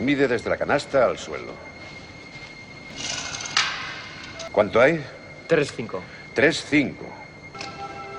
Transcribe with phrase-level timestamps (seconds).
[0.00, 1.52] Mide desde la canasta al suelo.
[4.52, 5.04] ¿Cuánto hay?
[5.48, 6.00] 3-5.
[6.34, 6.94] 3-5.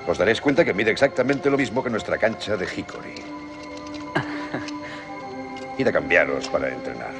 [0.06, 3.14] Os daréis cuenta que mide exactamente lo mismo que nuestra cancha de Hickory.
[5.78, 7.12] Id a cambiaros para entrenar.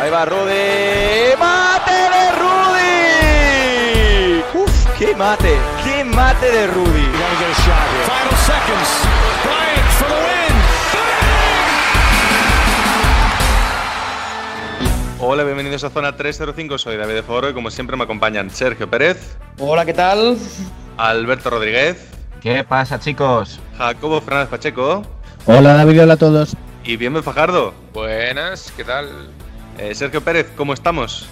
[0.00, 1.36] Ahí va Rudy.
[1.38, 1.69] ¡Mate
[5.10, 5.58] ¡Qué mate!
[5.82, 7.02] ¡Qué mate de Rudy!
[7.02, 9.02] Final seconds.
[9.42, 10.54] Bryant for the win.
[15.18, 18.88] Hola, bienvenidos a Zona 305, soy David de Foro y como siempre me acompañan Sergio
[18.88, 20.38] Pérez, Hola, ¿qué tal?
[20.96, 22.06] Alberto Rodríguez,
[22.40, 23.58] ¿Qué pasa, chicos?
[23.78, 25.02] Jacobo Fernández Pacheco
[25.46, 26.56] Hola David, hola a todos.
[26.84, 27.74] y Bienven Fajardo.
[27.92, 29.08] Buenas, ¿qué tal?
[29.76, 31.26] Eh, Sergio Pérez, ¿cómo estamos?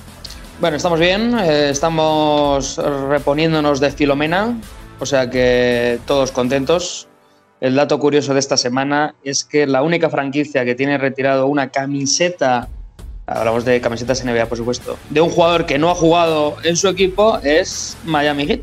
[0.61, 4.61] Bueno, estamos bien, eh, estamos reponiéndonos de Filomena,
[4.99, 7.07] o sea que todos contentos.
[7.61, 11.69] El dato curioso de esta semana es que la única franquicia que tiene retirado una
[11.69, 12.69] camiseta,
[13.27, 16.89] hablamos de camisetas NBA por supuesto, de un jugador que no ha jugado en su
[16.89, 18.63] equipo es Miami Heat,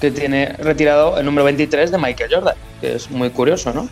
[0.00, 3.88] que tiene retirado el número 23 de Michael Jordan, que es muy curioso, ¿no?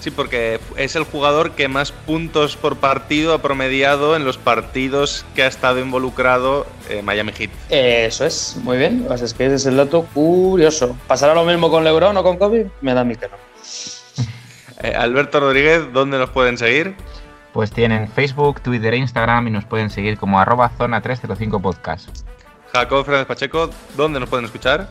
[0.00, 5.26] Sí, porque es el jugador que más puntos por partido ha promediado en los partidos
[5.34, 7.50] que ha estado involucrado eh, Miami Heat.
[7.68, 9.06] Eso es, muy bien.
[9.10, 10.96] Es que ese es el dato curioso.
[11.08, 12.70] ¿Pasará lo mismo con LeBron o con Kobe?
[12.80, 13.36] Me da mí que no.
[14.80, 16.94] Eh, Alberto Rodríguez, ¿dónde nos pueden seguir?
[17.52, 22.08] Pues tienen Facebook, Twitter e Instagram y nos pueden seguir como arroba zona 305 podcast.
[22.72, 24.88] Jacobo Fernández Pacheco, ¿dónde nos pueden escuchar?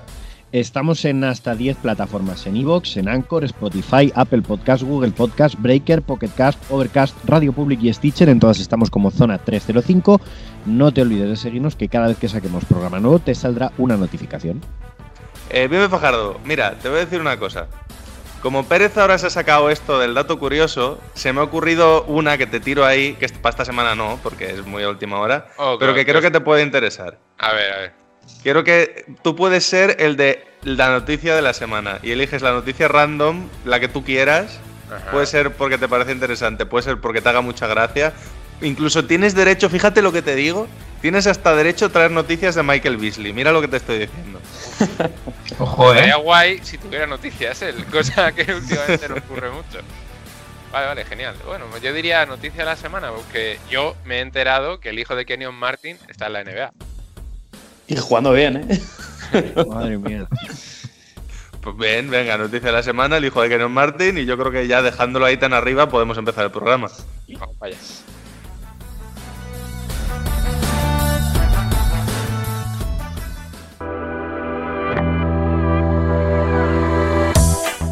[0.54, 6.02] Estamos en hasta 10 plataformas, en Evox, en Anchor, Spotify, Apple Podcast, Google Podcast, Breaker,
[6.02, 8.30] Pocket Cast, Overcast, Radio Public y Stitcher.
[8.30, 10.22] En todas estamos como Zona 305.
[10.66, 13.98] No te olvides de seguirnos que cada vez que saquemos programa nuevo te saldrá una
[13.98, 14.62] notificación.
[15.50, 17.68] Eh, Bienven Fajardo, mira, te voy a decir una cosa.
[18.42, 22.38] Como Pérez ahora se ha sacado esto del dato curioso, se me ha ocurrido una
[22.38, 25.48] que te tiro ahí, que para esta semana no, porque es muy a última hora,
[25.58, 27.18] Oh, pero claro, que creo pues- que te puede interesar.
[27.40, 28.07] A ver, a ver.
[28.44, 32.52] Quiero que tú puedes ser el de la noticia de la semana y eliges la
[32.52, 34.60] noticia random, la que tú quieras.
[34.92, 35.12] Ajá.
[35.12, 38.14] Puede ser porque te parece interesante, puede ser porque te haga mucha gracia.
[38.62, 40.68] Incluso tienes derecho, fíjate lo que te digo,
[41.02, 43.34] tienes hasta derecho a traer noticias de Michael Beasley.
[43.34, 44.40] Mira lo que te estoy diciendo.
[45.60, 45.96] Ojo, ¿eh?
[45.96, 49.80] Estaría guay si tuviera noticias, él, cosa que últimamente no ocurre mucho.
[50.72, 51.36] Vale, vale, genial.
[51.46, 55.16] Bueno, yo diría noticia de la semana, porque yo me he enterado que el hijo
[55.16, 56.72] de Kenyon Martin está en la NBA.
[57.88, 58.82] Y jugando bien, ¿eh?
[59.68, 60.28] Madre mía.
[61.62, 64.52] Pues bien, venga, noticia de la semana, el hijo de Kenon Martin, y yo creo
[64.52, 66.90] que ya dejándolo ahí tan arriba podemos empezar el programa.
[67.28, 67.82] Vamos para allá.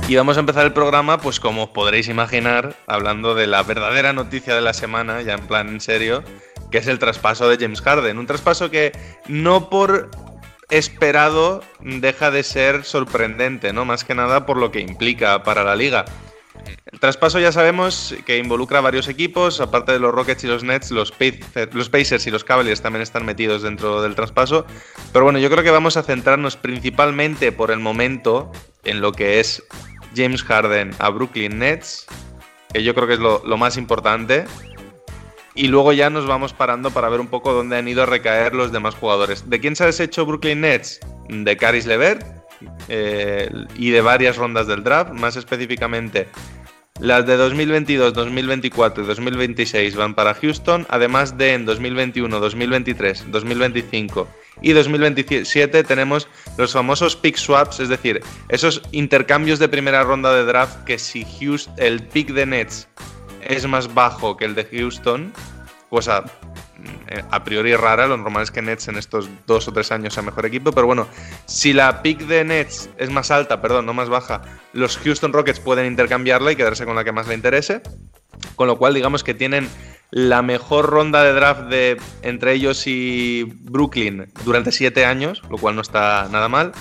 [0.07, 4.13] Y vamos a empezar el programa, pues como os podréis imaginar, hablando de la verdadera
[4.13, 6.23] noticia de la semana, ya en plan en serio,
[6.71, 8.17] que es el traspaso de James Harden.
[8.17, 8.91] Un traspaso que
[9.27, 10.09] no por
[10.69, 13.85] esperado deja de ser sorprendente, ¿no?
[13.85, 16.05] Más que nada por lo que implica para la liga.
[16.91, 20.63] El traspaso ya sabemos que involucra a varios equipos, aparte de los Rockets y los
[20.63, 24.65] Nets, los Pacers, los Pacers y los Cavaliers también están metidos dentro del traspaso.
[25.11, 28.51] Pero bueno, yo creo que vamos a centrarnos principalmente por el momento
[28.83, 29.63] en lo que es
[30.15, 32.07] James Harden a Brooklyn Nets,
[32.73, 34.45] que yo creo que es lo, lo más importante.
[35.55, 38.53] Y luego ya nos vamos parando para ver un poco dónde han ido a recaer
[38.53, 39.49] los demás jugadores.
[39.49, 40.99] ¿De quién se ha deshecho Brooklyn Nets?
[41.29, 42.23] De Caris Levert
[42.89, 46.27] eh, y de varias rondas del draft, más específicamente.
[46.99, 54.27] Las de 2022, 2024 y 2026 van para Houston, además de en 2021, 2023, 2025
[54.61, 60.45] y 2027 tenemos los famosos pick swaps, es decir, esos intercambios de primera ronda de
[60.45, 62.87] draft que si Houston, el pick de Nets
[63.45, 65.33] es más bajo que el de Houston,
[65.89, 66.25] cosa
[67.07, 70.13] eh, a priori rara, lo normal es que Nets en estos dos o tres años
[70.13, 71.07] sea mejor equipo, pero bueno,
[71.45, 74.41] si la pick de Nets es más alta, perdón, no más baja,
[74.73, 77.81] los Houston Rockets pueden intercambiarla y quedarse con la que más le interese,
[78.55, 79.69] con lo cual digamos que tienen
[80.11, 85.75] la mejor ronda de draft de entre ellos y Brooklyn durante siete años, lo cual
[85.75, 86.72] no está nada mal.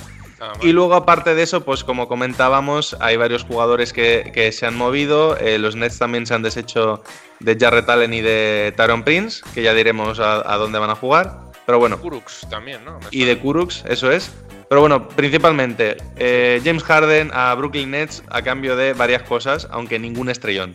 [0.41, 0.59] Más.
[0.63, 4.77] Y luego, aparte de eso, pues como comentábamos, hay varios jugadores que, que se han
[4.77, 5.37] movido.
[5.39, 7.03] Eh, los Nets también se han deshecho
[7.41, 10.95] de Jarrett Allen y de Tyron Prince, que ya diremos a, a dónde van a
[10.95, 11.41] jugar.
[11.67, 12.99] Pero bueno, Kuruks también, ¿no?
[13.11, 13.39] Y de.
[13.39, 14.31] Kuruks, eso es.
[14.69, 19.99] Pero bueno, principalmente eh, James Harden a Brooklyn Nets a cambio de varias cosas, aunque
[19.99, 20.73] ningún estrellón.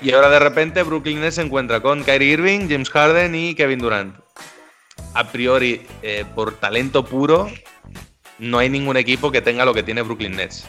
[0.00, 3.78] Y ahora de repente Brooklyn Nets se encuentra con Kyrie Irving, James Harden y Kevin
[3.78, 4.16] Durant.
[5.14, 7.48] A priori, eh, por talento puro,
[8.38, 10.66] no hay ningún equipo que tenga lo que tiene Brooklyn Nets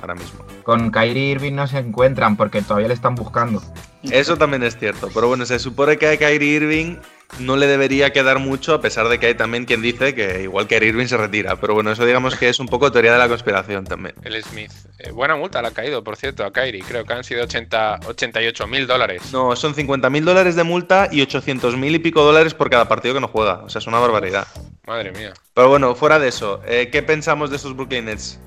[0.00, 0.44] ahora mismo.
[0.64, 3.62] Con Kyrie Irving no se encuentran porque todavía le están buscando.
[4.02, 6.96] Eso también es cierto, pero bueno, se supone que a Kyrie Irving
[7.38, 10.66] no le debería quedar mucho, a pesar de que hay también quien dice que igual
[10.66, 11.56] Kyrie Irving se retira.
[11.56, 14.14] Pero bueno, eso digamos que es un poco teoría de la conspiración también.
[14.22, 14.70] El Smith.
[14.98, 16.82] Eh, buena multa le ha caído, por cierto, a Kyrie.
[16.86, 19.22] Creo que han sido 80, 88 mil dólares.
[19.32, 22.88] No, son 50 mil dólares de multa y 800 mil y pico dólares por cada
[22.88, 23.62] partido que no juega.
[23.64, 24.46] O sea, es una barbaridad.
[24.86, 25.32] Madre mía.
[25.54, 28.38] Pero bueno, fuera de eso, eh, ¿qué pensamos de estos Brooklyn Nets?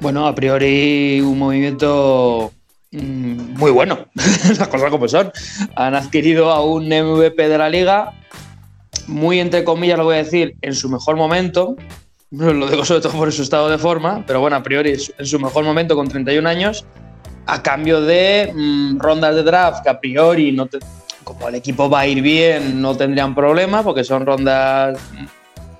[0.00, 2.52] Bueno, a priori un movimiento
[3.02, 5.32] muy bueno, las cosas como son.
[5.76, 8.12] Han adquirido a un MVP de la liga,
[9.06, 11.76] muy entre comillas lo voy a decir, en su mejor momento.
[12.30, 15.38] Lo digo sobre todo por su estado de forma, pero bueno, a priori en su
[15.38, 16.84] mejor momento con 31 años,
[17.46, 20.68] a cambio de mm, rondas de draft que a priori, no
[21.22, 24.98] como el equipo va a ir bien, no tendrían problema porque son rondas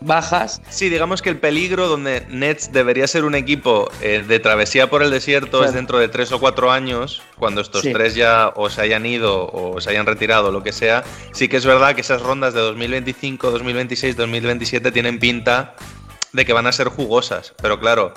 [0.04, 0.60] bajas.
[0.70, 5.02] Sí, digamos que el peligro donde Nets debería ser un equipo eh, de travesía por
[5.02, 5.64] el desierto Claro.
[5.66, 7.92] es dentro de tres o cuatro años, cuando estos Sí.
[7.92, 11.04] tres ya o se hayan ido o se hayan retirado, lo que sea.
[11.32, 15.74] Sí que es verdad que esas rondas de 2025, 2026, 2027 tienen pinta
[16.32, 17.54] de que van a ser jugosas.
[17.62, 18.12] Pero claro,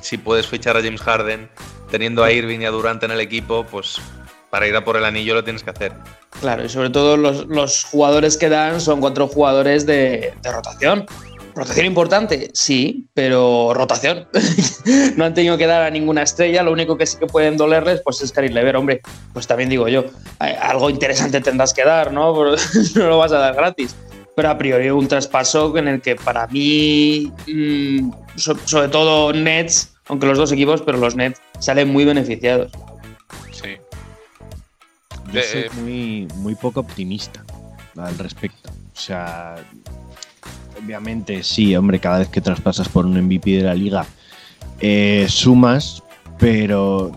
[0.00, 1.48] si puedes fichar a James Harden
[1.90, 4.00] teniendo a Irving y a Durant en el equipo, pues
[4.50, 5.92] para ir a por el anillo lo tienes que hacer.
[6.40, 11.06] Claro, y sobre todo los, los jugadores que dan son cuatro jugadores de, rotación.
[11.54, 14.28] Rotación importante, sí, pero rotación.
[15.16, 18.00] no han tenido que dar a ninguna estrella, lo único que sí que pueden dolerles
[18.04, 19.00] pues es Caris Lever, hombre.
[19.32, 20.04] Pues también digo yo,
[20.38, 22.32] hay- algo interesante tendrás que dar, ¿no?
[22.94, 23.96] No lo vas a dar gratis.
[24.36, 29.94] Pero a priori un traspaso en el que para mí, mm, so- sobre todo Nets,
[30.06, 32.70] aunque los dos equipos, pero los Nets salen muy beneficiados.
[35.32, 35.70] Yo Eh, soy eh.
[35.80, 37.44] muy, muy poco optimista
[37.96, 38.70] al respecto.
[38.70, 39.56] O sea,
[40.82, 44.06] obviamente sí, hombre, cada vez que traspasas por un MVP de la liga,
[44.80, 46.02] eh, sumas,
[46.38, 47.12] pero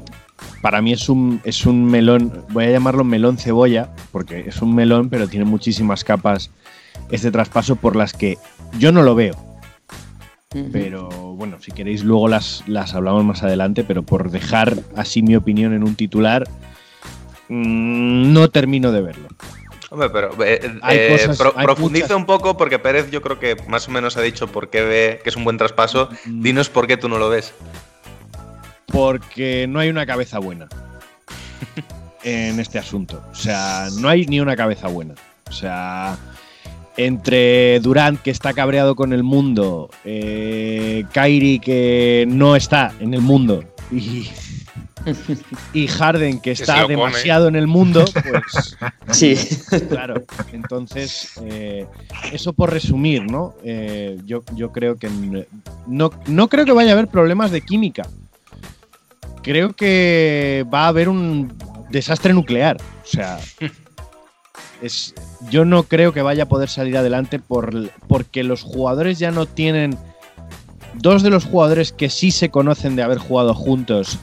[0.62, 4.76] para mí es un, es un melón, voy a llamarlo melón cebolla, porque es un
[4.76, 6.50] melón, pero tiene muchísimas capas
[7.10, 8.38] este traspaso por las que
[8.78, 9.36] yo no lo veo.
[10.74, 15.38] Pero bueno, si queréis luego las, las hablamos más adelante, pero por dejar así mi
[15.38, 16.44] opinión en un titular,
[17.56, 19.28] mm, no termino de verlo.
[19.90, 23.40] Hombre, pero eh, Hay eh, cosas- pro- profundiza muchas- un poco porque Pérez yo creo
[23.40, 26.10] que más o menos ha dicho por qué ve que es un buen traspaso.
[26.26, 26.42] Mm.
[26.42, 27.54] Dinos por qué tú no lo ves.
[28.88, 30.68] Porque no hay una cabeza buena
[32.24, 33.22] en este asunto.
[33.32, 35.16] O sea, no hay ni una cabeza buena.
[35.50, 36.18] O sea,
[36.98, 43.22] entre Durant, que está cabreado con el mundo, eh, Kyrie, que no está en el
[43.22, 44.30] mundo, y,
[45.74, 48.78] y Harden, que está demasiado en el mundo, pues
[49.12, 49.36] Sí.
[49.90, 51.86] Claro, entonces, eh,
[52.32, 53.56] eso por resumir, ¿no?
[53.64, 55.10] Eh, yo, yo creo que
[55.88, 58.04] no, no creo que vaya a haber problemas de química.
[59.44, 61.54] Creo que va a haber un
[61.90, 62.78] desastre nuclear.
[62.78, 63.40] O sea,
[64.82, 65.14] es,
[65.50, 69.46] yo no creo que vaya a poder salir adelante por, porque los jugadores ya no
[69.46, 69.98] tienen.
[70.94, 74.20] Dos de los jugadores que sí se conocen de haber jugado juntos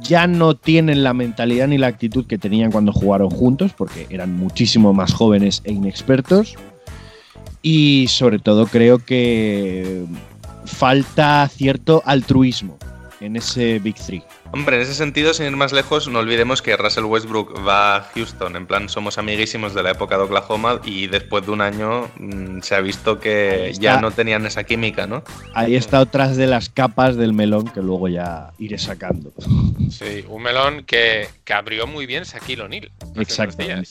[0.00, 4.36] ya no tienen la mentalidad ni la actitud que tenían cuando jugaron juntos, porque eran
[4.36, 6.54] muchísimo más jóvenes e inexpertos.
[7.62, 10.04] Y sobre todo creo que
[10.64, 12.78] falta cierto altruismo
[13.20, 14.22] en ese Big Three.
[14.52, 18.02] Hombre, en ese sentido, sin ir más lejos, no olvidemos que Russell Westbrook va a
[18.14, 18.56] Houston.
[18.56, 22.60] En plan, somos amiguísimos de la época de Oklahoma y después de un año mm,
[22.62, 25.22] se ha visto que ya no tenían esa química, ¿no?
[25.54, 29.32] Ahí está otras de las capas del melón que luego ya iré sacando.
[29.90, 32.90] Sí, un melón que, que abrió muy bien Shaquille O'Neal.
[33.16, 33.90] Exactamente.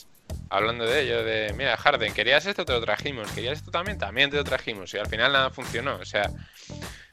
[0.50, 4.30] Hablando de ello, de mira, Harden, querías esto, te lo trajimos, querías esto también, también
[4.30, 4.92] te lo trajimos.
[4.94, 5.96] Y al final nada funcionó.
[5.96, 6.30] O sea,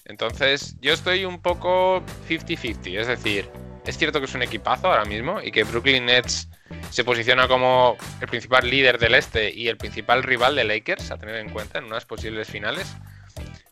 [0.06, 3.00] entonces yo estoy un poco 50-50.
[3.00, 3.50] Es decir,
[3.86, 6.48] es cierto que es un equipazo ahora mismo y que Brooklyn Nets
[6.90, 11.18] se posiciona como el principal líder del este y el principal rival de Lakers a
[11.18, 12.96] tener en cuenta en unas posibles finales.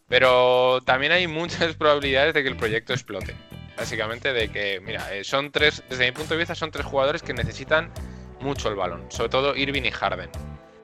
[0.07, 3.35] Pero también hay muchas probabilidades de que el proyecto explote.
[3.77, 7.23] Básicamente de que, mira, eh, son tres, desde mi punto de vista, son tres jugadores
[7.23, 7.91] que necesitan
[8.39, 10.29] mucho el balón, sobre todo Irving y Harden.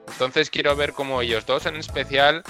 [0.08, 2.42] Entonces quiero ver cómo ellos dos en especial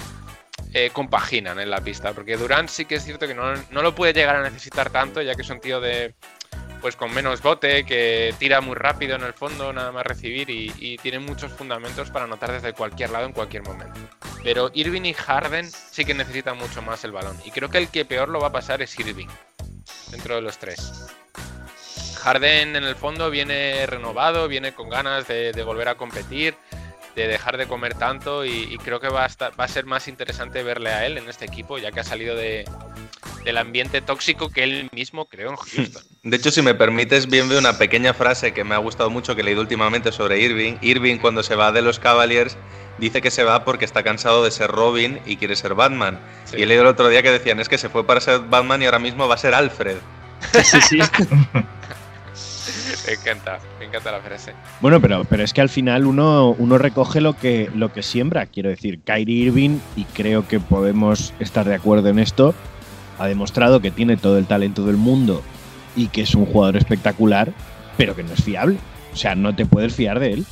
[0.73, 3.93] eh, compaginan en la pista, porque Durant sí que es cierto que no, no lo
[3.93, 6.13] puede llegar a necesitar tanto, ya que es un tío de,
[6.81, 10.97] pues con menos bote, que tira muy rápido en el fondo, nada más recibir y,
[11.01, 13.99] tiene muchos fundamentos para anotar desde cualquier lado en cualquier momento.
[14.43, 17.89] Pero Irving y Harden sí que necesitan mucho más el balón, y creo que el
[17.89, 19.27] que peor lo va a pasar es Irving,
[20.09, 21.09] dentro de los tres.
[22.21, 26.55] Harden en el fondo viene renovado, viene con ganas de volver a competir,
[27.15, 29.85] de dejar de comer tanto y, y creo que va a, estar- va a ser
[29.85, 32.63] más interesante verle a él en este equipo, ya que ha salido de,
[33.43, 36.03] del ambiente tóxico que él mismo creó en Houston.
[36.23, 39.35] De hecho, si me permites, bien veo una pequeña frase que me ha gustado mucho
[39.35, 40.75] que he leído últimamente sobre Irving.
[40.81, 42.57] Irving, cuando se va de los Cavaliers,
[42.99, 46.19] dice que se va porque está cansado de ser Robin y quiere ser Batman.
[46.45, 46.57] Sí.
[46.59, 48.81] Y he leído el otro día que decían, es que se fue para ser Batman
[48.83, 49.97] y ahora mismo va a ser Alfred.
[50.63, 50.99] Sí, sí.
[53.07, 54.53] Me encanta, me encanta la frase.
[54.79, 58.45] Bueno, pero, pero es que al final uno, uno recoge lo que, lo que siembra.
[58.45, 62.53] Quiero decir, Kyrie Irving, y creo que podemos estar de acuerdo en esto,
[63.19, 65.41] ha demostrado que tiene todo el talento del mundo
[65.95, 67.51] y que es un jugador espectacular,
[67.97, 68.77] pero que no es fiable.
[69.13, 70.45] O sea, no te puedes fiar de él.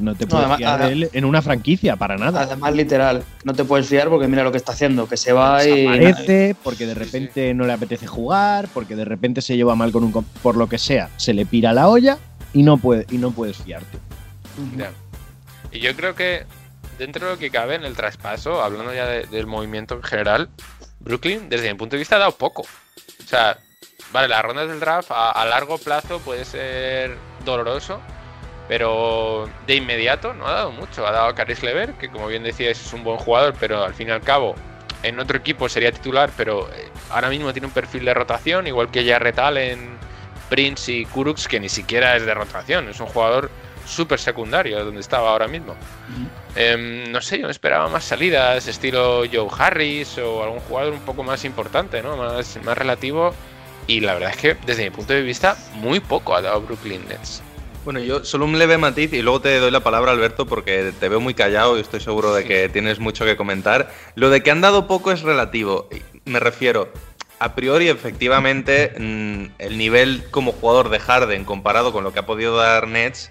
[0.00, 2.42] No te No, puedes además- fiar de él en una franquicia, para nada.
[2.42, 5.64] Además, literal, no te puedes fiar porque mira lo que está haciendo, que se va
[5.64, 5.84] y.
[5.84, 10.04] Desaparece porque de repente no le apetece jugar, porque de repente se lleva mal con
[10.04, 10.12] un
[10.42, 12.18] por lo que sea, se le pira la olla
[12.52, 13.98] y no puede y no puedes fiarte.
[15.72, 16.44] Y yo creo que
[16.98, 20.48] dentro de lo que cabe en el traspaso, hablando ya de- del movimiento en general,
[21.00, 22.62] Brooklyn, desde mi punto de vista, ha dado poco.
[22.62, 23.58] O sea,
[24.12, 28.00] vale, las rondas del draft a, a largo plazo puede ser doloroso,
[28.68, 31.06] pero de inmediato no ha dado mucho.
[31.06, 33.94] Ha dado a Caris Lever, que como bien decíais es un buen jugador, pero al
[33.94, 34.54] fin y al cabo
[35.02, 38.90] en otro equipo sería titular, pero eh, ahora mismo tiene un perfil de rotación, igual
[38.90, 39.96] que Jarrett Allen,
[40.48, 43.50] Prince y Kuruks, que ni siquiera es de rotación, es un jugador
[43.86, 45.76] súper secundario donde estaba ahora mismo.
[46.56, 51.00] Em, no sé, yo me esperaba más salidas, estilo Joe Harris o algún jugador un
[51.00, 52.16] poco más importante, ¿no?
[52.16, 53.32] Más, más relativo.
[53.86, 57.06] Y la verdad es que desde mi punto de vista, muy poco ha dado Brooklyn
[57.06, 57.42] Nets.
[57.86, 61.08] Bueno, yo solo un leve matiz y luego te doy la palabra, Alberto, porque te
[61.08, 63.92] veo muy callado y estoy seguro de que tienes mucho que comentar.
[64.16, 65.88] Lo de que han dado poco es relativo.
[66.24, 66.92] Me refiero,
[67.38, 72.26] a priori, efectivamente, mm, el nivel como jugador de Harden comparado con lo que ha
[72.26, 73.30] podido dar Nets,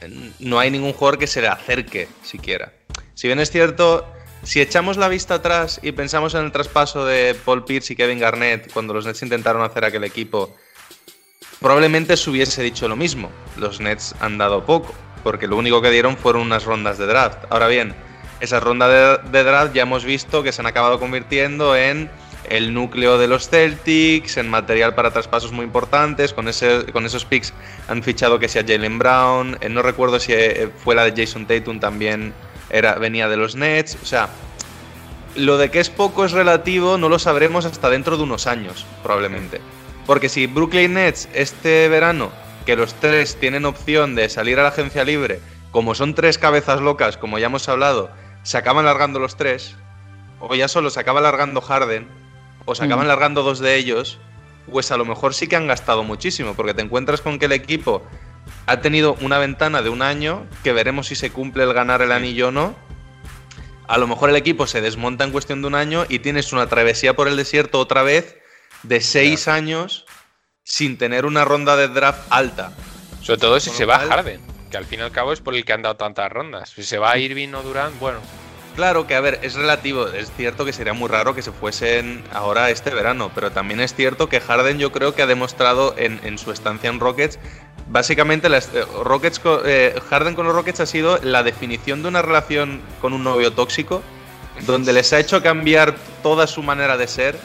[0.00, 2.72] mm, no hay ningún jugador que se le acerque siquiera.
[3.12, 4.06] Si bien es cierto,
[4.42, 8.20] si echamos la vista atrás y pensamos en el traspaso de Paul Pierce y Kevin
[8.20, 10.56] Garnett cuando los Nets intentaron hacer aquel equipo,
[11.62, 13.30] probablemente se hubiese dicho lo mismo.
[13.56, 17.38] Los Nets han dado poco, porque lo único que dieron fueron unas rondas de draft.
[17.48, 17.94] Ahora bien,
[18.40, 22.10] esas rondas de, draft ya hemos visto que se han acabado convirtiendo en
[22.50, 26.32] el núcleo de los Celtics, en material para traspasos muy importantes.
[26.32, 27.54] Con, ese, con esos picks
[27.88, 29.58] han fichado que sea Jalen Brown.
[29.60, 32.34] eh, no recuerdo si eh, fue la de Jason Tatum también
[32.68, 33.96] era, venía de los Nets.
[34.02, 34.28] O sea,
[35.36, 38.84] lo de que es poco es relativo no lo sabremos hasta dentro de unos años,
[39.02, 39.60] probablemente.
[40.06, 42.30] Porque si Brooklyn Nets este verano,
[42.66, 45.40] que los tres tienen opción de salir a la agencia libre,
[45.70, 48.10] como son tres cabezas locas, como ya hemos hablado,
[48.42, 49.76] se acaban largando los tres,
[50.40, 52.08] o ya solo se acaba largando Harden,
[52.64, 53.08] o se acaban Mm.
[53.08, 54.18] largando dos de ellos,
[54.70, 57.52] pues a lo mejor sí que han gastado muchísimo, porque te encuentras con que el
[57.52, 58.02] equipo
[58.66, 62.12] ha tenido una ventana de un año, que veremos si se cumple el ganar el
[62.12, 62.74] anillo o no.
[63.88, 66.66] A lo mejor el equipo se desmonta en cuestión de un año y tienes una
[66.68, 68.38] travesía por el desierto otra vez
[68.82, 70.04] de seis años
[70.64, 72.72] sin tener una ronda de draft alta.
[73.20, 75.40] Sobre todo si Con se va cual- Harden, que al fin y al cabo es
[75.40, 76.70] por el que han dado tantas rondas.
[76.70, 78.18] Si se va Irving o Durant, bueno,
[78.74, 80.06] Claro que, a ver, es relativo.
[80.08, 83.94] Es cierto que sería muy raro que se fuesen ahora este verano, pero también es
[83.94, 87.38] cierto que Harden yo creo que ha demostrado en, en su estancia en Rockets,
[87.88, 92.22] básicamente las, eh, Rockets, eh, Harden con los Rockets ha sido la definición de una
[92.22, 94.02] relación con un novio tóxico,
[94.62, 97.38] donde les ha hecho cambiar toda su manera de ser.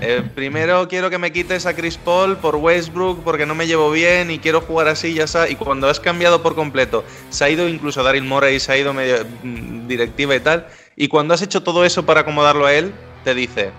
[0.00, 3.90] Eh, primero quiero que me quites a Chris Paul por Westbrook porque no me llevo
[3.90, 5.48] bien y quiero jugar así, ya está.
[5.48, 8.92] Y cuando has cambiado por completo, se ha ido incluso Daryl Morey, se ha ido
[8.94, 10.66] medio mm, directiva y tal.
[10.96, 12.92] Y cuando has hecho todo eso para acomodarlo a él,
[13.24, 13.70] te dice: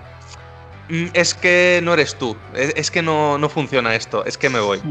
[0.89, 4.49] "Mm, Es que no eres tú, es, es que no, no funciona esto, es que
[4.49, 4.81] me voy.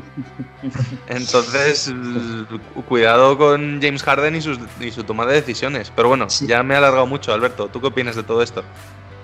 [1.08, 1.92] Entonces,
[2.88, 5.92] cuidado con James Harden y, sus- y su toma de decisiones.
[5.94, 7.68] Pero bueno, ya me he alargado mucho, Alberto.
[7.68, 8.64] ¿Tú qué opinas de todo esto?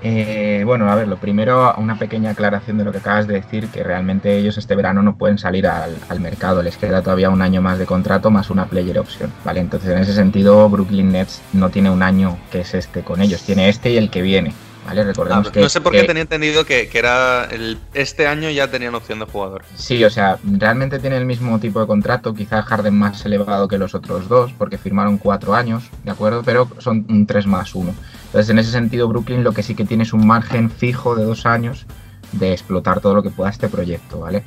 [0.02, 3.68] Eh, bueno, a ver, lo primero, una pequeña aclaración de lo que acabas de decir,
[3.68, 7.60] que realmente ellos este verano no pueden salir al, mercado, les queda todavía un año
[7.62, 9.60] más de contrato más una player option, ¿vale?
[9.60, 13.42] Entonces, en ese sentido, Brooklyn Nets no tiene un año que es este con ellos,
[13.42, 14.52] tiene este y el que viene,
[14.88, 15.04] ¿vale?
[15.04, 15.60] Recordemos Ah, que...
[15.60, 18.94] no sé por qué que- tenía entendido que, que era el, este año ya tenían
[18.94, 19.62] opción de jugador.
[19.76, 23.78] Sí, o sea, realmente tiene el mismo tipo de contrato, quizá Harden más elevado que
[23.78, 26.42] los otros dos, porque firmaron cuatro años, ¿de acuerdo?
[26.44, 27.94] Pero son un 3 más 1.
[28.26, 31.24] Entonces, en ese sentido, Brooklyn lo que sí que tiene es un margen fijo de
[31.24, 31.86] dos años
[32.32, 34.44] de explotar todo lo que pueda este proyecto, ¿vale?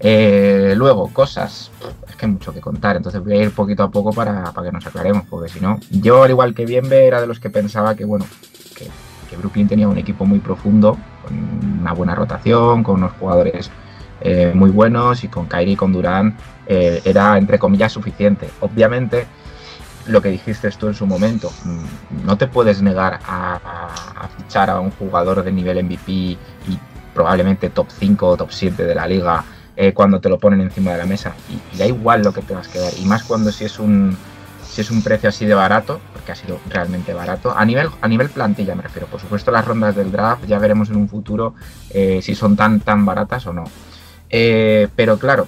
[0.00, 1.70] Eh, luego, cosas,
[2.08, 4.66] es que hay mucho que contar, entonces voy a ir poquito a poco para, para
[4.68, 7.48] que nos aclaremos, porque si no, yo al igual que Bienve era de los que
[7.48, 8.26] pensaba que, bueno,
[8.76, 8.86] que,
[9.24, 13.70] que Brooklyn tenía un equipo muy profundo, con una buena rotación, con unos jugadores
[14.20, 18.48] eh, muy buenos y con Kyrie y con Durán eh, era entre comillas suficiente.
[18.60, 19.26] Obviamente
[20.06, 24.80] lo que dijiste tú en su momento, mm, no te puedes negar a, fichar a
[24.80, 26.38] un jugador de nivel MVP y
[27.14, 29.44] probablemente top 5 o top 7 de la liga
[29.76, 31.34] eh, cuando te lo ponen encima de la mesa.
[31.50, 32.92] Y, y da igual lo que tengas que dar.
[32.98, 34.16] Y más cuando si es un
[34.74, 38.08] si es un precio así de barato, porque ha sido realmente barato, a nivel, a
[38.08, 39.06] nivel plantilla me refiero.
[39.06, 41.54] Por supuesto, las rondas del draft ya veremos en un futuro
[41.90, 43.62] eh, si son tan, tan baratas o no.
[44.30, 45.46] Eh, pero claro,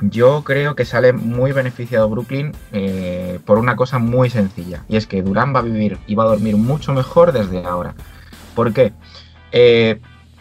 [0.00, 4.82] yo creo que sale muy beneficiado Brooklyn eh, por una cosa muy sencilla.
[4.88, 7.94] Y es que Durán va a vivir y va a dormir mucho mejor desde ahora.
[8.56, 8.92] ¿Por qué?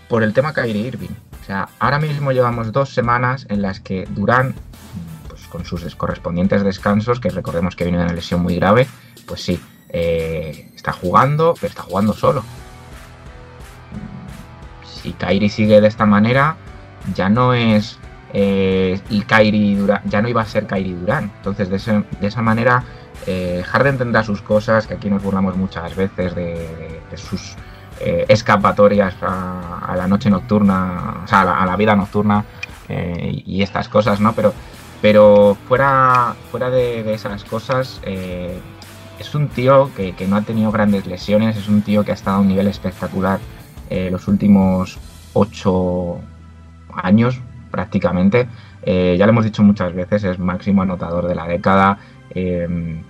[0.08, 1.13] Por el tema Kyrie Irving.
[1.44, 4.56] O sea, ahora mismo llevamos dos semanas en las que Durán,
[5.50, 8.88] con sus correspondientes descansos, que recordemos que viene de una lesión muy grave,
[9.25, 12.44] pues sí, eh, está jugando, pero está jugando solo.
[14.86, 16.58] Si Kyrie sigue de esta manera,
[17.15, 17.98] ya no es
[18.34, 21.32] eh, Kyrie Durán, ya no iba a ser Kyrie Durán.
[21.38, 22.84] Entonces, de, ese- de esa manera,
[23.25, 27.56] eh, Harden tendrá sus cosas, que aquí nos burlamos muchas veces de, sus
[28.00, 32.46] eh, escapatorias a, la noche nocturna, o sea, a la, a la vida nocturna
[32.88, 34.34] eh, y estas cosas, ¿no?
[34.34, 34.53] Pero,
[35.01, 38.60] pero fuera, fuera de, esas cosas, eh,
[39.20, 42.38] es un tío que, no ha tenido grandes lesiones, es un tío que ha estado
[42.38, 43.39] a un nivel espectacular
[43.89, 44.98] eh, los últimos
[45.34, 46.20] ocho
[46.94, 47.39] años
[47.72, 48.48] prácticamente.
[48.84, 51.98] Eh, ya lo hemos dicho muchas veces, es máximo anotador de la década.
[52.32, 53.01] eh,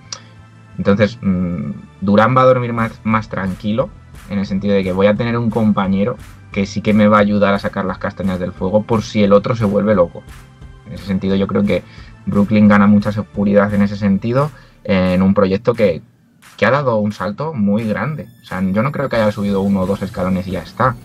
[0.79, 3.89] entonces, mm, Durán va a dormir más, más tranquilo,
[4.29, 6.15] en el sentido de que voy a tener un compañero
[6.53, 9.21] que sí que me va a ayudar a sacar las castañas del fuego por si
[9.21, 10.23] el otro se vuelve loco.
[10.89, 11.83] En ese sentido, yo creo que
[12.25, 14.51] Brooklyn gana mucha seguridad en ese sentido
[14.83, 16.01] en un proyecto que,
[16.59, 18.27] que ha dado un salto muy grande.
[18.43, 20.95] O sea, yo no creo que haya subido uno o dos escalones y ya está.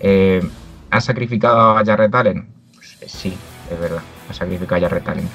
[0.00, 0.42] Eh,
[0.90, 2.48] ¿Ha sacrificado a Jarrett Allen?
[2.74, 3.36] Pues, eh, sí,
[3.70, 5.28] es verdad, ha sacrificado a Jarrett Allen.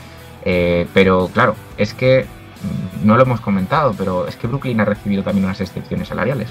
[0.43, 4.85] Eh, pero claro, es que mm, no lo hemos comentado, pero es que Brooklyn ha
[4.85, 6.49] recibido también unas excepciones salariales.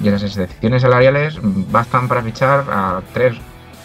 [0.00, 3.36] Y esas excepciones salariales mm, bastan para fichar a tres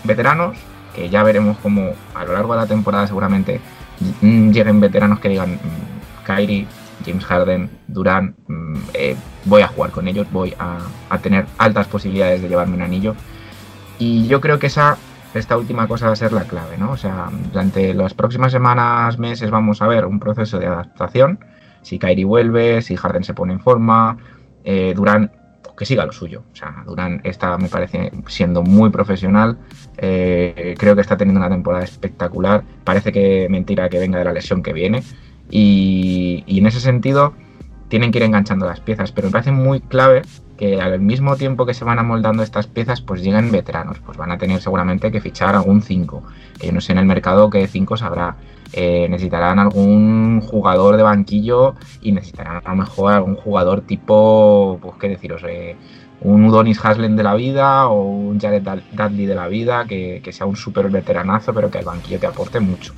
[0.04, 0.58] veteranos,
[0.94, 3.60] que ya veremos cómo a lo largo de la temporada seguramente
[4.22, 6.68] mm, lleguen veteranos que digan mm, Kyrie,
[7.06, 10.80] James Harden, Durán, mm, eh, voy a jugar con ellos, voy a,
[11.22, 13.16] tener altas posibilidades de llevarme un anillo.
[14.00, 14.98] Y yo creo que esa,
[15.34, 16.92] esta última cosa va a ser la clave, ¿no?
[16.92, 21.40] O sea, durante las próximas semanas, meses vamos a ver un proceso de adaptación.
[21.82, 24.18] Si Kyrie vuelve, si Harden se pone en forma,
[24.64, 24.94] eh,
[25.78, 26.44] que siga lo suyo.
[26.52, 29.58] O sea, Durán está, me parece, siendo muy profesional.
[29.98, 32.64] Eh, creo que está teniendo una temporada espectacular.
[32.84, 35.04] Parece que mentira que venga de la lesión que viene.
[35.50, 37.34] Y, en ese sentido
[37.90, 39.12] tienen que ir enganchando las piezas.
[39.12, 40.24] Pero me parece muy clave
[40.58, 44.00] que al mismo tiempo que se van amoldando estas piezas, pues lleguen veteranos.
[44.00, 46.24] Pues van a tener seguramente que fichar algún 5.
[46.60, 48.36] Que yo no sé en el mercado qué 5 sabrá.
[48.76, 54.96] Eh, necesitarán algún jugador de banquillo y necesitarán a lo mejor algún jugador tipo, pues
[55.00, 55.76] qué deciros, eh,
[56.22, 60.32] un Udonis Haslem de la vida o un Jared Dudley de la vida, que, que
[60.32, 62.94] sea un súper veteranazo, pero que al banquillo te aporte mucho.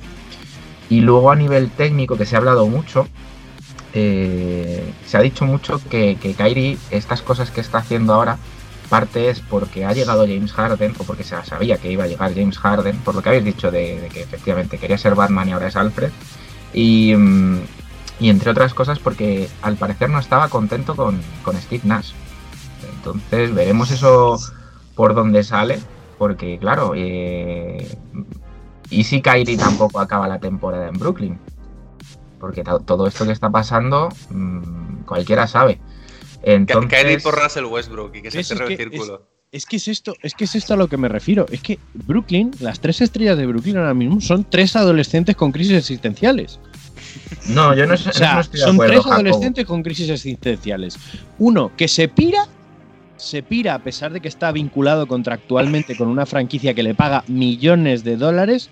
[0.88, 3.06] Y luego a nivel técnico, que se ha hablado mucho,
[3.92, 8.38] eh, se ha dicho mucho que, que Kyrie, estas cosas que está haciendo ahora,
[8.86, 12.34] parte es porque ha llegado James Harden, o porque se sabía que iba a llegar
[12.34, 15.68] James Harden, por lo que habéis dicho de, que efectivamente quería ser Batman y ahora
[15.68, 16.10] es Alfred.
[16.72, 17.60] Y, mm,
[18.20, 22.12] y entre otras cosas porque al parecer no estaba contento con, con Steve Nash.
[22.96, 24.38] Entonces veremos eso
[24.94, 25.78] por dónde sale,
[26.18, 27.86] porque claro, eh,
[28.90, 31.38] y si Kyrie tampoco acaba la temporada en Brooklyn,
[32.40, 35.78] porque to- todo esto que está pasando, mm, cualquiera sabe.
[36.46, 39.26] Entonces, Kyrie por Russell Westbrook y que se cierre el que círculo.
[39.52, 41.46] Es que es esto, es que es esto a lo que me refiero.
[41.50, 45.76] Es que Brooklyn, las tres estrellas de Brooklyn ahora mismo son tres adolescentes con crisis
[45.78, 46.58] existenciales.
[47.48, 50.96] no, yo no, O sé- sea, no estoy de son tres adolescentes con crisis existenciales.
[51.38, 52.46] Uno que se pira,
[53.16, 57.24] se pira a pesar de que está vinculado contractualmente con una franquicia que le paga
[57.28, 58.68] millones de dólares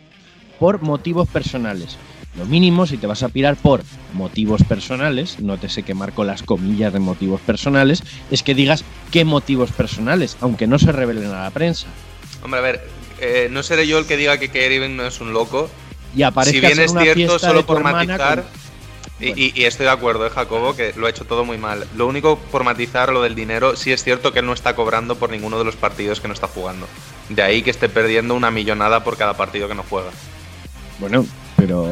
[0.58, 1.96] por motivos personales.
[2.36, 6.92] Lo mínimo, si te vas a pirar por motivos personales, nótese que marco las comillas
[6.92, 11.50] de motivos personales, es que digas qué motivos personales, aunque no se revelen a la
[11.50, 11.86] prensa.
[12.42, 12.88] Hombre, a ver,
[13.20, 15.70] eh, no seré yo el que diga que Irving no es un loco.
[16.16, 18.42] Y aparezcas Si bien en es cierto, solo por matizar.
[18.42, 18.64] con-
[19.20, 19.40] Y, Bueno.
[19.42, 21.86] y- y estoy de acuerdo, eh, Jacobo, que lo ha hecho todo muy mal.
[21.96, 25.14] Lo único por matizar lo del dinero, sí es cierto que él no está cobrando
[25.14, 26.88] por ninguno de los partidos que no está jugando.
[27.28, 30.10] De ahí que esté perdiendo una millonada por cada partido que no juega.
[30.98, 31.24] Bueno,
[31.66, 31.86] pero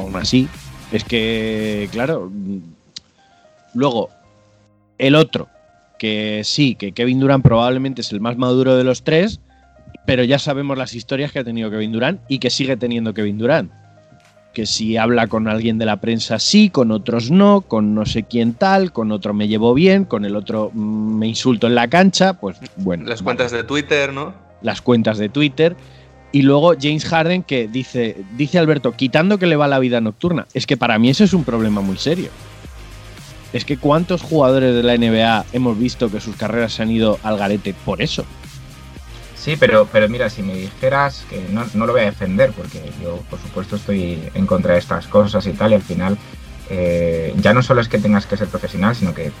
[0.00, 0.48] aún así,
[0.90, 2.28] es que, claro,
[3.72, 4.10] luego,
[4.98, 5.46] el otro,
[5.96, 9.38] que sí, que Kevin Durant probablemente es el más maduro de los tres,
[10.06, 13.38] pero ya sabemos las historias que ha tenido Kevin Durant y que sigue teniendo Kevin
[13.38, 13.70] Durant.
[14.52, 18.24] que si habla con alguien de la prensa sí, con otros no, con no sé
[18.24, 22.34] quién tal, con otro me llevo bien, con el otro me insulto en la cancha,
[22.34, 23.04] pues bueno.
[23.04, 23.36] Las vale.
[23.36, 24.34] cuentas de Twitter, ¿no?
[24.62, 25.76] Las cuentas de Twitter.
[26.32, 30.46] Y luego James Harden que dice, dice Alberto, quitando que le va la vida nocturna.
[30.54, 32.30] Es que para mí ese es un problema muy serio.
[33.52, 37.18] Es que cuántos jugadores de la NBA hemos visto que sus carreras se han ido
[37.24, 38.24] al garete por eso.
[39.34, 42.78] Sí, pero, pero mira, si me dijeras que no, no lo voy a defender, porque
[43.02, 46.18] yo, por supuesto, estoy en contra de estas cosas y tal, y al final,
[46.68, 49.32] eh, ya no solo es que tengas que ser profesional, sino que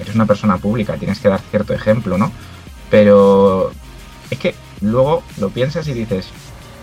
[0.00, 2.32] eres una persona pública, tienes que dar cierto ejemplo, ¿no?
[2.88, 3.72] Pero
[4.30, 6.26] es que luego lo piensas y dices,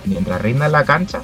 [0.05, 1.21] mientras rinda en la cancha,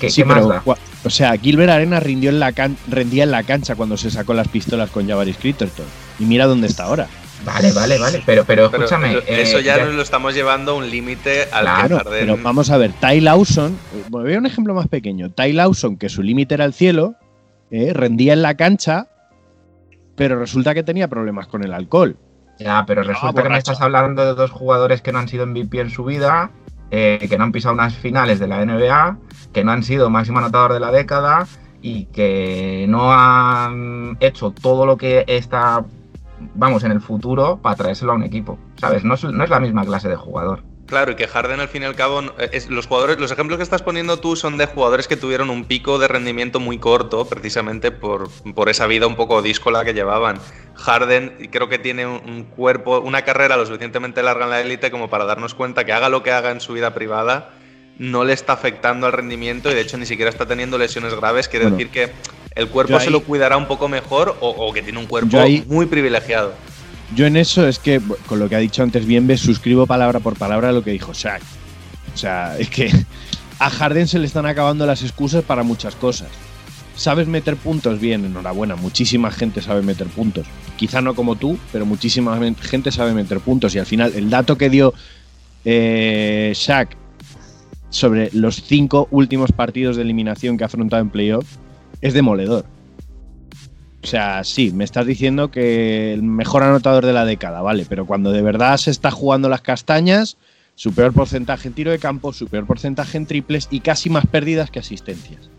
[0.00, 0.64] ¿qué, Sí, qué más pero, da?
[0.64, 4.10] cua- o sea, Gilbert Arena rindió en la can- rendía en la cancha cuando se
[4.10, 5.86] sacó las pistolas con Javaris Critterton.
[6.18, 7.06] Y mira dónde está ahora.
[7.44, 9.12] Vale, vale, vale, pero, pero Pero escúchame.
[9.18, 12.36] eso- eh, ya, ya- nos lo estamos llevando a un límite al Claro, que pero
[12.42, 15.30] vamos a ver, Ty Lawson, eh, voy a un ejemplo más pequeño.
[15.30, 17.14] Ty Lawson, que su límite era el cielo,
[17.70, 19.06] eh, rendía en la cancha,
[20.16, 22.16] pero resulta que tenía problemas con el alcohol.
[22.58, 25.80] Ya, pero resulta que me estás hablando de dos jugadores que no han sido MVP
[25.80, 26.50] en su vida,
[26.90, 29.18] eh, que no han pisado unas finales de la NBA,
[29.52, 31.46] que no han sido máximo anotador de la década
[31.80, 35.84] y que no han hecho todo lo que está,
[36.54, 38.58] vamos, en el futuro para traérselo a un equipo.
[38.76, 39.04] ¿Sabes?
[39.04, 40.62] No es, no es la misma clase de jugador.
[40.88, 43.62] Claro, y que Harden al fin y al cabo, es- los jugadores, los ejemplos que
[43.62, 47.90] estás poniendo tú son de jugadores que tuvieron un pico de rendimiento muy corto, precisamente
[47.90, 50.40] por, por esa vida un poco díscola que llevaban.
[50.74, 54.90] Harden creo que tiene un, un cuerpo, una carrera lo suficientemente larga en la élite
[54.90, 57.50] como para darnos cuenta que haga lo que haga en su vida privada,
[57.98, 61.48] no le está afectando al rendimiento y de hecho ni siquiera está teniendo lesiones graves.
[61.48, 62.12] Quiere Bueno, decir que
[62.54, 65.64] el cuerpo se lo cuidará un poco mejor o, o que tiene un cuerpo ahí-
[65.66, 66.54] muy privilegiado.
[67.14, 70.36] Yo en eso es que, con lo que ha dicho antes Bienve, suscribo palabra por
[70.36, 71.42] palabra lo que dijo Shaq.
[72.14, 72.90] O sea, es que
[73.58, 76.28] a Harden se le están acabando las excusas para muchas cosas.
[76.94, 78.00] ¿Sabes meter puntos?
[78.00, 78.74] Bien, enhorabuena.
[78.74, 80.46] Muchísima gente sabe meter puntos.
[80.76, 83.74] Quizá no como tú, pero muchísima gente sabe meter puntos.
[83.74, 84.92] Y al final, el dato que dio
[85.64, 86.96] eh, Shaq
[87.90, 91.46] sobre los cinco últimos partidos de eliminación que ha afrontado en playoff
[92.00, 92.64] es demoledor.
[94.02, 98.06] O sea, sí, me estás diciendo que el mejor anotador de la década, vale, pero
[98.06, 100.36] cuando de verdad se está jugando las castañas,
[100.76, 104.24] su peor porcentaje en tiro de campo, su peor porcentaje en triples y casi más
[104.26, 105.50] pérdidas que asistencias.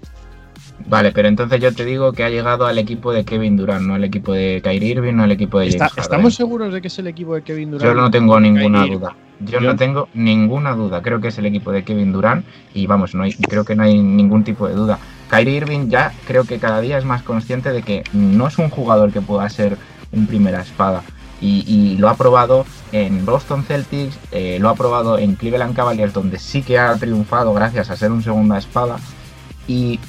[0.87, 3.95] Vale, pero entonces yo te digo que ha llegado al equipo de Kevin Durant, no
[3.95, 5.91] al equipo de Kyrie Irving, no al equipo de Está-.
[5.97, 7.93] ¿Estamos seguros de que es el equipo de Kevin Durant?
[7.93, 8.97] Yo no tengo ninguna Kyrie?
[8.97, 9.15] duda.
[9.41, 11.01] Yo, Yo- no tengo ninguna duda.
[11.01, 13.83] Creo que es el equipo de Kevin Durant y vamos, no hay, creo que no
[13.83, 14.97] hay ningún tipo de duda.
[15.29, 18.69] Kyrie Irving ya creo que cada día es más consciente de que no es un
[18.69, 19.77] jugador que pueda ser
[20.11, 21.03] un primera espada.
[21.41, 26.13] Y, y lo ha probado en Boston Celtics, eh, lo ha probado en Cleveland Cavaliers,
[26.13, 28.97] donde sí que ha triunfado gracias a ser un segunda espada.
[29.67, 29.99] Y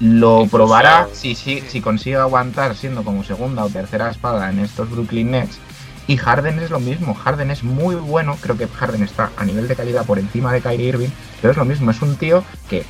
[0.00, 4.90] lo probará si, si, si consigue aguantar siendo como segunda o tercera espada en estos
[4.90, 5.58] Brooklyn Nets.
[6.06, 9.68] Y Harden es lo mismo, Harden es muy bueno, creo que Harden está a nivel
[9.68, 11.08] de calidad por encima de Kyrie Irving,
[11.40, 12.84] pero es lo mismo, es un tío que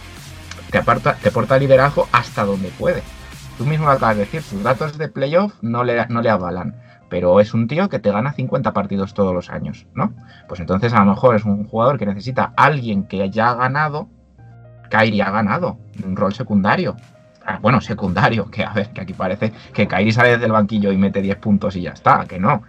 [0.75, 3.05] te, aparta, te porta liderazgo hasta donde puede.
[3.57, 6.75] Tú mismo lo acabas de decir, tus datos de playoff no le, no le avalan,
[7.09, 10.13] pero es un tío que te gana 50 partidos todos los años, ¿no?
[10.49, 14.09] Pues entonces a lo mejor es un jugador que necesita alguien que ya ha ganado,
[14.91, 16.97] Kyrie ha ganado, un rol secundario.
[17.47, 20.91] Ah, bueno, secundario, que a ver, que aquí parece que Kyrie sale desde el banquillo
[20.91, 22.63] y mete 10 puntos y ya está, que no.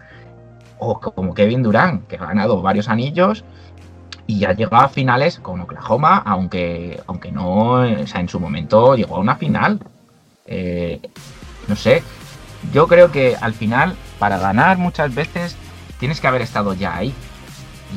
[0.78, 3.44] O como Kevin Durant, que ha ganado varios anillos
[4.28, 8.96] y ha llegado a finales con Oklahoma, aunque, aunque no, o sea, en su momento
[8.96, 9.80] llegó a una final.
[10.48, 11.00] Eh,
[11.68, 12.04] no sé,
[12.74, 15.56] yo creo que al final, para ganar muchas veces,
[16.00, 17.14] tienes que haber estado ya ahí.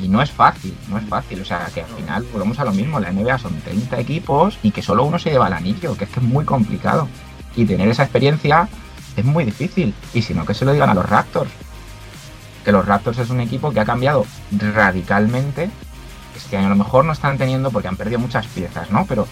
[0.03, 1.41] Y no es fácil, no es fácil.
[1.41, 3.01] O sea, que al final volvemos a lo mismo.
[3.01, 6.11] La NBA son 30 equipos y que solo uno se lleva el anillo, que es
[6.11, 7.09] que es muy complicado.
[7.57, 8.69] Y tener esa experiencia
[9.17, 9.95] es muy difícil.
[10.15, 11.51] Y si no, que se lo digan a los Raptors.
[12.65, 15.71] Que los Raptors es un equipo que ha cambiado radicalmente.
[16.39, 19.05] Este año a lo mejor no están teniendo porque han perdido muchas piezas, ¿no?
[19.07, 19.27] Pero,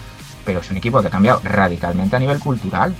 [0.45, 2.93] pero es un equipo que ha cambiado radicalmente a nivel cultural.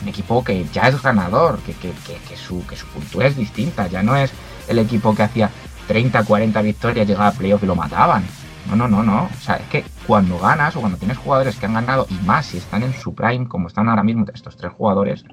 [0.00, 3.36] Un equipo que ya es ganador, que, que, que, que su, que su cultura es
[3.36, 3.88] distinta.
[3.88, 4.32] Ya no es
[4.68, 5.50] el equipo que hacía
[5.88, 8.24] 30, 40 victorias, llegaba a playoff y lo mataban.
[8.68, 9.24] No, no, no, no.
[9.24, 12.46] O sea, es que cuando ganas o cuando tienes jugadores que han ganado, y más
[12.46, 15.24] si están en su prime, como están ahora mismo estos tres jugadores,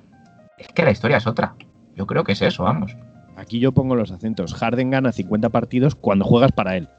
[0.58, 1.56] es que la historia es otra.
[1.96, 2.96] Yo creo que es eso, vamos.
[3.36, 4.54] Aquí yo pongo los acentos.
[4.54, 6.90] Harden gana 50 partidos cuando juegas para él.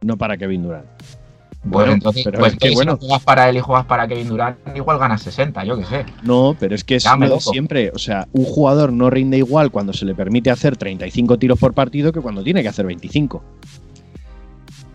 [0.00, 0.86] No para Kevin Durant.
[1.64, 2.92] Bueno, Bueno, entonces, pero pues es que bueno.
[2.92, 5.84] si no juegas para él y juegas para Kevin Durant, igual ganas 60, yo qué
[5.84, 6.06] sé.
[6.22, 7.06] No, pero es que es
[7.40, 7.90] siempre.
[7.94, 11.74] O sea, un jugador no rinde igual cuando se le permite hacer 35 tiros por
[11.74, 13.42] partido que cuando tiene que hacer 25.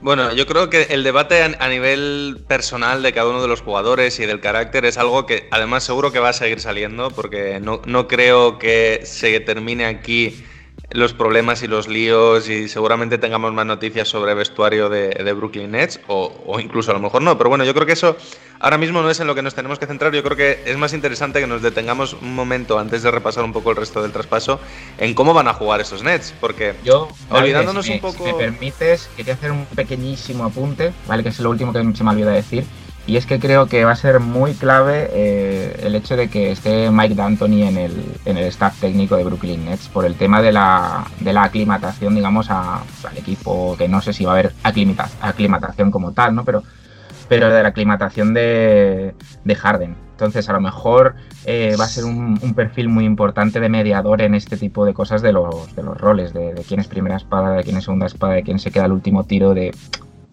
[0.01, 3.61] Bueno, yo creo que el debate a a nivel personal de cada uno de los
[3.61, 7.61] jugadores y del carácter es algo que además seguro que va a seguir saliendo porque
[7.61, 10.43] no, no creo que se termine aquí
[10.93, 15.71] los problemas y los líos y seguramente tengamos más noticias sobre vestuario de, de Brooklyn
[15.71, 18.15] Nets o, o incluso a lo mejor no, pero bueno, yo creo que eso
[18.59, 20.77] ahora mismo no es en lo que nos tenemos que centrar, yo creo que es
[20.77, 24.11] más interesante que nos detengamos un momento antes de repasar un poco el resto del
[24.11, 24.59] traspaso
[24.97, 28.25] en cómo van a jugar esos Nets, porque Yo, vale, olvidándonos si me- un poco...
[28.25, 31.23] Si me permites, quería hacer un pequeñísimo apunte, ¿vale?
[31.23, 32.63] Que es lo último que se me olvidó decir.
[33.05, 36.51] Y es que creo que va a ser muy clave eh, el hecho de que
[36.51, 37.91] esté Mike D'Antoni en el,
[38.23, 42.15] en el staff técnico de Brooklyn Nets por el tema de la, de la aclimatación,
[42.15, 46.33] digamos, a- al equipo, que no sé si va a haber aclimata- aclimatación como tal,
[46.33, 46.45] ¿no?
[46.45, 46.63] Pero,
[47.27, 49.13] pero de la aclimatación de,
[49.43, 49.97] de Harden.
[50.11, 54.21] Entonces, a lo mejor eh, va a ser un, un perfil muy importante de mediador
[54.21, 57.17] en este tipo de cosas de los, de los roles, de, de quién es primera
[57.17, 59.75] espada, de quién es segunda espada, de quién se queda el último tiro, de...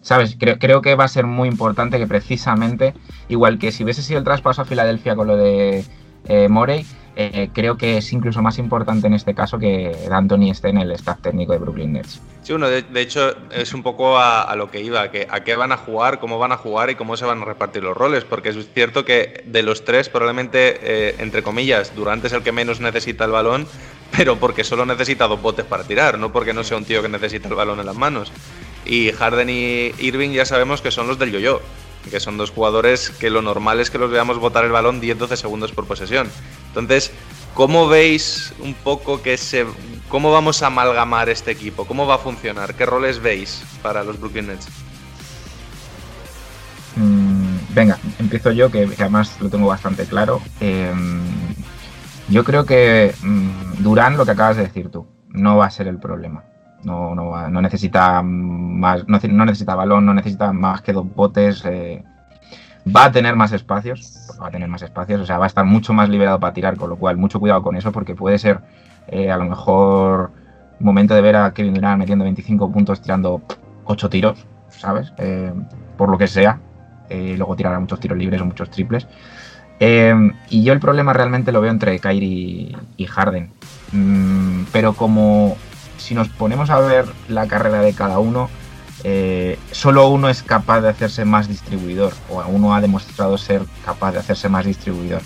[0.01, 0.35] ¿Sabes?
[0.39, 2.93] Creo, creo que va a ser muy importante que precisamente,
[3.29, 5.85] igual que si hubiese sido el traspaso a Filadelfia con lo de
[6.25, 6.85] eh, Morey,
[7.15, 10.91] eh, creo que es incluso más importante en este caso que D'Antoni esté en el
[10.91, 12.21] staff técnico de Brooklyn Nets.
[12.41, 15.71] Sí, uno, de, hecho, es un poco a, lo que iba, que a qué van
[15.71, 18.49] a jugar, cómo van a jugar y cómo se van a repartir los roles, porque
[18.49, 22.79] es cierto que de los tres, probablemente, eh, entre comillas, Durant es el que menos
[22.79, 23.67] necesita el balón,
[24.17, 27.09] pero porque solo necesita dos botes para tirar, no porque no sea un tío que
[27.09, 28.31] necesita el balón en las manos.
[28.91, 31.61] Y Harden y Irving ya sabemos que son los del yo-yo,
[32.09, 35.37] que son dos jugadores que lo normal es que los veamos botar el balón 10-12
[35.37, 36.27] segundos por posesión.
[36.67, 37.13] Entonces,
[37.53, 39.65] ¿cómo veis un poco que se...
[40.09, 41.85] ¿Cómo vamos a amalgamar este equipo?
[41.85, 42.75] ¿Cómo va a funcionar?
[42.75, 44.67] ¿Qué roles veis para los Brooklyn Nets?
[46.97, 50.41] Mm, venga, empiezo yo, que, además lo tengo bastante claro.
[50.59, 50.91] Eh,
[52.27, 55.87] yo creo que mm, Durán, lo que acabas de decir tú, no va a ser
[55.87, 56.43] el problema.
[56.83, 61.63] No, no, no necesita más, no, no necesita balón, no necesita más que dos botes.
[61.65, 62.03] eh,
[62.87, 65.65] va a tener más espacios, va a tener más espacios, o sea, va a estar
[65.65, 68.59] mucho más liberado para tirar, con lo cual mucho cuidado con eso, porque puede ser
[69.07, 70.31] eh, a lo mejor
[70.79, 73.41] momento de ver a Kevin Durant metiendo 25 puntos tirando
[73.85, 75.13] 8 tiros, ¿sabes?
[75.17, 75.53] Eh,
[75.97, 76.59] por lo que sea.
[77.09, 79.05] Luego tirará muchos tiros libres o muchos triples.
[80.49, 83.51] Y yo el problema realmente lo veo entre Kyrie y Harden.
[83.91, 85.57] Mm, pero como
[86.01, 88.49] si nos ponemos a ver la carrera de cada uno,
[89.03, 94.11] eh, solo uno es capaz de hacerse más distribuidor, o uno ha demostrado ser capaz
[94.11, 95.21] de hacerse más distribuidor.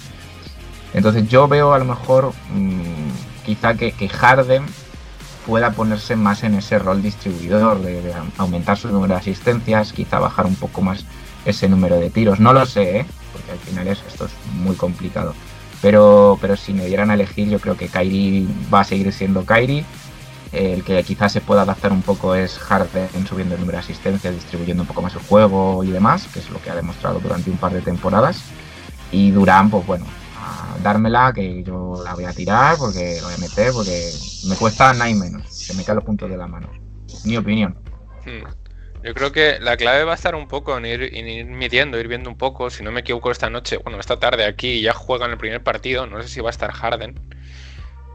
[0.94, 4.66] Entonces yo veo a lo mejor mm, quizá que, que Harden
[5.46, 10.46] pueda ponerse más en ese rol distribuidor, de, aumentar su número de asistencias, quizá bajar
[10.46, 11.06] un poco más
[11.46, 12.40] ese número de tiros.
[12.40, 13.06] No lo sé, ¿eh?
[13.32, 15.36] porque al final es, esto es muy complicado.
[15.82, 19.46] Pero, pero si me dieran a elegir, yo creo que Kyrie va a seguir siendo
[19.46, 19.86] Kyrie.
[20.56, 24.34] El que quizás se pueda adaptar un poco es Harden subiendo el número de asistencias,
[24.34, 27.50] distribuyendo un poco más el juego y demás, que es lo que ha demostrado durante
[27.50, 28.42] un par de temporadas.
[29.12, 30.06] Y Durán, pues bueno,
[30.38, 34.10] a dármela, que yo la voy a tirar, porque la voy a meter, porque
[34.48, 35.44] me cuesta nada y menos.
[35.54, 36.70] Se me caen los puntos de la mano.
[37.26, 37.78] Mi opinión.
[39.04, 42.00] Yo creo que la clave va a estar un poco en ir, en ir midiendo,
[42.00, 42.70] ir viendo un poco.
[42.70, 46.08] Si no me equivoco, esta noche, bueno, esta tarde aquí ya juegan el primer partido.
[46.08, 47.20] No sé si va a estar Harden.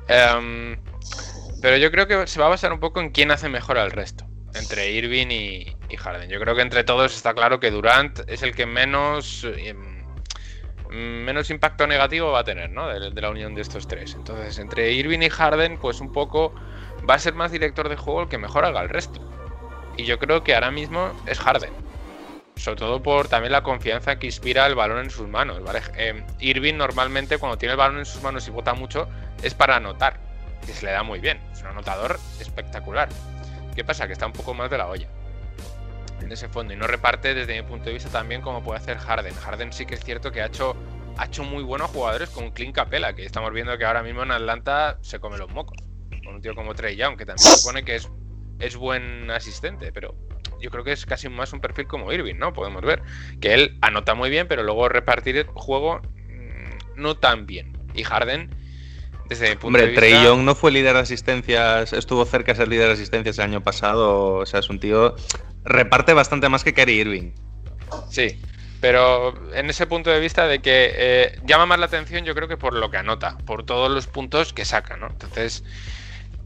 [0.09, 0.77] Em,
[1.61, 3.91] pero yo creo que se va a basar un poco en quién hace mejor al
[3.91, 4.27] resto.
[4.55, 6.29] Entre Irving y, y Harden.
[6.29, 9.45] Yo creo que entre todos está claro que Durant es el que menos.
[9.57, 10.01] em,
[10.91, 12.89] menos impacto negativo va a tener, ¿no?
[12.89, 14.15] De, de la unión de estos tres.
[14.15, 16.53] Entonces, entre Irving y Harden, pues un poco
[17.09, 19.21] va a ser más director de juego el que mejor haga el resto.
[19.97, 21.73] Y yo creo que ahora mismo es Harden.
[22.57, 25.81] Sobre todo por también la confianza que inspira el balón en sus manos, ¿vale?
[25.97, 29.09] Eh, Irving normalmente cuando tiene el balón en sus manos y bota mucho
[29.43, 30.30] es para anotar.
[30.67, 31.41] Que se le da muy bien.
[31.53, 33.09] Es un anotador espectacular.
[33.75, 34.07] ¿Qué pasa?
[34.07, 35.09] Que está un poco más de la olla.
[36.21, 36.73] En ese fondo.
[36.73, 39.35] Y no reparte desde mi punto de vista también como puede hacer Harden.
[39.35, 40.77] Harden sí que es cierto que ha hecho,
[41.17, 43.15] ha hecho muy buenos jugadores con Clint Capela.
[43.15, 45.79] Que estamos viendo que ahora mismo en Atlanta se come los mocos.
[46.25, 48.11] Con un tío como Trey Young, que también supone que es
[48.61, 50.15] es buen asistente, pero
[50.61, 52.53] yo creo que es casi más un perfil como Irving, ¿no?
[52.53, 53.03] Podemos ver
[53.41, 57.77] que él anota muy bien, pero luego repartir el juego mmm, no tan bien.
[57.95, 58.55] Y Harden,
[59.31, 60.01] desde mi punto Hombre, de vista...
[60.01, 63.45] Trey Young no fue líder de asistencias, estuvo cerca de ser líder de asistencias el
[63.45, 65.15] año pasado, o sea, es un tío...
[65.65, 67.31] Reparte bastante más que Kyrie Irving.
[68.11, 68.41] Sí,
[68.81, 72.49] pero en ese punto de vista de que eh, llama más la atención yo creo
[72.49, 75.07] que por lo que anota, por todos los puntos que saca, ¿no?
[75.07, 75.65] Entonces...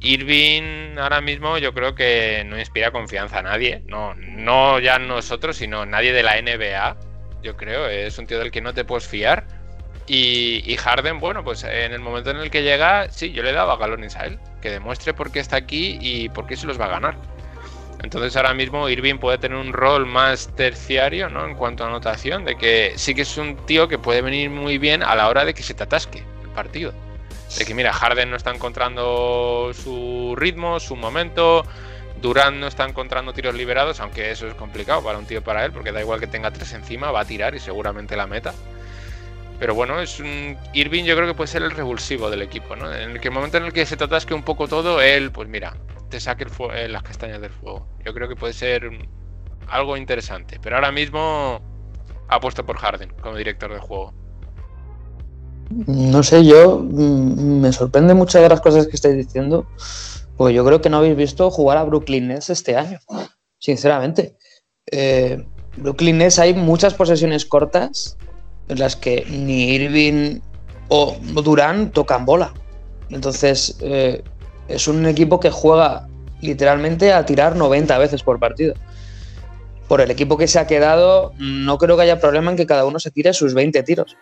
[0.00, 5.56] Irving ahora mismo yo creo que no inspira confianza a nadie, no, no ya nosotros,
[5.56, 6.98] sino nadie de la NBA,
[7.42, 9.63] yo creo, es un tío del que no te puedes fiar.
[10.06, 13.76] Y, Harden, bueno, pues en el momento en el que llega, sí, yo le daba
[13.76, 16.86] galones a él, que demuestre por qué está aquí y por qué se los va
[16.86, 17.16] a ganar.
[18.02, 21.46] Entonces ahora mismo Irving puede tener un rol más terciario, ¿no?
[21.46, 24.76] En cuanto a anotación, de que sí que es un tío que puede venir muy
[24.76, 26.92] bien a la hora de que se te atasque el partido.
[27.56, 31.64] De que mira, Harden no está encontrando su ritmo, su momento,
[32.20, 35.72] Durán no está encontrando tiros liberados, aunque eso es complicado para un tío para él,
[35.72, 38.52] porque da igual que tenga tres encima, va a tirar y seguramente la meta.
[39.64, 42.94] Pero bueno, es un Irving yo creo que puede ser el revulsivo del equipo, ¿no?
[42.94, 45.74] En el, momento en el que se te atasque un poco todo, él, pues mira,
[46.10, 47.88] te saque eh, las castañas del fuego.
[48.04, 48.90] Yo creo que puede ser
[49.68, 50.60] algo interesante.
[50.62, 51.62] Pero ahora mismo
[52.28, 54.12] apuesto por Harden como director de juego.
[55.70, 59.66] No sé, yo mm, me sorprende muchas de las cosas que estáis diciendo,
[60.36, 62.98] pues yo creo que no habéis visto jugar a Brooklyn Nets este año,
[63.58, 64.36] sinceramente.
[64.92, 65.42] Eh,
[65.78, 68.18] Brooklyn Nets hay muchas posesiones cortas
[68.68, 70.40] en las que ni Irving
[70.88, 72.52] o Durán tocan bola.
[73.10, 74.22] Entonces, eh,
[74.68, 76.08] es un equipo que juega
[76.40, 78.74] literalmente a tirar 90 veces por partido.
[79.88, 82.84] Por el equipo que se ha quedado, no creo que haya problema en que cada
[82.84, 84.16] uno se tire sus 20 tiros.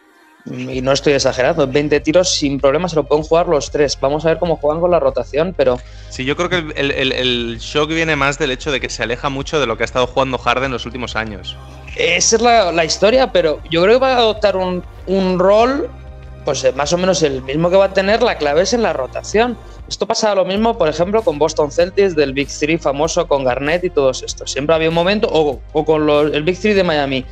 [0.45, 3.97] Y no estoy exagerando, 20 tiros sin problema se lo pueden jugar los tres.
[4.01, 5.79] Vamos a ver cómo juegan con la rotación, pero.
[6.11, 9.29] Sí, yo creo que el, el shock viene más del hecho de que se aleja
[9.29, 11.57] mucho de lo que ha estado jugando Harden en los últimos años.
[11.97, 15.91] Esa es la, historia, pero yo creo que va a adoptar un, rol,
[16.45, 18.83] pues eh, más o menos el mismo que va a tener, la clave es en
[18.83, 19.59] la rotación.
[19.89, 23.85] Esto pasa lo mismo, por ejemplo, con Boston Celtics, del Big Three famoso, con Garnett
[23.85, 24.51] y todos estos.
[24.51, 27.27] Siempre había un momento, o, con el Big Three de Miami,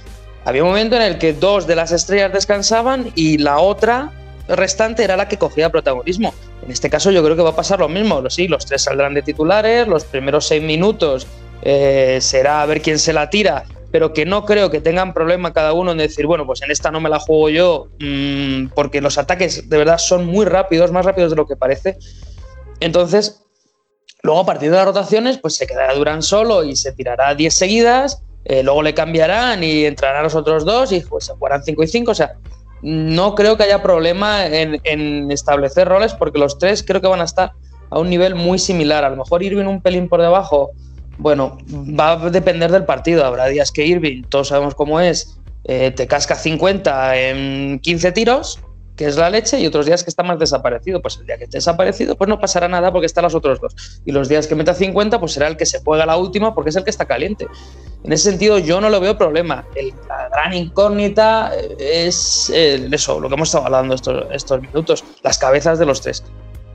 [0.45, 4.13] había un momento en el que dos de las estrellas descansaban y la otra
[4.49, 6.35] restante era la que cogía protagonismo.
[6.63, 8.29] En este caso yo creo que va a pasar lo mismo.
[8.29, 11.27] Sí, los tres saldrán de titulares, los primeros seis minutos
[11.63, 15.53] eh, será a ver quién se la tira pero que no creo que tengan problema
[15.53, 19.01] cada uno en decir, bueno, pues en esta no me la juego yo, mm, porque
[19.01, 21.99] los ataques de verdad son muy rápidos, más rápidos de lo que parece.
[22.81, 23.43] Entonces,
[24.23, 27.53] luego a partir de las rotaciones, pues se quedará Durán solo y se tirará 10
[27.53, 31.83] seguidas, eh, luego le cambiarán y entrarán los otros dos y pues se jugarán 5
[31.83, 32.37] y 5, o sea,
[32.83, 37.25] no creo que haya problema en, establecer roles porque los tres creo que van a
[37.25, 37.53] estar
[37.91, 39.05] a un nivel muy similar.
[39.05, 40.71] A lo mejor Irving un pelín por debajo
[41.21, 43.25] bueno, va a depender del partido.
[43.25, 48.59] Habrá días que Irving, todos sabemos cómo es, eh, te casca 50 en 15 tiros,
[48.97, 51.03] que es la leche, y otros días que está más desaparecido.
[51.03, 54.01] Pues el día que esté desaparecido, pues no pasará nada porque están los otros dos.
[54.07, 56.71] Y los días que meta 50, pues será el que se juega la última porque
[56.71, 57.47] es el que está caliente.
[58.03, 59.67] En ese sentido, yo no lo veo problema.
[60.09, 65.85] la gran incógnita es eso, lo que hemos estado hablando estos minutos, las cabezas de
[65.85, 66.25] los tres.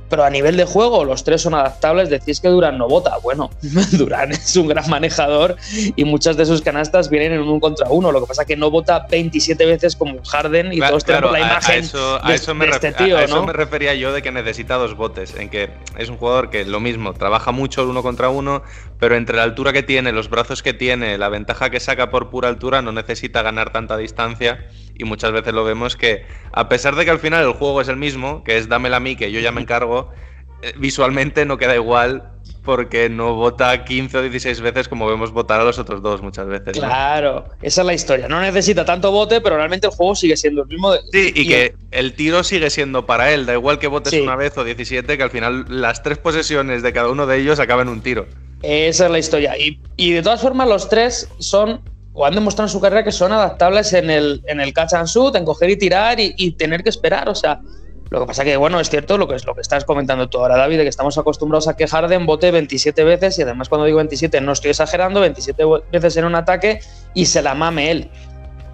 [0.09, 2.09] Pero a nivel de juego, los tres son adaptables.
[2.09, 3.17] Decís que Durán no vota.
[3.23, 3.49] Bueno,
[3.91, 5.55] Durán es un gran manejador
[5.95, 8.11] y muchas de sus canastas vienen en un contra uno.
[8.11, 11.39] Lo que pasa es que no vota 27 veces como Harden y todos tenemos la
[11.39, 11.83] imagen
[12.21, 13.17] a eso, me este tío.
[13.17, 15.35] A eso me refería yo de que necesita dos botes.
[15.35, 18.63] En que es un jugador que lo mismo, trabaja mucho el uno contra uno,
[18.99, 22.29] pero entre la altura que tiene, los brazos que tiene, la ventaja que saca por
[22.29, 26.95] pura altura, no necesita ganar tanta distancia y muchas veces lo vemos que a pesar
[26.95, 29.31] de que al final el juego es el mismo, que es dámela a mí que
[29.31, 30.11] yo ya me encargo,
[30.61, 32.31] eh, visualmente no queda igual
[32.63, 36.47] porque no vota 15 o 16 veces como vemos votar a los otros dos muchas
[36.47, 36.73] veces.
[36.77, 38.27] Claro, esa es la historia.
[38.27, 40.93] No necesita tanto bote, pero realmente el juego sigue siendo el mismo.
[41.11, 42.13] Sí, y, que el...
[42.13, 43.45] tiro sigue siendo para él.
[43.45, 46.91] Da igual que votes una vez o 17, que al final las tres posesiones de
[46.91, 48.25] cada uno de ellos acaban un tiro.
[48.61, 49.57] Esa es la historia.
[49.57, 51.81] Y, y de todas formas, los tres son
[52.15, 55.07] o han demostrado en su carrera que son adaptables en el, en el catch and
[55.07, 57.27] shoot, en coger y tirar y, tener que esperar.
[57.27, 57.59] O sea,
[58.09, 60.39] lo que pasa que, bueno, es cierto lo que es lo que estás comentando tú
[60.39, 63.85] ahora, David, de que estamos acostumbrados a que Harden bote 27 veces, y además cuando
[63.85, 66.79] digo 27 no estoy exagerando, 27 veces en un ataque
[67.13, 68.09] y se la mame él.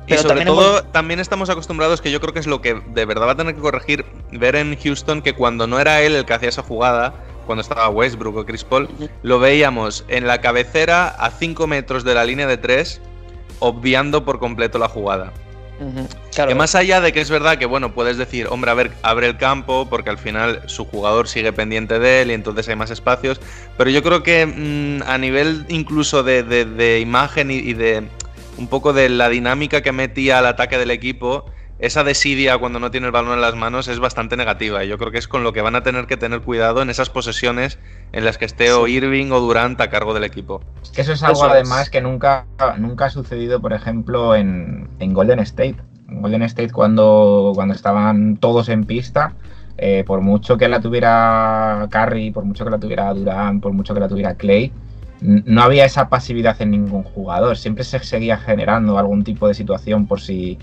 [0.08, 3.06] Pero y sobre todo, también estamos acostumbrados, que yo creo que es lo que de
[3.06, 6.26] verdad va a tener que corregir, ver en Houston que cuando no era él el
[6.26, 7.15] que hacía esa jugada,
[7.51, 8.87] cuando estaba Westbrook o Chris Paul,
[9.23, 13.01] lo veíamos en la cabecera a 5 metros de la línea de 3
[13.59, 15.33] obviando por completo la jugada.
[16.33, 19.27] Que más allá de que es verdad que, bueno, puedes decir, hombre, a ver, abre
[19.27, 22.89] el campo, porque al final su jugador sigue pendiente de él y entonces hay más
[22.89, 23.41] espacios.
[23.77, 28.07] Pero yo creo que mm, a nivel incluso de, imagen y, de
[28.57, 31.45] un poco de la dinámica que metía al ataque del equipo,
[31.82, 34.84] esa desidia cuando no tiene el balón en las manos es bastante negativa.
[34.84, 36.92] Y yo creo que es con lo que van a tener que tener cuidado en
[36.92, 37.79] esas posesiones
[38.12, 40.62] en las que esté o Irving o Durant a cargo del equipo.
[40.96, 42.46] Eso es algo además que nunca,
[42.77, 45.77] nunca ha sucedido, por ejemplo, en, Golden State.
[46.08, 49.34] En Golden State cuando, cuando estaban todos en pista,
[49.77, 53.96] eh, por mucho que la tuviera Curry, por mucho que la tuviera Durant, por mucho
[53.96, 54.71] que la tuviera Clay,
[55.21, 57.58] no había esa pasividad en ningún jugador.
[57.58, 60.60] Siempre se seguía generando algún tipo de situación por si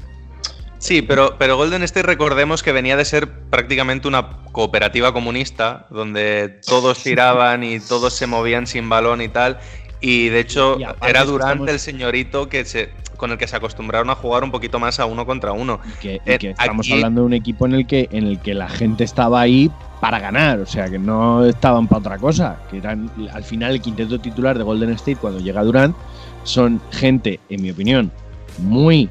[0.79, 6.61] Sí, pero, pero Golden State recordemos que venía de ser prácticamente una cooperativa comunista, donde
[6.67, 9.59] todos tiraban y todos se movían sin balón y tal.
[10.01, 13.39] Y de hecho, Y era es que Durant estamos- el señorito que se, con el
[13.39, 15.81] que se acostumbraron a jugar un poquito más a uno contra uno.
[15.85, 18.39] Y que, y Eh, estamos aquí- hablando de un equipo en el que en el
[18.39, 22.59] que la gente estaba ahí para ganar, o sea que no estaban para otra cosa,
[22.71, 25.97] que eran al final el quinteto titular de Golden State cuando llega Durant
[26.45, 28.13] son gente, en mi opinión,
[28.59, 29.09] muy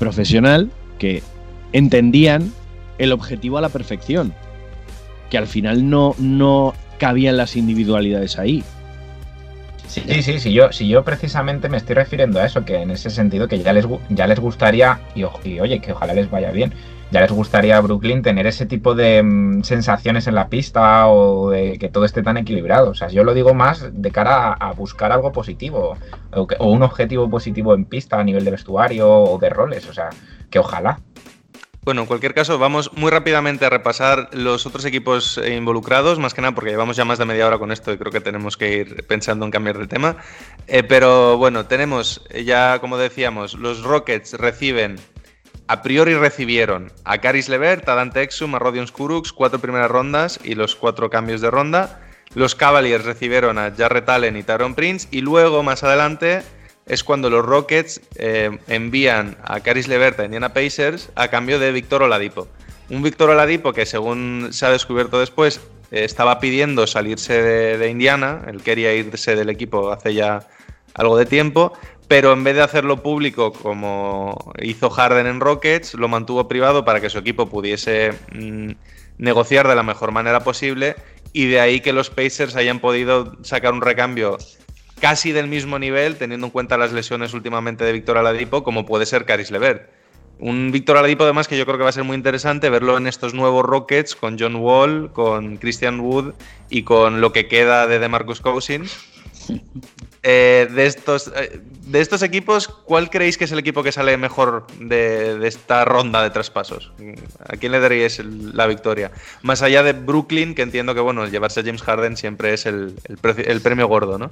[0.00, 1.22] profesional que
[1.72, 2.52] entendían
[2.98, 4.34] el objetivo a la perfección,
[5.30, 8.64] que al final no no cabían las individualidades ahí.
[9.86, 13.08] Sí, sí, sí, yo, si yo precisamente me estoy refiriendo a eso, que en ese
[13.08, 15.24] sentido que ya les, ya les gustaría, y,
[15.58, 16.74] oye, que ojalá les vaya bien,
[17.10, 21.48] ya les gustaría a Brooklyn tener ese tipo de mm, sensaciones en la pista o
[21.50, 22.90] de que todo esté tan equilibrado.
[22.90, 25.96] O sea, yo lo digo más de cara a, buscar algo positivo
[26.32, 29.88] o un objetivo positivo en pista a nivel de vestuario o de roles.
[29.88, 30.10] O sea,
[30.50, 31.00] que ojalá.
[31.88, 36.34] Bueno, en cualquier caso, vamos muy rápidamente a repasar los otros equipos eh, involucrados, más
[36.34, 38.58] que nada porque llevamos ya más de media hora con esto y creo que tenemos
[38.58, 40.16] que ir pensando en cambiar de tema.
[40.66, 44.96] Eh, pero bueno, tenemos eh, ya, como decíamos, los Rockets reciben,
[45.66, 50.40] a priori recibieron a Caris Levert, a Dante Exum, a Rodion Kurucs, cuatro primeras rondas
[50.44, 52.02] y los cuatro cambios de ronda.
[52.34, 56.42] Los Cavaliers recibieron a Jarrett Allen y Tyron Prince y luego, más adelante,
[56.88, 61.70] es cuando los Rockets eh, envían a Caris Levert a Indiana Pacers a cambio de
[61.70, 62.48] Víctor Oladipo.
[62.90, 65.60] Un Víctor Oladipo que, según se ha descubierto después,
[65.90, 70.48] eh, estaba pidiendo salirse de, Indiana, él quería irse del equipo hace ya
[70.94, 71.74] algo de tiempo,
[72.08, 77.02] pero en vez de hacerlo público como hizo Harden en Rockets, lo mantuvo privado para
[77.02, 78.70] que su equipo pudiese mm,
[79.18, 80.96] negociar de la mejor manera posible
[81.34, 84.38] y de ahí que los Pacers hayan podido sacar un recambio
[85.00, 89.06] casi del mismo nivel, teniendo en cuenta las lesiones últimamente de Víctor Aladipo, como puede
[89.06, 89.88] ser Caris Levert.
[90.40, 93.06] Un Víctor Aladipo, además, que yo creo que va a ser muy interesante verlo en
[93.08, 96.34] estos nuevos Rockets con John Wall, con Christian Wood
[96.70, 98.96] y con lo que queda de DeMarcus Cousins.
[100.24, 104.16] Eh, de, estos, eh, de estos equipos, ¿cuál creéis que es el equipo que sale
[104.16, 106.92] mejor de, de esta ronda de traspasos?
[107.48, 109.12] ¿A quién le daríais el- la victoria?
[109.42, 112.96] Más allá de Brooklyn, que entiendo que bueno, llevarse a James Harden siempre es el,
[113.46, 114.28] el premio gordo, ¿no?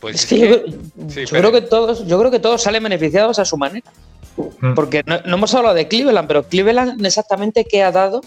[0.00, 0.66] Pues Es que yo, creo-
[1.08, 3.90] Sí, yo pero- creo que todos, yo creo que todos salen beneficiados a su manera.
[4.60, 4.74] Mm.
[4.74, 8.20] Porque no, no hemos hablado de Cleveland, pero Cleveland exactamente qué ha dado.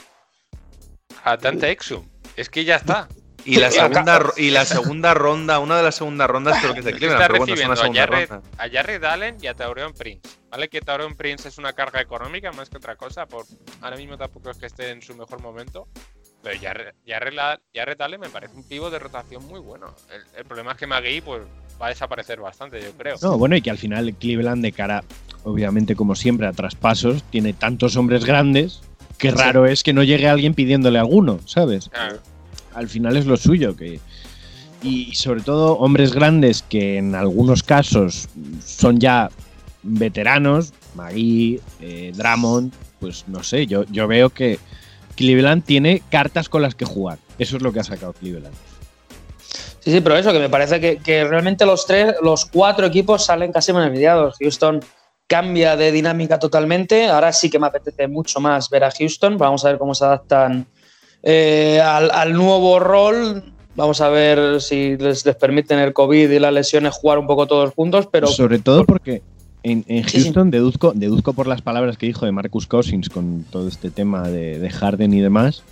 [1.24, 2.04] a Dante Exum.
[2.36, 3.08] Es que ya está.
[3.46, 6.86] Y la segunda, y la segunda ronda, una de las segundas rondas creo que es
[6.86, 8.48] de Cleveland, está pero bueno, es a Jared, ronda.
[8.58, 10.22] a Jared Allen y a Taurean Prince.
[10.50, 13.26] Vale que Taurean Prince es una carga económica más que otra cosa.
[13.26, 13.46] Por,
[13.82, 15.88] ahora mismo tampoco es que esté en su mejor momento.
[16.44, 16.60] Pero
[17.34, 19.88] La- Jared Allen me parece un pivo de rotación muy bueno.
[20.14, 21.44] El, el problema es que Magui pues,
[21.82, 23.16] va a desaparecer bastante, yo creo.
[23.22, 25.04] No, bueno, y que al final Cleveland de cara,
[25.44, 28.82] obviamente como siempre, a traspasos, tiene tantos hombres grandes
[29.18, 31.90] que raro es que no llegue alguien pidiéndole alguno, ¿sabes?
[31.90, 32.20] Claro.
[32.74, 34.00] Al final es lo suyo, que
[34.84, 38.30] y sobre todo hombres grandes que en algunos casos
[38.66, 39.30] son ya
[39.84, 42.12] veteranos, Magui, eh,
[43.00, 44.58] pues no sé, yo, yo veo que
[45.22, 47.20] Cleveland tiene cartas con las que jugar.
[47.38, 48.54] Eso es lo que ha sacado Cleveland.
[49.80, 53.26] Sí, sí, pero eso, que me parece que, que realmente los tres, los cuatro equipos
[53.26, 54.36] salen casi beneficiados.
[54.40, 54.80] Houston
[55.28, 57.08] cambia de dinámica totalmente.
[57.08, 59.38] Ahora sí que me apetece mucho más ver a Houston.
[59.38, 60.66] Vamos a ver cómo se adaptan
[61.24, 63.44] eh, al, al nuevo rol.
[63.76, 67.48] Vamos a ver si les, les permiten el COVID y las lesiones jugar un poco
[67.48, 69.22] todos juntos, pero Sobre todo porque
[69.64, 70.24] en, en Sí, sí.
[70.26, 74.28] Houston deduzco, deduzco por las palabras que dijo de Marcus Cousins con todo este tema
[74.28, 75.64] de, de Harden y demás,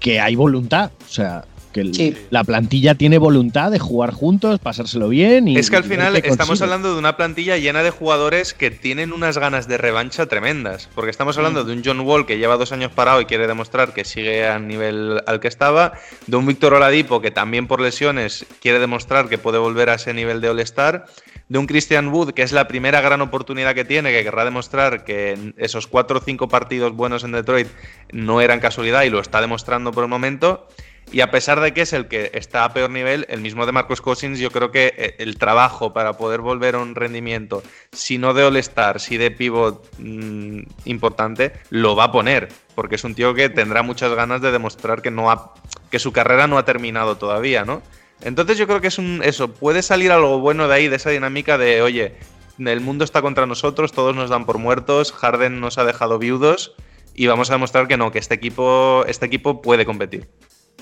[0.00, 0.90] que hay voluntad.
[1.04, 2.14] O sea, que el- Sí.
[2.30, 5.48] la plantilla tiene voluntad de jugar juntos, pasárselo bien.
[5.48, 9.12] Y, Es que al final estamos hablando de una plantilla llena de jugadores que tienen
[9.12, 10.88] unas ganas de revancha tremendas.
[10.94, 13.92] Porque estamos hablando de un John Wall que lleva dos años parado y quiere demostrar
[13.92, 15.94] que sigue al nivel al que estaba.
[16.28, 20.14] De un Víctor Oladipo que también por lesiones quiere demostrar que puede volver a ese
[20.14, 21.06] nivel de All-Star.
[21.48, 25.04] De un Christian Wood que es la primera gran oportunidad que tiene, que querrá demostrar
[25.04, 27.68] que esos cuatro o cinco partidos buenos en Detroit
[28.12, 30.66] no eran casualidad y lo está demostrando por el momento.
[31.12, 33.72] Y a pesar de que es el que está a peor nivel, el mismo de
[33.72, 38.18] Marcos Cousins, yo creo que eh, el trabajo para poder volver a un rendimiento, si
[38.18, 42.48] no de All-Star, si de pivot mm, importante, lo va a poner.
[42.74, 45.54] Porque es un tío que tendrá muchas ganas de demostrar que, no ha,
[45.90, 47.82] que su carrera no ha terminado todavía, ¿no?
[48.22, 49.20] Entonces yo creo que es un.
[49.24, 52.14] Eso, puede salir algo bueno de ahí, de esa dinámica de, oye,
[52.58, 56.74] el mundo está contra nosotros, todos nos dan por muertos, Harden nos ha dejado viudos
[57.14, 60.28] y vamos a demostrar que no, que este equipo, este equipo puede competir.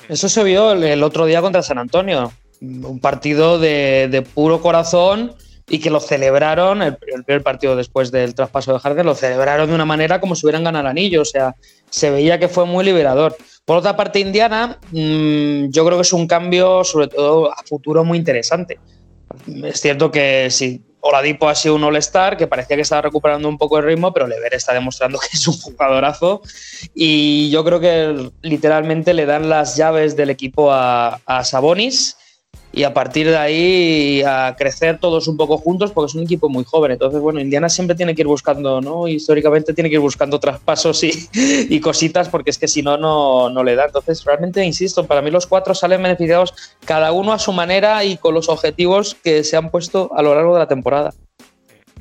[0.09, 2.33] Eso se vio el, otro día contra San Antonio.
[2.61, 5.35] Un partido de, de puro corazón
[5.69, 9.69] y que lo celebraron, el, el primer partido después del traspaso de Harden, lo celebraron
[9.69, 11.23] de una manera como si hubieran ganado el anillo.
[11.23, 11.55] O sea,
[11.91, 13.37] se veía que fue muy liberador.
[13.65, 18.05] Por otra parte, Indiana, mmm, yo creo que es un cambio, sobre todo a futuro,
[18.05, 18.79] muy interesante.
[19.65, 23.59] Es cierto que sí, Oladipo ha sido un All-Star que parecía que estaba recuperando un
[23.59, 26.43] poco el ritmo, pero Lever está demostrando que es un jugadorazo.
[26.95, 32.17] Y yo creo que literalmente le dan las llaves del equipo a, a Sabonis
[32.73, 36.49] y a partir de ahí a crecer todos un poco juntos porque es un equipo
[36.49, 36.93] muy joven.
[36.93, 39.07] Entonces, bueno, Indiana siempre tiene que ir buscando, ¿no?
[39.07, 41.13] Históricamente tiene que ir buscando traspasos y,
[41.69, 43.85] y cositas porque es que si no, no le da.
[43.85, 46.55] Entonces, realmente, insisto, para mí los cuatro salen beneficiados
[46.87, 50.35] cada uno a su manera y con los objetivos que se han puesto a lo
[50.35, 51.13] largo de la temporada.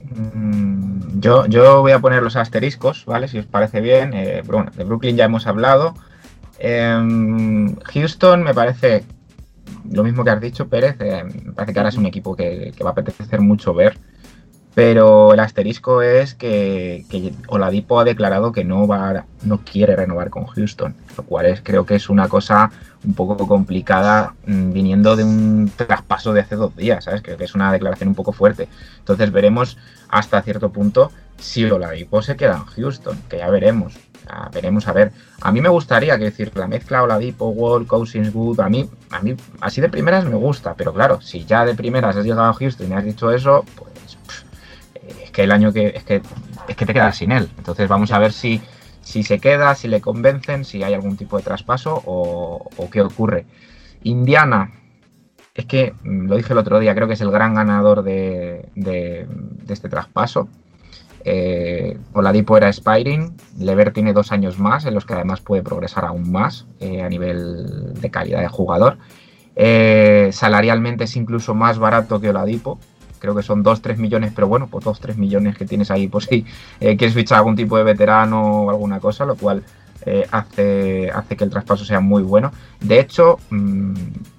[0.09, 3.27] Mm, Yo, yo voy a poner los asteriscos, ¿vale?
[3.27, 4.13] Si os parece bien.
[4.13, 5.93] Eh, bueno, de Brooklyn ya hemos hablado.
[6.59, 9.03] Em, Houston me parece
[9.89, 12.73] lo mismo que has dicho, Pérez, eh, me parece que ahora es un equipo que,
[12.83, 13.97] va a apetecer mucho ver.
[14.73, 17.03] Pero el asterisco es que,
[17.47, 21.85] Oladipo ha declarado que no va, no quiere renovar con Houston, lo cual es, creo
[21.85, 22.71] que es una cosa
[23.03, 27.21] un poco complicada mmm, viniendo de un traspaso de hace dos días, ¿sabes?
[27.21, 28.69] Creo que es una declaración un poco fuerte.
[28.99, 29.77] Entonces veremos
[30.07, 33.97] hasta cierto punto si Oladipo se queda en Houston, que ya veremos.
[34.53, 35.11] Veremos a ver.
[35.41, 39.19] A mí me gustaría, que decir, la mezcla Oladipo, Wall, Cousins, Wood, a mí, a
[39.21, 42.53] mí así de primeras me gusta, pero claro, si ya de primeras has llegado a
[42.53, 44.17] Houston y has dicho eso, pues
[45.23, 46.21] es que el año que es que
[46.67, 47.49] es que te quedas sin él.
[47.57, 48.61] Entonces vamos a ver si,
[49.01, 53.01] si se queda, si le convencen, si hay algún tipo de traspaso o, o qué
[53.01, 53.45] ocurre.
[54.03, 54.71] Indiana,
[55.53, 58.69] es que mm, lo dije el otro día, creo que es el gran ganador de,
[58.75, 59.27] de
[59.67, 60.47] este traspaso.
[61.25, 66.05] Eh, Oladipo era Spiring, Lever tiene dos años más, en los que además puede progresar
[66.05, 68.97] aún más eh, a nivel de calidad de jugador.
[69.55, 72.79] Eh, salarialmente es incluso más barato que Oladipo,
[73.19, 76.45] creo que son 2-3 millones, pero bueno, pues 2-3 millones que tienes ahí, pues si
[76.79, 79.63] eh, quieres fichar algún tipo de veterano o alguna cosa, lo cual
[80.31, 82.51] hace, hace que el traspaso sea muy bueno.
[82.79, 83.93] De hecho, mmm,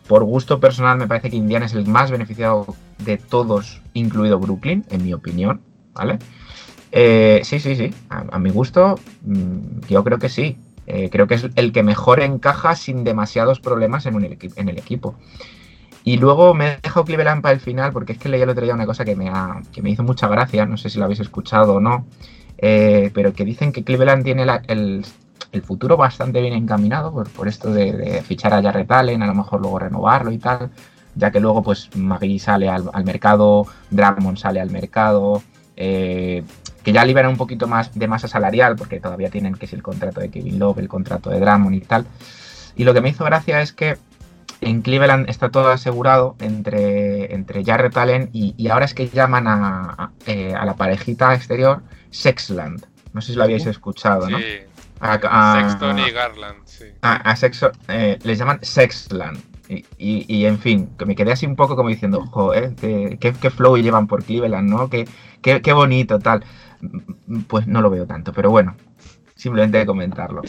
[0.09, 4.85] por gusto personal, me parece que Indiana es el más beneficiado de todos, incluido Brooklyn,
[4.91, 5.61] en mi opinión,
[5.95, 6.18] ¿vale?
[6.95, 10.59] Eh, sí, sí, sí, a, mi gusto, mmm, yo creo que sí.
[10.86, 15.14] Eh, creo que es el que mejor encaja sin demasiados problemas en, el equipo.
[16.05, 18.64] Y luego me he dejado Cleveland para el final porque es que leí el otro
[18.64, 21.05] día una cosa que me, ha, que me hizo mucha gracia, no sé si lo
[21.05, 22.05] habéis escuchado o no,
[22.59, 25.05] eh, pero que dicen que Cleveland tiene el,
[25.53, 29.34] el, futuro bastante bien encaminado por, por esto de, fichar a Jarrett Allen, a lo
[29.34, 30.70] mejor luego renovarlo y tal,
[31.14, 35.43] ya que luego pues Magui sale al, al mercado, Drummond sale al mercado,
[35.76, 36.43] eh,
[36.83, 39.83] que ya liberan un poquito más de masa salarial porque todavía tienen que es el
[39.83, 42.07] contrato de Kevin Love, el contrato de Drummond y tal.
[42.76, 43.99] Y lo que me hizo gracia es que
[44.62, 49.49] en Cleveland está todo asegurado entre, entre Jarrett Allen y, y ahora es que llaman
[49.49, 52.87] a, a, eh, a, la parejita exterior Sexland.
[53.12, 54.39] No sé si lo habíais escuchado, ¿no?
[54.39, 54.45] Sí.
[55.01, 56.85] A, Sexton y Garland, sí.
[57.03, 59.37] A, Sexton, eh, les llaman Sexland.
[59.68, 63.16] Y, y, y, en fin, que me quedé así un poco como diciendo, joder, qué,
[63.20, 64.89] qué, qué flow llevan por Cleveland, ¿no?
[64.89, 65.09] Qué,
[65.41, 66.45] qué, qué bonito, tal.
[67.47, 68.76] Pues no lo veo tanto, pero bueno,
[69.37, 70.43] simplemente comentarlo.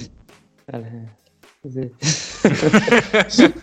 [0.71, 1.07] Vale.
[1.63, 1.93] Sí.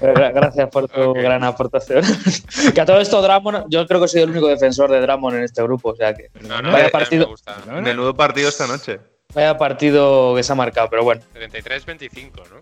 [0.00, 1.22] Gracias por tu okay.
[1.22, 2.04] gran aportación.
[2.74, 5.42] que a todo esto, Dramon, yo creo que soy el único defensor de Dramon en
[5.42, 5.90] este grupo.
[5.90, 6.30] O sea que.
[6.46, 7.34] No, no, vaya partido.
[7.82, 9.00] Menudo partido esta noche.
[9.34, 11.22] Vaya partido que se ha marcado, pero bueno.
[11.34, 12.60] 33-25, ¿no?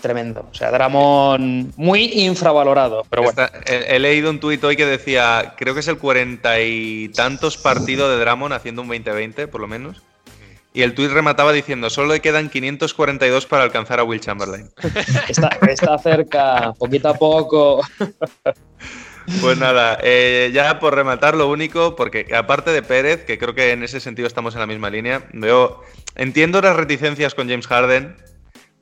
[0.00, 0.48] Tremendo.
[0.50, 3.04] O sea, Dramon muy infravalorado.
[3.10, 3.42] Pero bueno.
[3.42, 7.08] Está, he, he, leído un tuit hoy que decía: creo que es el cuarenta y
[7.10, 10.02] tantos partido de Dramon haciendo un 20-20, por lo menos.
[10.72, 14.70] Y el tuit remataba diciendo, solo le quedan 542 para alcanzar a Will Chamberlain.
[15.28, 17.82] Está, está cerca, poquito a poco.
[19.42, 23.72] Pues nada, eh, ya por rematar lo único, porque aparte de Pérez, que creo que
[23.72, 25.82] en ese sentido estamos en la misma línea, veo,
[26.14, 28.16] entiendo las reticencias con James Harden,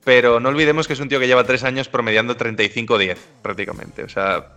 [0.07, 4.09] pero no olvidemos que es un tío que lleva tres años promediando 35-10 prácticamente, o
[4.09, 4.53] sea,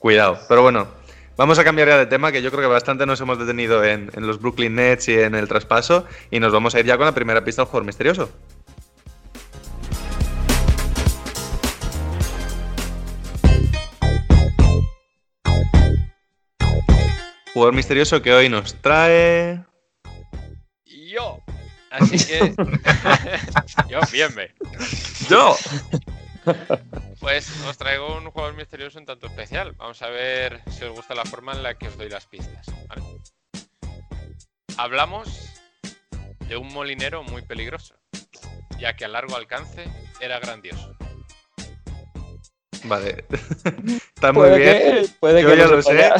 [0.00, 0.40] cuidado.
[0.48, 0.88] Pero bueno,
[1.34, 4.10] Vamos a cambiar ya de tema, que yo creo que bastante nos hemos detenido en,
[4.14, 7.06] en, los Brooklyn Nets y en el traspaso, y nos vamos a ir ya con
[7.06, 8.30] la primera pista del jugador misterioso.
[17.54, 19.71] Jugador misterioso que hoy nos trae...
[21.92, 22.54] Así que...
[23.88, 24.50] yo, bien, me.
[25.28, 25.56] Yo.
[27.20, 29.72] Pues os traigo un jugador misterioso un tanto especial.
[29.76, 32.66] Vamos a ver si os gusta la forma en la que os doy las pistas.
[32.88, 33.02] ¿vale?
[34.76, 35.28] Hablamos
[36.48, 37.94] de un molinero muy peligroso,
[38.78, 39.84] ya que a largo alcance
[40.20, 40.96] era grandioso.
[42.84, 43.24] Vale.
[44.14, 44.60] Está muy bien.
[44.60, 46.10] Que, puede Yo que ya no lo sé.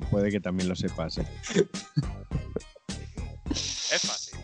[0.10, 1.18] puede que también lo sepas.
[1.18, 1.26] ¿eh?
[3.94, 4.38] Es fácil.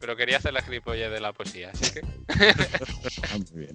[0.00, 2.00] pero quería hacer la gilipollez de la poesía, así que.
[3.22, 3.74] Ah, muy bien.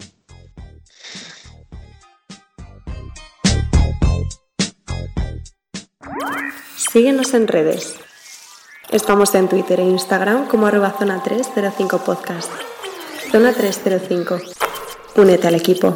[6.76, 7.96] Síguenos en redes.
[8.90, 12.52] Estamos en Twitter e Instagram como arroba zona 305 podcast.
[13.32, 14.42] Zona 305.
[15.16, 15.94] Únete al equipo.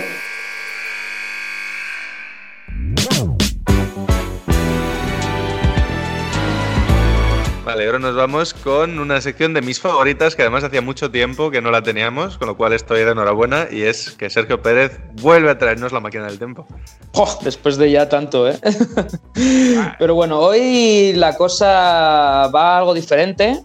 [7.76, 11.52] Vale, ahora nos vamos con una sección de mis favoritas que además hacía mucho tiempo
[11.52, 14.98] que no la teníamos, con lo cual estoy de enhorabuena y es que Sergio Pérez
[15.22, 16.66] vuelve a traernos la máquina del tiempo.
[17.42, 18.58] Después de ya tanto, ¿eh?
[20.00, 23.62] Pero bueno, hoy la cosa va algo diferente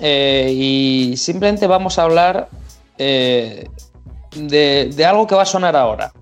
[0.00, 2.50] eh, y simplemente vamos a hablar
[2.98, 3.70] eh,
[4.34, 6.12] de algo que va a sonar ahora.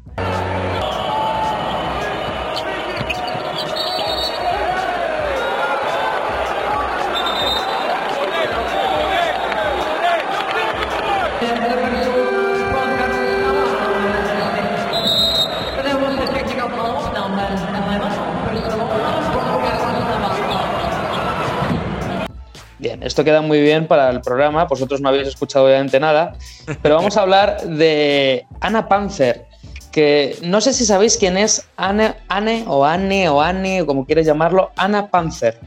[23.14, 26.34] Esto queda muy bien para el programa, vosotros no habéis escuchado obviamente nada,
[26.82, 29.46] pero vamos a hablar de Anna Panzer,
[29.92, 34.26] que no sé si sabéis quién es Anne, Anne o Anne o Anne, como quieres
[34.26, 35.60] llamarlo, Anna Panzer.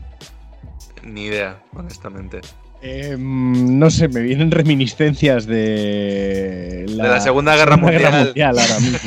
[1.03, 2.41] Ni idea, honestamente.
[2.89, 8.57] Eh, no sé, me vienen reminiscencias de la, De la Segunda Guerra Mundial.
[8.57, 8.99] ahora mismo.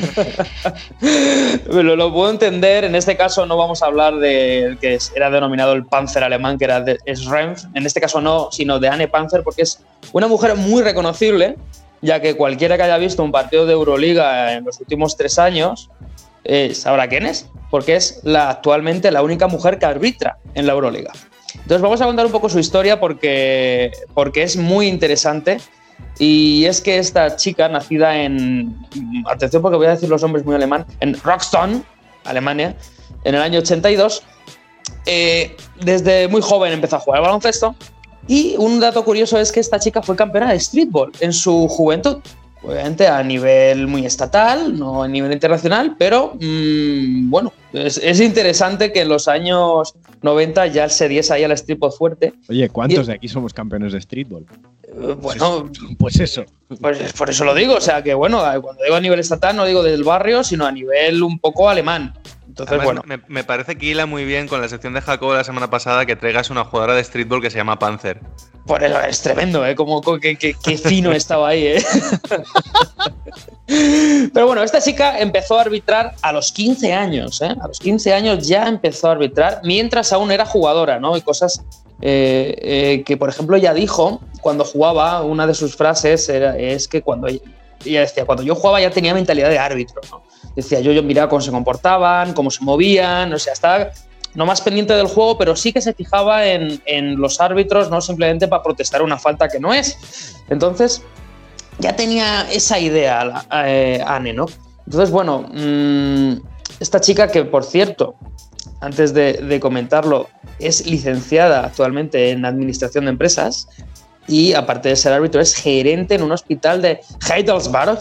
[1.83, 5.31] Lo, lo puedo entender, en este caso no vamos a hablar del que es- era
[5.31, 9.09] denominado el Panzer alemán, que era de Schrenf, en este caso no, sino de Anne
[9.09, 9.81] Panzer, porque es
[10.13, 11.57] una mujer muy reconocible,
[12.03, 15.89] ya que cualquiera que haya visto un partido de Euroliga en los últimos tres años
[16.45, 20.73] eh, sabrá quién es, porque es la, actualmente la única mujer que arbitra en la
[20.75, 21.13] Euroliga.
[21.55, 25.59] Entonces vamos a contar un poco su historia porque, porque es muy interesante.
[26.19, 28.77] Y es que esta chica, nacida en.
[29.27, 30.85] Atención, porque voy a decir los nombres muy alemán.
[31.01, 31.83] En Rockstone,
[32.25, 32.77] Alemania,
[33.25, 34.23] en el año 82.
[35.07, 37.75] eh, desde muy joven empezó a jugar al baloncesto.
[38.29, 42.19] Y un dato curioso es que esta chica fue campeona de streetball en su juventud.
[42.63, 48.93] Obviamente a nivel muy estatal, no a nivel internacional, pero mm, bueno, es, es interesante
[48.93, 52.35] que en los años 90 ya se diese ahí al streetball fuerte.
[52.51, 54.45] Oye, ¿cuántos Y- de aquí somos campeones de streetball?
[54.85, 56.45] Eh, Bueno, Pues eso.
[56.81, 59.65] Pues por eso lo digo, o sea que bueno, cuando digo a nivel estatal no
[59.65, 62.13] digo del barrio, sino a nivel un poco alemán.
[62.63, 65.35] Entonces, Además, bueno, me, me parece que hila muy bien con la sección de Jacobo
[65.35, 68.21] la semana pasada que traigas una jugadora de streetball que se llama Panzer.
[68.67, 69.75] por eso es tremendo, ¿eh?
[69.75, 71.85] Como, que, que- que fino estaba ahí, ¿eh?
[74.35, 77.55] Pero bueno, esta chica empezó a arbitrar a los 15 años, ¿eh?
[77.61, 81.17] A los 15 años ya empezó a arbitrar mientras aún era jugadora, ¿no?
[81.17, 81.63] Y cosas
[82.03, 86.89] eh, eh, que, por ejemplo, ella dijo cuando jugaba, una de sus frases era, es
[86.89, 87.41] que cuando ella,
[87.85, 90.23] ella decía, cuando yo jugaba ya tenía mentalidad de árbitro, ¿no?
[90.57, 93.91] Decía, yo, yo miraba cómo se comportaban, cómo se movían, o sea, estaba
[94.35, 98.01] no más pendiente del juego, pero sí que se fijaba en, en los árbitros, no
[98.01, 100.37] simplemente para protestar una falta que no es.
[100.49, 101.03] Entonces,
[101.79, 104.47] ya tenía esa idea eh, Anne, ¿no?
[104.87, 106.33] Entonces, bueno, mm,
[106.79, 108.15] esta chica que, por cierto,
[108.81, 110.29] antes de, de comentarlo,
[110.59, 113.69] es licenciada actualmente en Administración de Empresas
[114.27, 117.99] y, aparte de ser árbitro, es gerente en un hospital de Heidelsberg,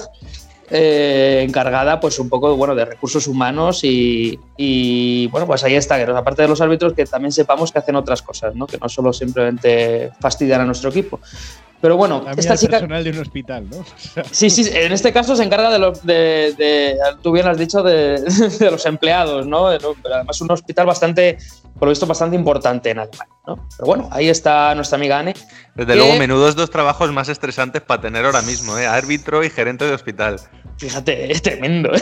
[0.71, 6.03] eh, encargada pues un poco bueno, de recursos humanos y, y, bueno, pues ahí está,
[6.03, 8.67] que aparte de los árbitros que también sepamos que hacen otras cosas, ¿no?
[8.67, 11.19] que no solo simplemente fastidiar a nuestro equipo.
[11.81, 12.71] Pero bueno, También esta chica...
[12.71, 13.77] personal de un hospital, ¿no?
[13.79, 17.47] O sea, Sí, sí, en este caso se encarga de los, de, de- tú bien
[17.47, 18.19] has dicho, de,
[18.59, 19.69] de los empleados, ¿no?
[19.69, 21.37] Pero además un hospital bastante,
[21.77, 23.67] por lo visto, bastante importante en Alemania, ¿no?
[23.77, 25.33] Pero bueno, ahí está nuestra amiga Anne.
[25.75, 28.85] Desde luego, menudos dos trabajos más estresantes para tener ahora mismo, ¿eh?
[28.85, 30.39] Árbitro y gerente de hospital.
[30.77, 31.91] Fíjate, es tremendo.
[31.93, 32.01] ¿eh?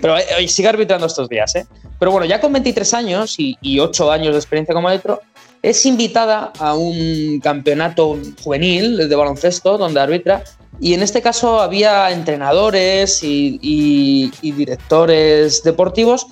[0.00, 1.66] Pero eh, eh, sigue arbitrando estos días, ¿eh?
[1.98, 5.20] Pero bueno, ya con 23 años y, y 8 años de experiencia como árbitro,
[5.62, 10.42] es invitada a un campeonato juvenil de baloncesto donde arbitra.
[10.80, 16.26] Y en este caso había entrenadores y, y- y directores deportivos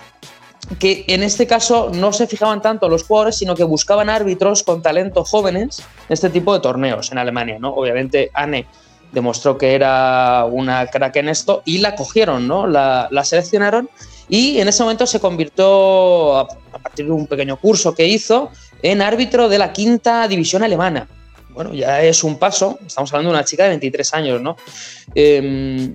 [0.78, 4.82] que en este caso no se fijaban tanto los jugadores, sino que buscaban árbitros con
[4.82, 7.70] talento jóvenes en este tipo de torneos en Alemania, ¿no?
[7.74, 8.66] Obviamente Anne
[9.12, 12.66] demostró que era una crack en esto y la cogieron, ¿no?
[12.66, 13.90] La, la seleccionaron
[14.28, 16.40] y en ese momento se convirtió, a,
[16.72, 18.50] a partir de un pequeño curso que hizo,
[18.82, 21.06] en árbitro de la quinta división alemana.
[21.50, 24.56] Bueno, ya es un paso, estamos hablando de una chica de 23 años, ¿no?
[25.14, 25.92] Eh,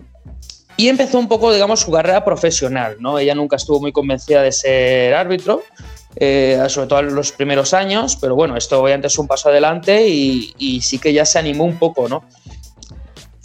[0.78, 3.20] y empezó un poco, digamos, su carrera profesional, ¿no?
[3.20, 5.64] Ella nunca estuvo muy convencida de ser árbitro,
[6.16, 10.08] eh, sobre todo en los primeros años, pero bueno, esto obviamente es un paso adelante
[10.08, 12.24] y, y sí que ya se animó un poco, ¿no?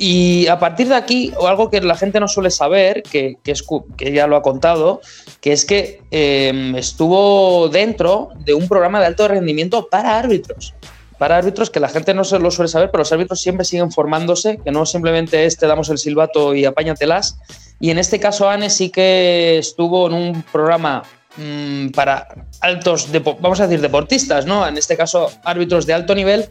[0.04, 3.52] Y a partir de aquí, o algo que la gente no suele saber, que, que,
[3.52, 3.64] es,
[3.96, 5.00] que ya lo ha contado,
[5.40, 10.74] que es que eh, estuvo dentro de un programa de alto rendimiento para árbitros.
[11.22, 13.92] Para árbitros que la gente no se lo suele saber, pero los árbitros siempre siguen
[13.92, 17.38] formándose, que no simplemente es te damos el silbato y apáñatelas.
[17.78, 21.04] Y en este caso, Anne sí que estuvo en un programa
[21.36, 22.26] mmm, para
[22.60, 23.06] altos,
[23.38, 24.66] vamos a decir, deportistas, ¿no?
[24.66, 26.48] En este caso, árbitros de alto nivel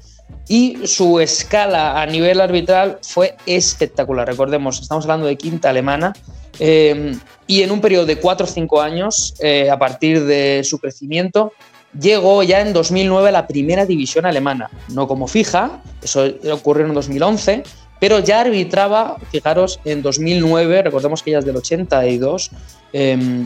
[0.48, 4.26] y su escala a nivel arbitral fue espectacular.
[4.26, 6.14] Recordemos, estamos hablando de quinta alemana.
[6.60, 7.14] Eh,
[7.46, 11.52] y en un periodo de 4 o 5 años, eh, a partir de su crecimiento,
[12.00, 14.70] llegó ya en 2009 a la primera división alemana.
[14.90, 17.64] No como fija, eso ocurrió en 2011,
[18.00, 22.50] pero ya arbitraba, fijaros, en 2009, recordemos que ya es del 82,
[22.94, 23.46] eh,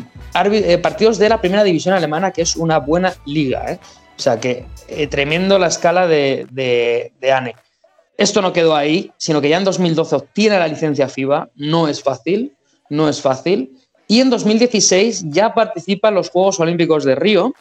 [0.82, 3.70] partidos de la primera división alemana, que es una buena liga.
[3.70, 3.80] ¿eh?
[4.18, 7.56] O sea que eh, tremendo la escala de, de, de, ANE.
[8.18, 11.50] Esto no quedó ahí, sino que ya en 2012 obtiene la licencia FIBA.
[11.56, 12.54] No es fácil,
[12.90, 13.78] no es fácil.
[14.08, 17.54] Y en 2016 ya participa en los Juegos Olímpicos de Río,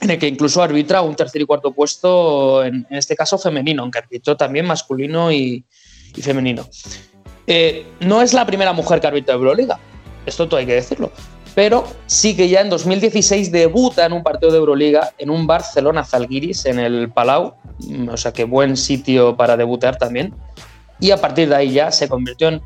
[0.00, 3.82] en el que incluso arbitra un tercer y cuarto puesto, en, en este caso femenino,
[3.82, 5.64] aunque arbitró también masculino y,
[6.14, 6.68] y femenino.
[7.46, 9.78] Eh, no es la primera mujer que arbitra Euroliga,
[10.26, 11.10] esto todo hay que decirlo
[11.58, 16.04] pero sí que ya en 2016 debuta en un partido de Euroliga en un Barcelona
[16.04, 17.54] Zalgiris en el Palau,
[18.08, 20.32] o sea que buen sitio para debutar también.
[21.00, 22.62] Y a partir de ahí ya se convirtió en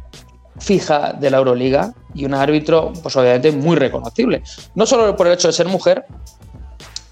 [0.59, 4.43] fija de la Euroliga y un árbitro, pues obviamente muy reconocible.
[4.75, 6.05] No solo por el hecho de ser mujer,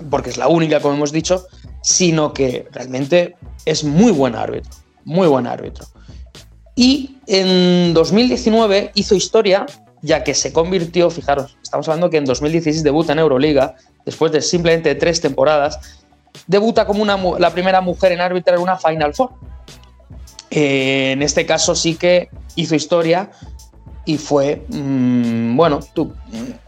[0.08, 1.46] porque es la única, como hemos dicho,
[1.82, 4.70] sino que realmente es muy buen árbitro,
[5.04, 5.86] muy buen árbitro.
[6.76, 9.66] Y en 2019 hizo historia
[10.02, 13.74] ya que se convirtió, fijaros, estamos hablando que en 2016 debuta en Euroliga,
[14.04, 16.00] después de simplemente tres temporadas,
[16.46, 19.30] debuta como una, la primera mujer en arbitrar en una Final Four.
[20.50, 23.30] Eh, en este caso sí que hizo historia
[24.04, 26.12] y fue, mmm, bueno, tú,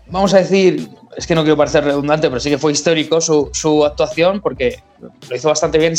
[0.06, 3.50] vamos a decir, es que no quiero parecer redundante, pero sí que fue histórico su,
[3.52, 4.82] su, actuación porque
[5.28, 5.94] lo hizo bastante bien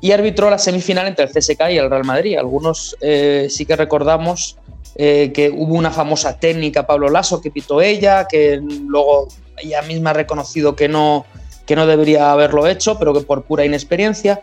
[0.00, 2.36] y arbitró la semifinal entre el CSK y el Real Madrid.
[2.38, 4.58] Algunos eh, sí que recordamos
[4.96, 10.10] eh, que hubo una famosa técnica Pablo Lasso que pitó ella, que luego ella misma
[10.10, 11.24] ha reconocido que no,
[11.66, 14.42] que no debería haberlo hecho, pero que por pura inexperiencia.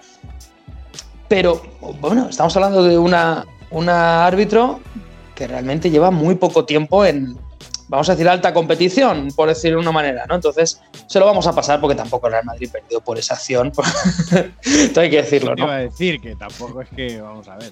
[1.28, 1.62] Pero
[2.00, 4.80] bueno, estamos hablando de una, una árbitro
[5.36, 7.38] que realmente lleva muy poco tiempo en,
[7.88, 10.36] vamos a decir, alta competición, por decirlo de una manera, ¿no?
[10.36, 13.72] Entonces, se lo vamos a pasar porque tampoco el Real Madrid perdió por esa acción.
[14.62, 15.66] Esto hay que decirlo, ¿no?
[15.66, 17.72] Iba a decir que tampoco es que, vamos a ver.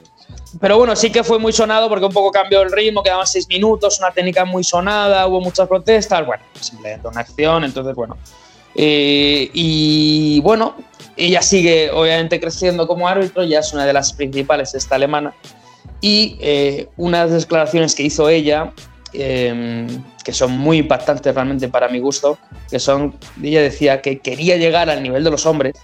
[0.60, 3.48] Pero bueno, sí que fue muy sonado porque un poco cambió el ritmo, quedaban seis
[3.48, 8.18] minutos, una técnica muy sonada, hubo muchas protestas, bueno, simplemente una acción, entonces, bueno.
[8.76, 10.76] Eh, y bueno,
[11.18, 15.34] ella sigue obviamente creciendo como árbitro, ya es una de las principales, esta alemana.
[16.02, 18.74] Y eh, una de las declaraciones que hizo ella
[19.18, 19.88] eh,
[20.24, 22.38] que son muy impactantes realmente para mi gusto,
[22.70, 25.76] que son, ella decía que quería llegar al nivel de los hombres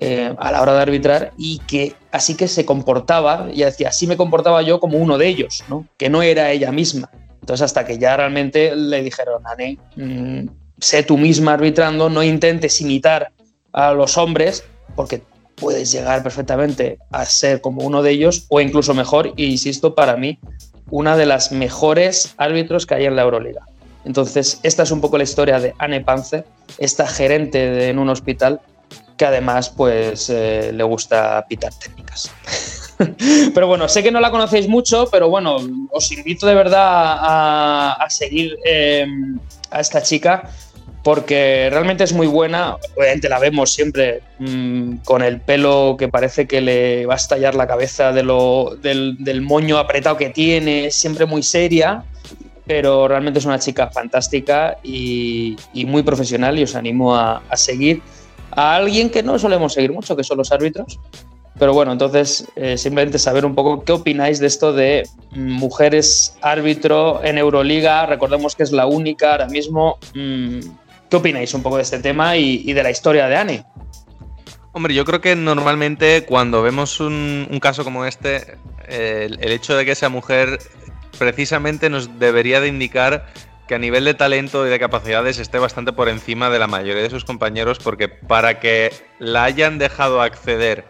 [0.00, 4.06] eh, a la hora de arbitrar y que así que se comportaba, ella decía, así
[4.06, 5.86] me comportaba yo como uno de ellos, ¿no?
[5.96, 7.10] que no era ella misma.
[7.40, 10.48] Entonces hasta que ya realmente le dijeron, Ane, mmm,
[10.78, 13.32] sé tú misma arbitrando, no intentes imitar
[13.72, 14.64] a los hombres,
[14.96, 15.22] porque
[15.54, 20.16] puedes llegar perfectamente a ser como uno de ellos o incluso mejor, y insisto, para
[20.16, 20.38] mí
[20.90, 23.66] una de las mejores árbitros que hay en la Euroliga.
[24.04, 26.44] Entonces, esta es un poco la historia de Anne Panzer,
[26.78, 28.60] esta gerente de, en un hospital
[29.16, 32.32] que además pues eh, le gusta pitar técnicas.
[33.54, 35.58] pero bueno, sé que no la conocéis mucho, pero bueno,
[35.90, 39.06] os invito de verdad a, seguir eh,
[39.70, 40.50] a esta chica
[41.02, 42.76] porque realmente es muy buena.
[42.96, 47.54] Obviamente la vemos siempre mmm, con el pelo que parece que le va a estallar
[47.54, 52.04] la cabeza de lo, del, del, moño apretado que tiene, siempre muy seria,
[52.66, 57.56] pero realmente es una chica fantástica y, y muy profesional y os animo a, a,
[57.56, 58.00] seguir
[58.52, 61.00] a alguien que no solemos seguir mucho, que son los árbitros.
[61.58, 67.22] Pero bueno, entonces eh, simplemente saber un poco qué opináis de esto de mujeres árbitro
[67.22, 68.06] en Euroliga.
[68.06, 69.98] Recordemos que es la única ahora mismo.
[70.14, 70.60] Mmm,
[71.12, 73.62] ¿Qué opináis un poco de este tema y, de la historia de Annie?
[74.72, 78.56] Hombre, yo creo que normalmente cuando vemos un, caso como este,
[78.88, 80.58] el, el, hecho de que sea mujer
[81.18, 83.26] precisamente nos debería de indicar
[83.68, 87.02] que a nivel de talento y de capacidades esté bastante por encima de la mayoría
[87.02, 90.86] de sus compañeros, porque para que la hayan dejado acceder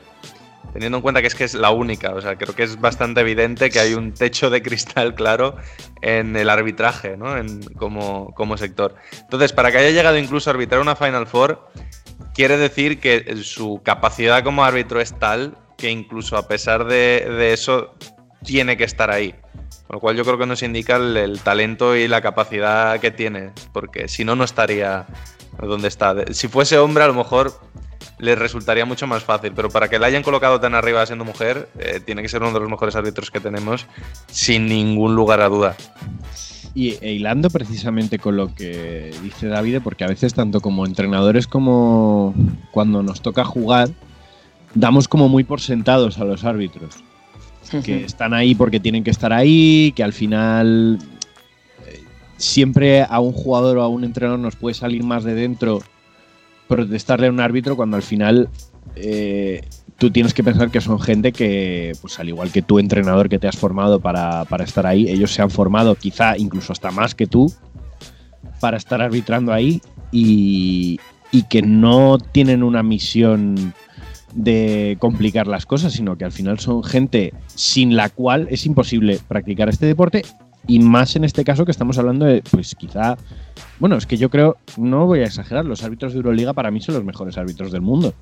[0.72, 3.20] Teniendo en cuenta que es que es la única, o sea, creo que es bastante
[3.20, 5.56] evidente que hay un techo de cristal claro
[6.00, 7.36] en el arbitraje, ¿no?
[7.36, 8.94] En, como, como sector.
[9.20, 11.68] Entonces, para que haya llegado incluso a arbitrar una Final Four,
[12.34, 17.52] quiere decir que su capacidad como árbitro es tal que incluso a pesar de, de
[17.52, 17.94] eso
[18.44, 19.34] tiene que estar ahí.
[19.86, 23.10] Con lo cual yo creo que nos indica el, el talento y la capacidad que
[23.10, 25.06] tiene, porque si no, no estaría
[25.60, 26.14] donde está.
[26.32, 27.52] Si fuese hombre, a lo mejor
[28.18, 31.68] le resultaría mucho más fácil, pero para que la hayan colocado tan arriba siendo mujer,
[31.78, 33.86] eh, tiene que ser uno de los mejores árbitros que tenemos,
[34.28, 35.76] sin ningún lugar a duda.
[36.74, 41.46] Y e hilando precisamente con lo que dice David, porque a veces tanto como entrenadores
[41.46, 42.34] como
[42.70, 43.90] cuando nos toca jugar,
[44.74, 47.02] damos como muy por sentados a los árbitros.
[47.84, 50.98] Que están ahí porque tienen que estar ahí, que al final
[52.36, 55.82] siempre a un jugador o a un entrenador nos puede salir más de dentro
[56.68, 58.48] protestarle a un árbitro cuando al final
[58.96, 59.62] eh,
[59.98, 63.38] tú tienes que pensar que son gente que, pues al igual que tú, entrenador que
[63.38, 67.14] te has formado para, para estar ahí, ellos se han formado quizá incluso hasta más
[67.14, 67.52] que tú
[68.60, 69.80] para estar arbitrando ahí
[70.10, 70.98] y,
[71.30, 73.74] y que no tienen una misión
[74.34, 79.20] de complicar las cosas, sino que al final son gente sin la cual es imposible
[79.28, 80.22] practicar este deporte
[80.66, 83.16] y más en este caso que estamos hablando de, pues quizá,
[83.80, 86.80] bueno, es que yo creo, no voy a exagerar, los árbitros de Euroliga para mí
[86.80, 88.14] son los mejores árbitros del mundo.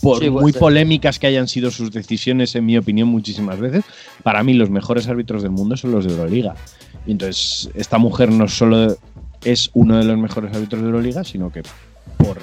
[0.00, 0.60] Por Sí, muy ser.
[0.60, 3.84] polémicas que hayan sido sus decisiones, en mi opinión, muchísimas veces,
[4.22, 6.54] para mí los mejores árbitros del mundo son los de Euroliga.
[7.06, 8.96] Y entonces, esta mujer no solo
[9.44, 11.62] es uno de los mejores árbitros de Euroliga, sino que
[12.16, 12.38] por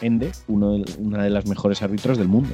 [0.00, 2.50] ende, uno de- una de las mejores árbitros del mundo.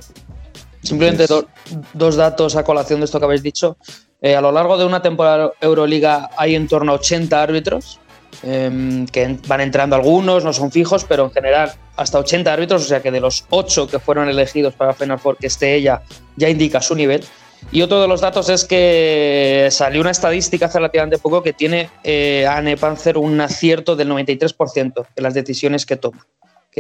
[0.83, 1.47] Simplemente do-
[1.93, 3.77] dos datos a colación de esto que habéis dicho.
[4.21, 8.01] Eh, a lo largo de una temporada Euroliga hay en torno a 80 árbitros,
[8.43, 12.85] em, que van entrando algunos, no son fijos, pero en general hasta 80 árbitros, o
[12.87, 16.03] sea que de los 8 que fueron elegidos para Final Four, que esté ella,
[16.37, 17.25] ya indica su nivel.
[17.73, 21.91] Y otro de los datos es que salió una estadística hace relativamente poco que tiene
[22.05, 26.25] eh, Anne Panzer un acierto del 93% en las decisiones que toma,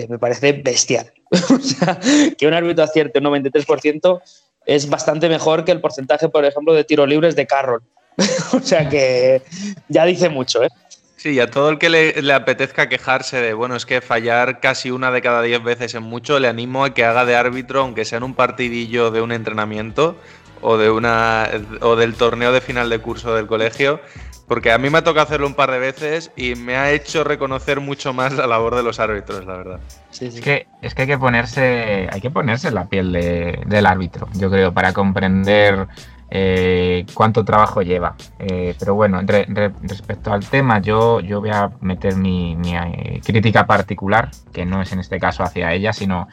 [0.09, 1.13] me parece bestial.
[1.31, 1.99] o sea,
[2.37, 4.21] que un árbitro acierte un 93%
[4.67, 7.83] es bastante mejor que el porcentaje, por ejemplo, de tiro libres de Carroll.
[8.53, 9.43] o sea que
[9.89, 10.69] ya dice mucho, ¿eh?
[11.17, 14.61] Sí, y a todo el que le, le apetezca quejarse de, bueno, es que fallar
[14.61, 17.81] casi una de cada diez veces en mucho, le animo a que haga de árbitro,
[17.81, 20.17] aunque sea en un partidillo de un entrenamiento
[20.61, 21.49] o, de una,
[21.81, 24.01] o del torneo de final de curso del colegio,
[24.49, 27.23] porque a mí me ha tocado hacerlo un par de veces y me ha hecho
[27.23, 29.81] reconocer mucho más la labor de los árbitros, la verdad.
[30.11, 33.87] Es que, es que hay que ponerse, hay que ponerse en la piel de- del
[33.87, 35.87] árbitro, yo creo, para comprender
[36.31, 38.15] eh, cuánto trabajo lleva.
[38.39, 42.77] Eh, pero bueno, re- re- respecto al tema, yo, yo voy a meter mi, mi,
[42.77, 46.29] eh, crítica particular, que no es en este caso hacia ella, sino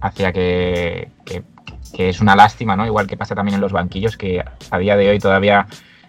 [0.00, 1.42] hacia que, que-
[1.94, 2.84] que es una lástima, ¿no?
[2.86, 5.66] Igual que pasa también en los banquillos, que a día de hoy todavía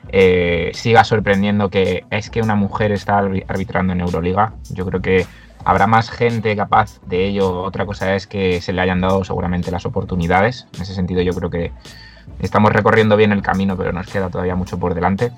[0.10, 4.54] eh, siga sorprendiendo que es que una mujer está arbi- arbitrando en Euroliga.
[4.70, 5.26] Yo creo que
[5.66, 7.62] habrá más gente capaz de ello.
[7.64, 10.68] Otra cosa es que se le hayan dado seguramente las oportunidades.
[10.76, 11.72] En ese sentido yo creo que
[12.40, 15.32] estamos recorriendo bien el camino, pero nos queda todavía mucho por delante.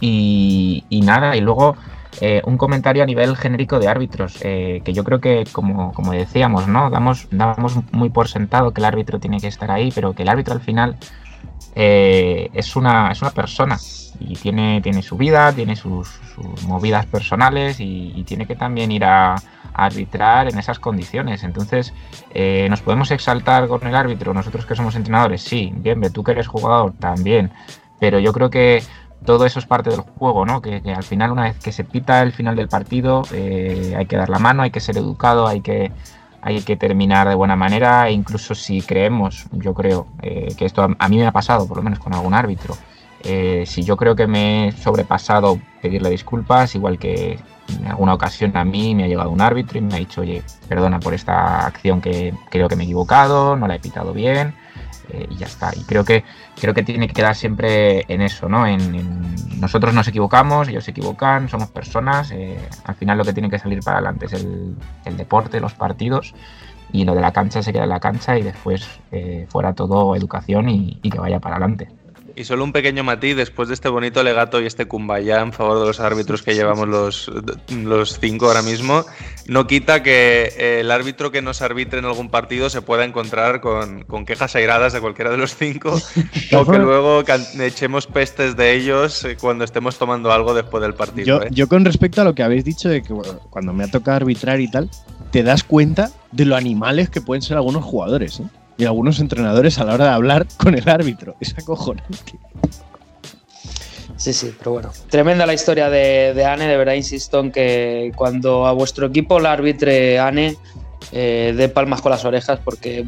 [0.00, 1.76] Y, y nada, y luego
[2.20, 6.12] eh, un comentario a nivel genérico de árbitros, eh, que yo creo que, como, como
[6.12, 6.88] decíamos, ¿no?
[6.88, 10.28] Damos, damos muy por sentado que el árbitro tiene que estar ahí, pero que el
[10.28, 10.96] árbitro al final
[11.80, 13.78] eh, es, una, es una persona
[14.18, 16.08] y tiene, tiene su vida, tiene sus,
[16.66, 19.36] movidas personales y, tiene que también ir a,
[19.74, 21.44] arbitrar en esas condiciones.
[21.44, 21.94] Entonces,
[22.34, 24.34] eh, ¿nos podemos exaltar con el árbitro?
[24.34, 27.52] Nosotros que somos entrenadores, sí, bien, tú que eres jugador, también.
[28.00, 28.82] Pero yo creo que
[29.24, 30.60] todo eso es parte del juego, ¿no?
[30.60, 34.06] Que, que al final, una vez que se pita el final del partido, eh, hay
[34.06, 35.92] que dar la mano, hay que ser educado, hay que,
[36.48, 40.82] hay que terminar de buena manera, e incluso si creemos, yo creo, eh, que esto
[40.82, 42.74] a, a, mí me ha pasado, por lo menos con algún árbitro,
[43.22, 47.38] eh, si yo creo que me he sobrepasado, pedirle disculpas, igual que
[47.68, 50.42] en alguna ocasión a mí me ha llegado un árbitro y me ha dicho, oye,
[50.68, 54.54] perdona por esta acción que creo que me he equivocado, no la he pitado bien,
[55.10, 55.72] eh, y ya está.
[55.74, 56.24] Y creo que
[56.60, 58.66] creo que tiene que quedar siempre en eso, ¿no?
[58.66, 62.30] En, nosotros nos equivocamos, ellos se equivocan, somos personas.
[62.30, 66.34] Eh, al final lo que tiene que salir para adelante es el, deporte, los partidos.
[66.90, 70.16] Y lo de la cancha se queda en la cancha y después eh, fuera todo
[70.16, 71.97] educación y que vaya para adelante.
[72.38, 75.80] Y solo un pequeño matiz, después de este bonito legato y este kumbaya en favor
[75.80, 77.28] de los árbitros que llevamos los,
[77.68, 79.04] los cinco ahora mismo,
[79.48, 84.04] no quita que el árbitro que nos arbitre en algún partido se pueda encontrar con,
[84.04, 86.00] con quejas airadas de cualquiera de los cinco
[86.52, 87.24] o que luego
[87.58, 91.26] echemos pestes de ellos cuando estemos tomando algo después del partido.
[91.26, 91.48] Yo, ¿eh?
[91.50, 94.18] yo con respecto a lo que habéis dicho de que bueno, cuando me ha tocado
[94.18, 94.88] arbitrar y tal,
[95.32, 98.38] te das cuenta de lo animales que pueden ser algunos jugadores.
[98.38, 98.44] ¿eh?
[98.78, 101.34] Y algunos entrenadores a la hora de hablar con el árbitro.
[101.40, 102.38] Es acojonante.
[104.16, 104.90] Sí, sí, pero bueno.
[105.10, 109.38] Tremenda la historia de, de Anne, de verdad insisto en que cuando a vuestro equipo
[109.40, 110.56] la arbitre Anne
[111.12, 113.04] eh, dé palmas con las orejas porque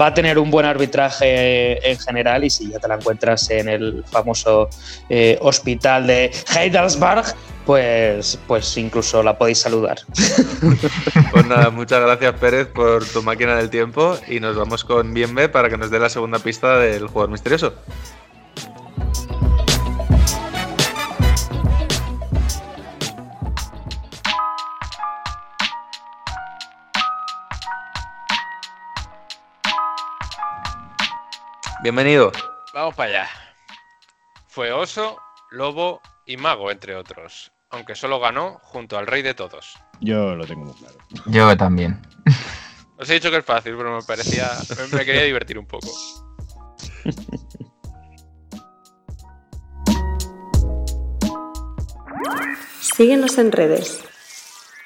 [0.00, 3.68] va a tener un buen arbitraje en general y si ya te la encuentras en
[3.68, 4.68] el famoso
[5.08, 7.24] eh, hospital de Heidelberg,
[7.66, 9.98] pues, pues incluso la podéis saludar.
[11.32, 15.48] Pues nada, muchas gracias Pérez por tu máquina del tiempo y nos vamos con Bienve
[15.48, 17.74] para que nos dé la segunda pista del jugador misterioso.
[31.82, 32.30] Bienvenido.
[32.72, 33.28] Vamos para allá.
[34.46, 35.18] Fue oso,
[35.50, 37.50] lobo y mago, entre otros.
[37.70, 39.74] Aunque solo ganó junto al rey de todos.
[40.00, 40.94] Yo lo tengo muy claro.
[41.26, 42.00] Yo también.
[42.98, 44.48] Os he dicho que es fácil, pero me parecía.
[44.92, 45.88] Me, me quería divertir un poco.
[52.80, 54.04] Síguenos en redes.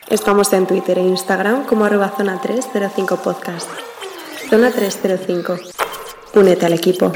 [0.08, 3.68] Estamos en Twitter e Instagram como arroba zona 305 podcast.
[4.48, 5.85] Zona 305.
[6.36, 7.12] Únete al equipo.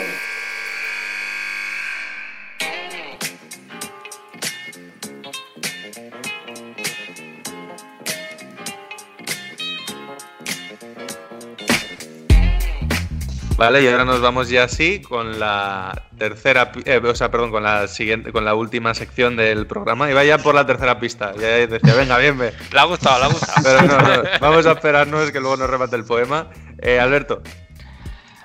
[13.58, 17.62] Vale, y ahora nos vamos ya así con la tercera, eh, o sea, perdón, con
[17.62, 20.10] la siguiente, con la última sección del programa.
[20.10, 21.34] Y vaya por la tercera pista.
[21.38, 22.54] Ya decía, venga, bien, ve.
[22.72, 23.62] Le ha gustado, le ha gustado.
[23.62, 26.48] Pero no, no, vamos a esperarnos que luego nos remate el poema.
[26.78, 27.42] Eh, Alberto,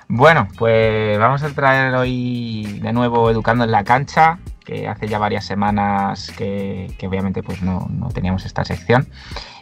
[0.08, 5.18] Bueno, pues vamos a traer hoy de nuevo Educando en la Cancha, que hace ya
[5.18, 9.08] varias semanas que, obviamente pues no, teníamos esta sección.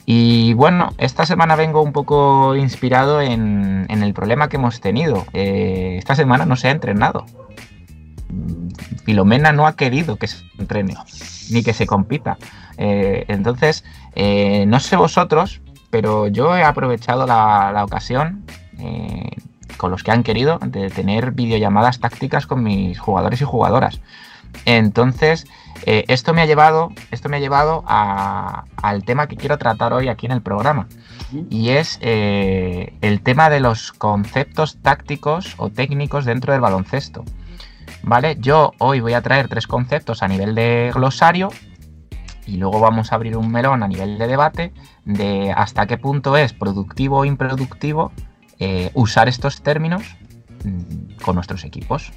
[0.04, 5.24] Y bueno, esta semana vengo un poco inspirado en, el problema que hemos tenido.
[5.32, 7.24] Eh, esta semana no se ha entrenado.
[9.04, 10.94] Filomena no ha querido que se entrene,
[11.50, 12.36] ni que se compita.
[12.76, 13.82] Eh, entonces,
[14.14, 18.44] eh, no sé vosotros, pero yo he aprovechado la, ocasión
[19.76, 24.00] con los que han querido de tener videollamadas tácticas con mis jugadores y jugadoras.
[24.64, 25.46] Entonces,
[25.86, 29.92] eh, esto me ha llevado, esto me ha llevado a- al tema que quiero tratar
[29.92, 30.86] hoy aquí en el programa.
[31.50, 37.24] Y es eh, el tema de los conceptos tácticos o técnicos dentro del baloncesto.
[38.02, 38.36] ¿Vale?
[38.38, 41.48] Yo hoy voy a traer tres conceptos a nivel de glosario
[42.46, 44.72] y luego vamos a abrir un melón a nivel de debate
[45.04, 48.12] de hasta qué punto es productivo o improductivo
[48.58, 50.02] eh, usar estos términos
[50.64, 52.12] mm, con nuestros equipos.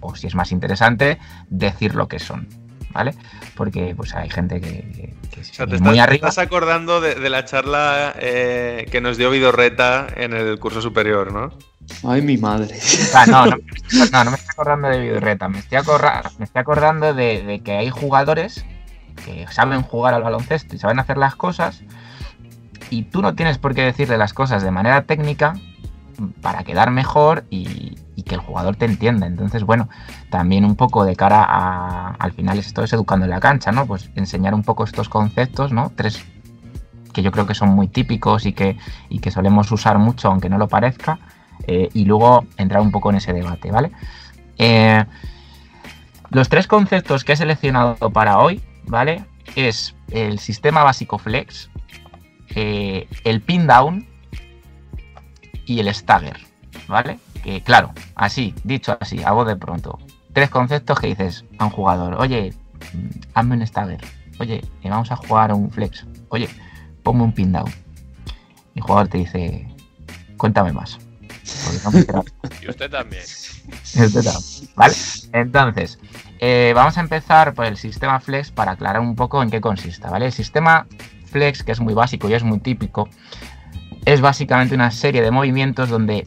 [0.00, 1.18] O si es más interesante,
[1.48, 2.48] decir lo que son.
[2.92, 3.14] ¿Vale?
[3.54, 6.28] Porque pues hay gente que, que- o sea, te estás, muy te arriba.
[6.28, 11.32] estás acordando de, de la charla eh, que nos dio Vidorreta en el curso superior,
[11.32, 11.50] ¿no?
[12.02, 12.76] Ay, mi madre.
[13.14, 13.56] Ah, no, no,
[14.12, 17.60] no, no me estoy acordando de Vidorreta, me estoy, acorra- me estoy acordando de, de
[17.60, 18.64] que hay jugadores
[19.24, 21.82] que saben jugar al baloncesto y saben hacer las cosas
[22.90, 25.54] y tú no tienes por qué decirle las cosas de manera técnica
[26.40, 27.96] para quedar mejor y,
[28.26, 29.26] que el jugador te entienda.
[29.26, 29.88] Entonces, bueno,
[30.28, 33.86] también un poco de cara a, al final esto es educando en la cancha, ¿no?
[33.86, 35.90] Pues enseñar un poco estos conceptos, ¿no?
[35.96, 36.24] Tres
[37.12, 38.76] que yo creo que son muy típicos y que,
[39.08, 41.18] y que solemos usar mucho aunque no lo parezca
[41.66, 43.90] eh, y luego entrar un poco en ese debate, ¿vale?
[44.58, 45.04] Eh,
[46.30, 49.24] los tres conceptos que he seleccionado para hoy, ¿vale?
[49.56, 51.70] Es el sistema básico flex,
[52.54, 54.06] eh, el pin down
[55.70, 56.36] y el stagger,
[56.88, 57.20] ¿vale?
[57.44, 60.00] Que claro, así, dicho así, a voz de pronto.
[60.32, 62.52] Tres conceptos que dices a un jugador, oye,
[62.92, 64.00] mm, hazme un stagger,
[64.40, 66.48] oye, eh, vamos a jugar a un flex, oye,
[67.04, 67.70] ponme un pin down.
[68.74, 69.68] Y el jugador te dice,
[70.36, 70.98] cuéntame más.
[72.12, 72.24] No.
[72.62, 73.22] Y usted también.
[75.32, 75.98] Entonces,
[76.40, 80.08] eh, vamos a empezar por el sistema Flex para aclarar un poco en qué consiste,
[80.08, 80.26] ¿vale?
[80.26, 80.86] El sistema
[81.26, 83.08] Flex, que es muy básico y es muy típico,
[84.04, 86.26] es básicamente una serie de movimientos donde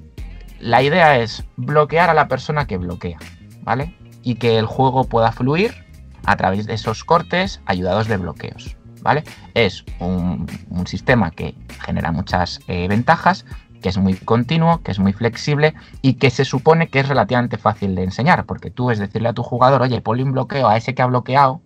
[0.60, 3.18] la idea es bloquear a la persona que bloquea,
[3.64, 3.96] ¿vale?
[4.22, 5.84] Y que el juego pueda fluir
[6.26, 9.24] a través de esos cortes ayudados de bloqueos, ¿vale?
[9.54, 10.48] Es un,
[10.86, 13.46] sistema que genera muchas eh, ventajas,
[13.82, 17.58] que es muy continuo, que es muy flexible y que se supone que es relativamente
[17.58, 20.78] fácil de enseñar, porque tú es decirle a tu jugador, oye, ponle un bloqueo a
[20.78, 21.62] ese que ha bloqueado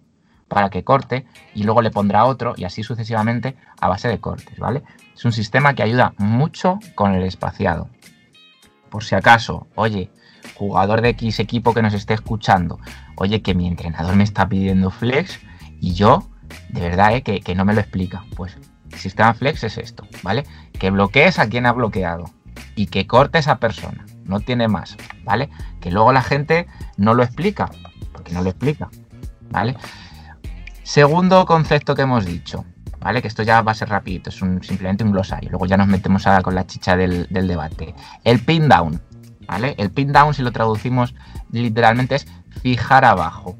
[0.48, 4.58] para que corte y luego le pondrá otro y así sucesivamente a base de cortes,
[4.58, 4.84] ¿vale?
[5.18, 7.90] Es un sistema que ayuda mucho con el espaciado.
[8.92, 10.12] Por si acaso, oye,
[10.54, 12.80] jugador de X equipo que nos esté escuchando,
[13.16, 15.40] oye, que mi entrenador me está pidiendo flex
[15.82, 16.30] y yo,
[16.70, 17.24] de verdad, ¿eh?
[17.24, 18.26] que, que no me lo explica.
[18.36, 18.58] Pues
[18.92, 20.44] el sistema flex es esto, ¿vale?
[20.78, 22.26] Que bloquees a quien ha bloqueado
[22.76, 25.50] y que corte esa persona, no tiene más, ¿vale?
[25.82, 27.72] Que luego la gente no lo explica,
[28.14, 28.90] porque no lo explica,
[29.50, 29.76] ¿vale?
[30.84, 32.66] Segundo concepto que hemos dicho,
[33.00, 33.22] ¿vale?
[33.22, 36.26] Que esto ya va a ser rapidito, es simplemente un glosario, luego ya nos metemos
[36.44, 37.94] con la chicha del, del debate.
[38.24, 39.02] El pin down,
[39.48, 39.76] ¿vale?
[39.78, 41.16] El pin down, si lo traducimos
[41.52, 42.28] literalmente, es
[42.62, 43.58] fijar abajo,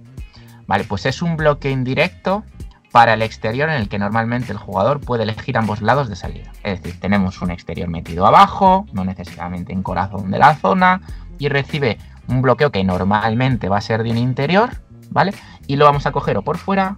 [0.68, 0.84] ¿vale?
[0.84, 2.44] Pues es un bloque indirecto
[2.92, 6.52] para el exterior en el que normalmente el jugador puede elegir ambos lados de salida.
[6.64, 11.02] Es decir, tenemos un exterior metido abajo, no necesariamente en corazón de la zona,
[11.38, 14.72] y recibe un bloqueo que normalmente va a ser de un interior,
[15.12, 15.34] ¿vale?
[15.68, 16.98] Y lo vamos a coger o por fuera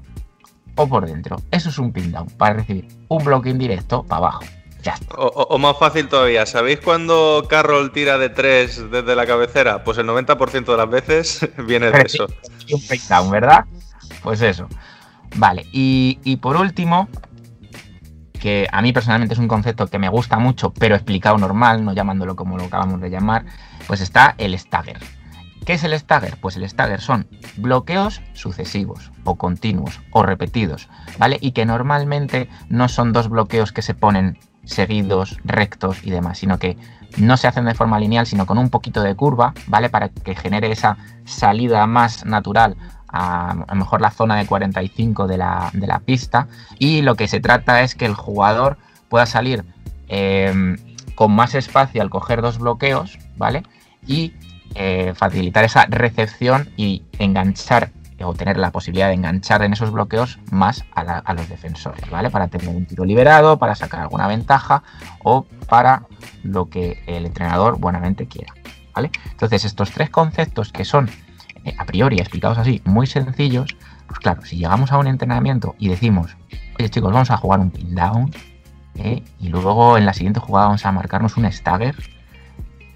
[0.80, 1.36] o por dentro.
[1.52, 4.44] Eso es un pin down, para recibir un bloque indirecto para abajo.
[4.82, 5.14] Ya está.
[5.18, 9.84] O, más fácil todavía, ¿sabéis cuando Carroll tira de 3 desde la cabecera?
[9.84, 12.28] Pues el 90% de las veces viene de eso.
[12.72, 13.66] Un pin down, ¿verdad?
[14.24, 14.70] Pues eso.
[15.36, 17.10] Vale, y, y por último,
[18.40, 21.94] que a mí personalmente es un concepto que me gusta mucho, pero explicado normal, no
[21.94, 23.44] llamándolo como lo acabamos de llamar,
[23.86, 24.98] pues está el stagger.
[25.70, 26.36] ¿Qué es el stagger?
[26.38, 30.90] Pues el stagger son bloqueos sucesivos o continuos o repetidos,
[31.20, 31.38] ¿vale?
[31.42, 36.58] Y que normalmente no son dos bloqueos que se ponen seguidos, rectos y demás, sino
[36.58, 36.76] que
[37.18, 39.92] no se hacen de forma lineal, sino con un poquito de curva, ¿vale?
[39.92, 42.76] Para que genere esa salida más natural
[43.08, 46.48] a, lo mejor la zona de 45 de la, de la pista.
[46.80, 49.64] Y lo que se trata es que el jugador pueda salir
[50.08, 50.78] eh,
[51.14, 53.62] con más espacio al coger dos bloqueos, ¿vale?
[54.08, 54.34] Y
[54.76, 57.92] eh, facilitar esa recepción y enganchar
[58.24, 62.30] o tener la posibilidad de enganchar en esos bloqueos más a, los defensores, ¿vale?
[62.30, 64.84] Para tener un tiro liberado, para sacar alguna ventaja
[65.24, 66.04] o para
[66.44, 68.54] lo que el entrenador buenamente quiera,
[68.94, 69.12] ¿vale?
[69.32, 71.10] Entonces, estos tres conceptos que son
[71.64, 73.76] eh, a priori explicados así muy sencillos,
[74.08, 76.36] pues claro, si llegamos a un entrenamiento y decimos,
[76.78, 78.32] oye chicos, vamos a jugar un pin down,
[78.96, 79.24] ¿eh?
[79.40, 81.96] y luego en la siguiente jugada vamos a marcarnos un stagger,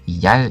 [0.06, 0.50] y ya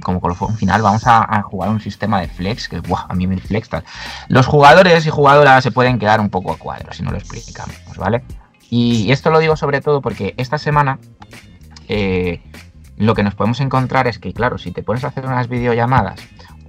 [0.00, 3.68] como colofón final vamos a, jugar un sistema de flex, que a mí el flex
[3.68, 3.84] tal.
[4.28, 7.76] Los jugadores y jugadoras se pueden quedar un poco a cuadros si no lo explicamos,
[7.96, 8.22] ¿vale?
[8.70, 10.98] Y esto lo digo sobre todo porque esta semana
[11.88, 12.40] eh,
[12.96, 16.20] lo que nos podemos encontrar es que, claro, si te pones a hacer unas videollamadas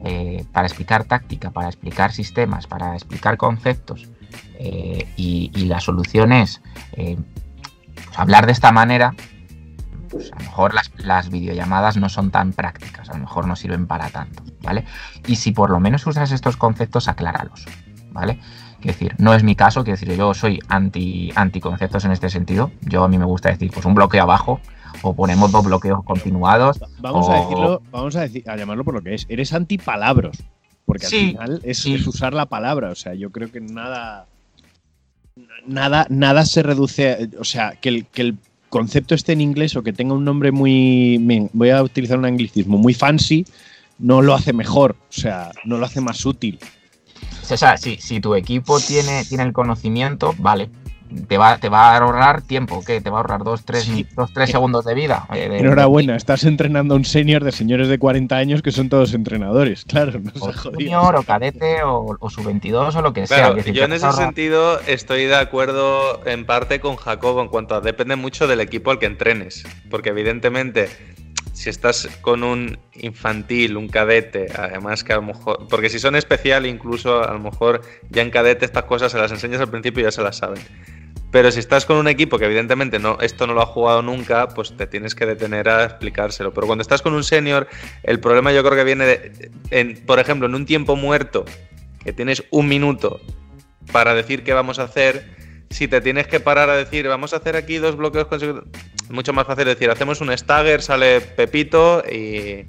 [0.03, 4.09] eh, para explicar táctica, para explicar sistemas, para explicar conceptos,
[4.57, 6.61] eh, y, y la solución es
[6.95, 7.17] pues,
[8.19, 9.13] hablar de esta manera,
[10.11, 13.55] pues a lo mejor las, las videollamadas no son tan prácticas, a lo mejor no
[13.55, 14.85] sirven para tanto, ¿vale?
[15.27, 17.65] Y si por lo menos usas estos conceptos, acláralos,
[18.11, 18.39] ¿vale?
[18.81, 22.71] Quiero decir, no es mi caso, quiero decir, yo soy anti, anticonceptos en este sentido.
[22.81, 24.59] Yo a mí me gusta decir, pues un bloqueo abajo,
[25.03, 26.79] o ponemos dos bloqueos continuados.
[26.99, 29.27] Vamos o- a decirlo, vamos a, decir, a llamarlo por lo que es.
[29.29, 30.35] Eres antipalabros.
[30.85, 31.93] Porque Sí, al final es, sí.
[31.93, 32.89] es usar la palabra.
[32.89, 34.25] O sea, yo creo que nada.
[35.67, 37.11] Nada, nada se reduce.
[37.11, 38.37] a- o sea, que el, que el
[38.71, 41.19] concepto esté en inglés o que tenga un nombre muy.
[41.53, 43.45] voy a utilizar un anglicismo, muy fancy,
[43.99, 44.95] no lo hace mejor.
[45.09, 46.57] O sea, no lo hace más útil.
[47.43, 50.69] Sea, si, si tu equipo tiene, tiene el conocimiento, vale.
[51.27, 53.01] Te va, te va a ahorrar tiempo, ¿qué?
[53.01, 54.05] Te va a ahorrar dos, tres, Sí.
[54.15, 55.25] dos, tres segundos de vida.
[55.33, 58.87] eh, de- Enhorabuena, estás entrenando a un senior de señores de 40 años que son
[58.89, 59.83] todos entrenadores.
[59.85, 63.37] Claro, no O junior, o cadete, o, o sub-22, o lo que sea.
[63.37, 67.41] Claro, que si yo en ese ahorrar- sentido estoy de acuerdo en parte con Jacobo
[67.41, 69.65] en cuanto a depende mucho del equipo al que entrenes.
[69.89, 70.87] Porque evidentemente,
[71.53, 75.67] si estás con un infantil, un cadete, además que a lo mejor.
[75.69, 79.31] Porque si son especial, incluso a lo mejor ya en cadete estas cosas se las
[79.31, 80.59] enseñas al principio y ya se las saben.
[81.31, 84.49] Pero si estás con un equipo que evidentemente no, esto no lo ha jugado nunca,
[84.49, 86.53] pues te tienes que detener a explicárselo.
[86.53, 87.67] Pero cuando estás con un senior,
[88.03, 91.45] el problema yo creo que viene, de, por ejemplo, en un tiempo muerto,
[92.03, 93.21] que tienes un minuto
[93.91, 95.25] para decir qué vamos a hacer,
[95.69, 98.69] si te tienes que parar a decir, vamos a hacer aquí dos bloqueos consecutivos,
[99.09, 102.65] mucho más fácil decir, hacemos un stagger, sale Pepito y,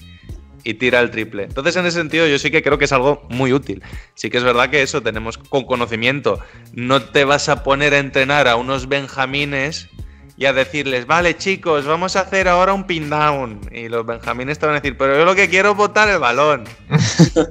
[0.65, 1.45] y tira el triple.
[1.45, 3.83] Entonces, en ese sentido, yo sí que creo que es algo muy útil.
[4.15, 6.41] Sí que es verdad que eso tenemos con conocimiento.
[6.73, 9.89] No te vas a poner a entrenar a unos benjamines
[10.37, 13.61] y a decirles, vale chicos, vamos a hacer ahora un pin down.
[13.73, 16.19] Y los benjamines te van a decir, pero yo lo que quiero es botar el
[16.19, 16.65] balón.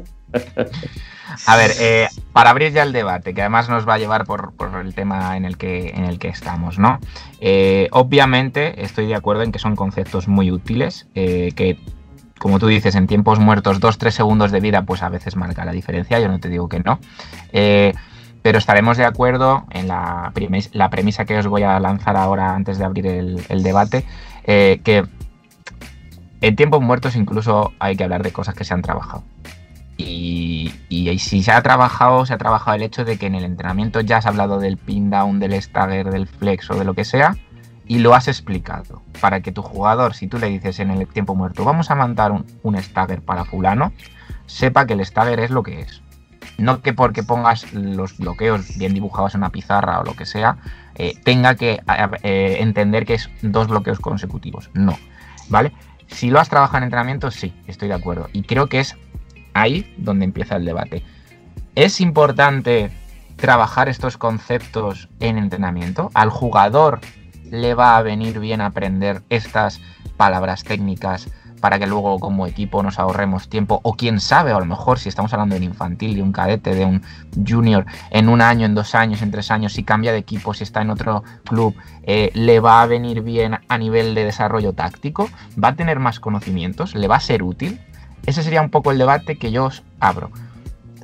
[1.46, 4.54] A ver, eh, para abrir ya el debate, que además nos va a llevar por,
[4.54, 7.00] por el tema en el que, en el que estamos, ¿no?
[7.40, 11.78] Eh, obviamente estoy de acuerdo en que son conceptos muy útiles, eh, que
[12.42, 15.64] como tú dices, en tiempos muertos, dos, tres segundos de vida, pues a veces marca
[15.64, 17.00] la diferencia, yo no te digo que no.
[17.54, 17.94] Eh,
[18.42, 22.56] pero estaremos de acuerdo en la, premis- la premisa que os voy a lanzar ahora
[22.56, 24.06] antes de abrir el, el debate,
[24.46, 25.06] eh, que
[26.42, 29.24] en tiempos muertos incluso hay que hablar de cosas que se han trabajado.
[29.98, 33.44] Y, y si se ha trabajado, se ha trabajado el hecho de que en el
[33.44, 37.06] entrenamiento ya has hablado del pin down, del stagger, del flex o de lo que
[37.06, 37.38] sea,
[37.92, 41.36] y lo has explicado para que tu jugador, si tú le dices en el tiempo
[41.36, 43.92] muerto, vamos a mandar un, un stagger para fulano,
[44.46, 46.02] sepa que el stagger es lo que es.
[46.58, 50.56] No que porque pongas los bloqueos bien dibujados en una pizarra o lo que sea,
[50.96, 51.82] eh, tenga que
[52.24, 54.70] eh, entender que es dos bloqueos consecutivos.
[54.74, 54.98] No,
[55.50, 55.74] ¿vale?
[56.08, 58.30] Si lo has trabajado en entrenamiento, sí, estoy de acuerdo.
[58.32, 58.96] Y creo que es
[59.54, 61.04] ahí donde empieza el debate.
[61.76, 62.90] ¿Es importante
[63.36, 66.10] trabajar estos conceptos en entrenamiento?
[66.14, 67.02] ¿Al jugador
[67.52, 69.80] le va a venir bien aprender estas
[70.18, 71.30] palabras técnicas
[71.60, 73.80] para que luego como equipo nos ahorremos tiempo?
[73.84, 76.74] O quién sabe, a lo mejor si estamos hablando de un infantil, de un cadete,
[76.74, 77.04] de un
[77.48, 80.64] junior, en un año, en dos años, en tres años, si cambia de equipo, si
[80.64, 85.30] está en otro club, eh, ¿le va a venir bien a nivel de desarrollo táctico?
[85.64, 86.96] ¿Va a tener más conocimientos?
[86.96, 87.80] ¿Le va a ser útil?
[88.26, 90.32] Ese sería un poco el debate que yo os abro.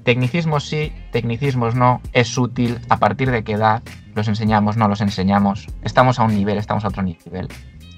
[0.08, 3.84] Tecnicismos sí, tecnicismos no, es útil, a partir de qué edad
[4.16, 7.50] los enseñamos, no los enseñamos, estamos a un nivel, estamos a otro nivel.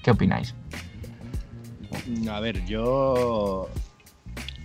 [0.02, 0.56] ¿Qué opináis?
[2.28, 3.70] A ver, yo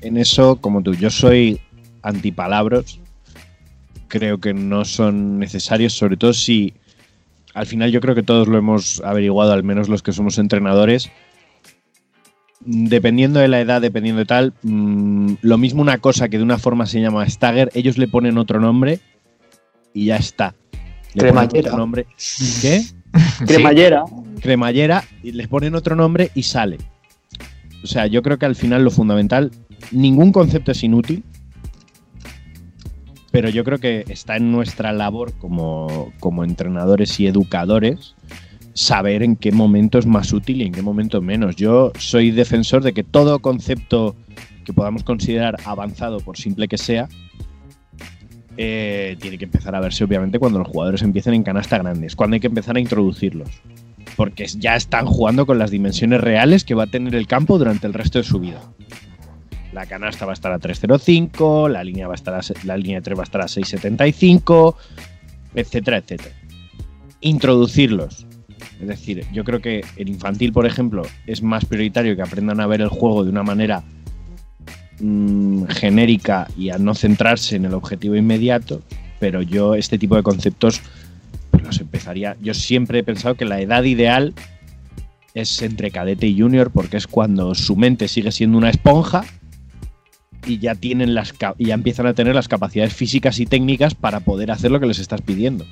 [0.01, 1.61] en eso, como tú, yo soy
[2.01, 2.99] antipalabras.
[4.09, 6.73] Creo que no son necesarios, sobre todo si
[7.53, 11.11] al final yo creo que todos lo hemos averiguado, al menos los que somos entrenadores.
[12.67, 16.59] Dependiendo de la edad, dependiendo de tal, mmm, lo mismo una cosa que de una
[16.59, 19.01] forma se llama stagger, ellos le ponen otro nombre
[19.93, 20.55] y ya está.
[21.13, 21.69] Le Cremallera.
[21.69, 22.07] otro nombre.
[22.63, 22.83] ¿Qué?
[23.47, 24.05] Cremallera.
[24.41, 26.79] cremallera y les ponen otro nombre y sale.
[27.83, 29.51] O sea, yo creo que al final lo fundamental,
[29.93, 31.23] ningún concepto es inútil,
[33.31, 38.15] pero yo creo que está en nuestra labor como, como entrenadores y educadores
[38.75, 41.57] saber en qué momento es más útil y en qué momento menos.
[41.57, 44.17] Yo soy defensor de que todo concepto
[44.65, 47.09] que podamos considerar avanzado, por simple que sea,
[48.57, 52.35] eh, tiene que empezar a verse obviamente cuando los jugadores empiecen en canasta grandes, cuando
[52.35, 53.49] hay que empezar a introducirlos.
[54.17, 57.87] Porque ya están jugando con las dimensiones reales que va a tener el campo durante
[57.87, 58.61] el resto de su vida.
[59.73, 63.03] La canasta va a estar a 3.05, la línea, va a estar la línea de
[63.03, 64.77] 3 va a estar a 6.75,
[65.57, 66.35] etcétera, etcétera.
[67.21, 68.25] Introducirlos.
[68.85, 72.67] Es decir, yo creo que el infantil, por ejemplo, es más prioritario que aprendan a
[72.67, 73.83] ver el juego de una manera
[75.01, 78.83] mmm, genérica y a no centrarse en el objetivo inmediato,
[79.21, 80.83] pero yo este tipo de conceptos
[81.65, 82.37] los empezaría.
[82.43, 84.35] Yo siempre he pensado que la edad ideal
[85.33, 89.25] es entre cadete y junior porque es cuando su mente sigue siendo una esponja
[90.47, 94.51] y ya tienen las ya empiezan a tener las capacidades físicas y técnicas para poder
[94.51, 95.65] hacer lo que les estás pidiendo.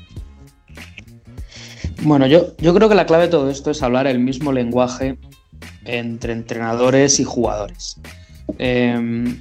[2.02, 5.18] Bueno, yo, yo creo que la clave de todo esto es hablar el mismo lenguaje
[5.84, 7.98] entre entrenadores y jugadores.
[8.58, 9.34] Eh,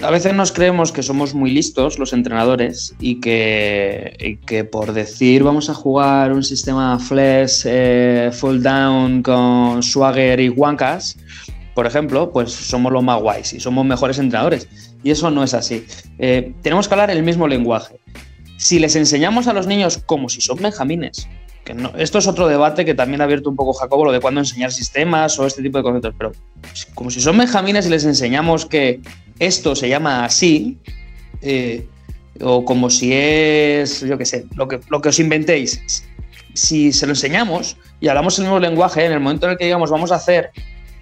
[0.00, 5.44] a veces nos creemos que somos muy listos los entrenadores y que, que por decir
[5.44, 11.16] vamos a jugar un sistema flash eh, full down con Swagger y Wankas,
[11.74, 14.68] por ejemplo, pues somos los más guays y somos mejores entrenadores.
[15.04, 15.84] Y eso no es así.
[16.18, 18.00] Eh, tenemos que hablar el mismo lenguaje.
[18.56, 21.28] Si les enseñamos a los niños como si son benjamines,
[21.64, 24.20] que no, esto es otro debate que también ha abierto un poco Jacobo, lo de
[24.20, 26.32] cuándo enseñar sistemas o este tipo de conceptos, pero
[26.94, 29.00] como si son benjamines y les enseñamos que
[29.38, 30.78] esto se llama así,
[31.40, 31.86] eh,
[32.40, 36.04] o como si es, yo qué sé, lo que, lo que os inventéis,
[36.54, 39.64] si se lo enseñamos y hablamos el mismo lenguaje, en el momento en el que
[39.64, 40.50] digamos vamos a hacer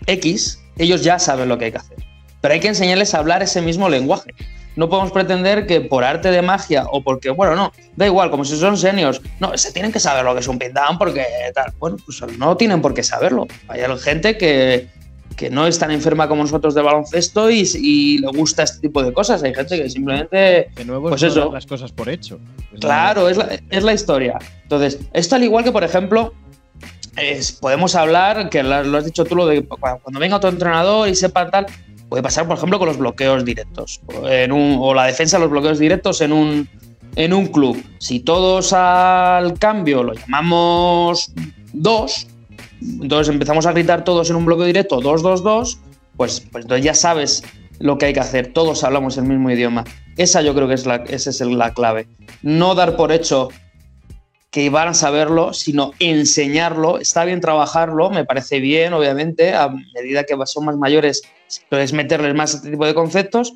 [0.07, 1.97] X, ellos ya saben lo que hay que hacer.
[2.41, 4.35] Pero hay que enseñarles a hablar ese mismo lenguaje.
[4.77, 8.45] No podemos pretender que por arte de magia o porque, bueno, no, da igual, como
[8.45, 11.25] si son seniors, no, se tienen que saber lo que es un pin down porque
[11.55, 11.73] tal.
[11.79, 13.47] Bueno, pues no tienen por qué saberlo.
[13.69, 14.89] Hay gente que,
[15.37, 19.03] que no es tan enferma como nosotros de baloncesto y, y, le gusta este tipo
[19.03, 19.43] de cosas.
[19.43, 20.71] Hay gente que simplemente.
[20.75, 21.53] De nuevo, pues es eso.
[21.53, 22.39] las cosas por hecho.
[22.73, 23.31] Es claro, la...
[23.31, 24.39] Es, la, es la historia.
[24.63, 26.33] Entonces, esto al igual que, por ejemplo,
[27.17, 31.15] es, podemos hablar, que lo has dicho tú, lo de cuando venga otro entrenador y
[31.15, 31.67] sepa tal,
[32.11, 36.21] puede pasar, por ejemplo, con los bloqueos directos o la defensa de los bloqueos directos
[36.21, 36.69] en un,
[37.17, 37.83] en un club.
[37.99, 41.33] Si todos al cambio lo llamamos
[41.73, 42.27] 2,
[43.03, 45.79] entonces empezamos a gritar todos en un bloqueo directo 2-2-2,
[46.17, 47.45] pues, pues entonces ya sabes
[47.79, 48.53] lo que hay que hacer.
[48.53, 49.85] Todos hablamos el mismo idioma.
[50.17, 52.09] Esa yo creo que es la, esa es la clave.
[52.43, 53.49] No dar por hecho
[54.51, 56.99] que van a saberlo, sino enseñarlo.
[56.99, 61.23] Está bien trabajarlo, me parece bien, obviamente, a medida que son más mayores,
[61.69, 63.53] puedes meterles más este tipo de conceptos,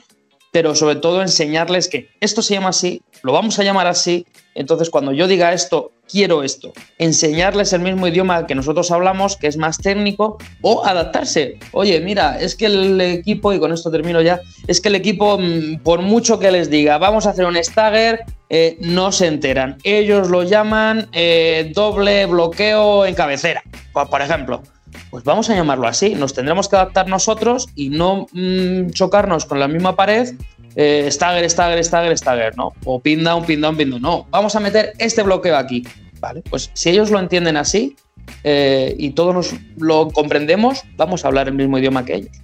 [0.53, 4.89] pero sobre todo enseñarles que esto se llama así, lo vamos a llamar así, entonces
[4.89, 6.73] cuando yo diga esto, quiero esto.
[6.99, 11.59] Enseñarles el mismo idioma que nosotros hablamos, que es más técnico, o adaptarse.
[11.73, 15.39] Oye, mira, es que el equipo, y con esto termino ya, es que el equipo,
[15.39, 19.79] mm, por mucho que les diga, vamos a hacer un stagger, eh, no se enteran.
[19.83, 23.63] Ellos lo llaman eh, doble bloqueo en cabecera,
[23.93, 24.63] por, ejemplo.
[25.11, 26.15] Pues vamos a llamarlo así.
[26.15, 30.35] Nos tendremos que adaptar nosotros y no mm, chocarnos con la misma pared
[30.77, 32.73] eh, stagger, stagger, stagger, stagger, ¿no?
[32.85, 34.03] O pin down, pin down, pin down.
[34.03, 35.87] No, vamos a meter este bloqueo aquí.
[36.21, 37.97] Vale, pues si ellos lo entienden así
[38.45, 42.37] eh, y todos nos lo comprendemos, vamos a hablar el mismo idioma que ellos.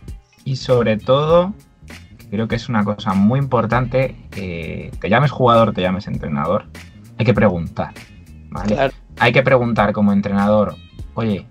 [0.45, 1.55] Y sobre todo,
[2.31, 6.67] creo que es una cosa muy importante, que te llames jugador, te llames entrenador,
[7.19, 7.93] hay que preguntar,
[8.49, 8.75] ¿vale?
[8.75, 8.93] Claro.
[9.19, 10.77] Hay que preguntar como entrenador,
[11.15, 11.47] oye,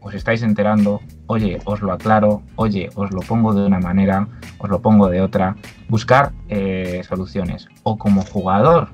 [0.00, 4.26] os estáis enterando, oye, os lo aclaro, oye, os lo pongo de una manera,
[4.58, 5.56] os lo pongo de otra,
[5.88, 7.68] buscar eh, soluciones.
[7.84, 8.88] O como jugador,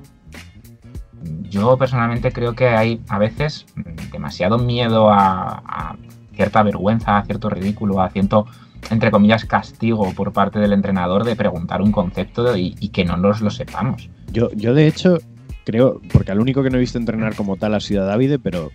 [1.49, 3.65] yo personalmente creo que hay a veces
[4.11, 5.97] demasiado miedo a,
[6.35, 8.45] cierta vergüenza, a cierto ridículo, a cierto,
[8.91, 13.15] entre comillas, castigo por parte del entrenador de preguntar un concepto y, y que no
[13.15, 14.09] nos lo sepamos.
[14.33, 15.19] Yo, yo de hecho,
[15.63, 18.37] creo, porque al único que no he visto entrenar como tal ha sido a Davide,
[18.37, 18.71] pero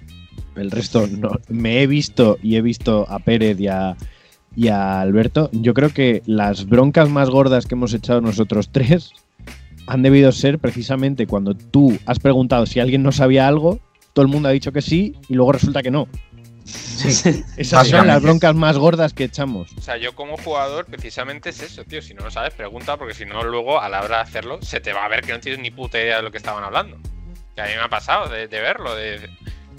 [0.57, 1.31] el resto no.
[1.49, 3.97] Me he visto y he visto a Pérez y a,
[4.57, 5.51] y a Alberto.
[5.53, 9.13] Yo creo que las broncas más gordas que hemos echado nosotros tres
[9.87, 13.81] han debido ser precisamente cuando tú has preguntado si alguien no sabía algo,
[14.13, 16.09] todo el mundo ha dicho que sí y luego resulta que no.
[17.57, 19.73] Esas son las broncas más gordas que echamos.
[19.77, 22.03] O sea, yo como jugador, precisamente es eso, tío.
[22.03, 24.81] Si no lo sabes, pregunta, porque si no, luego a la hora de hacerlo, se
[24.81, 26.99] te va a ver que no tienes ni puta idea de lo que estaban hablando.
[27.55, 29.29] Que a mí me ha pasado de, de verlo, de,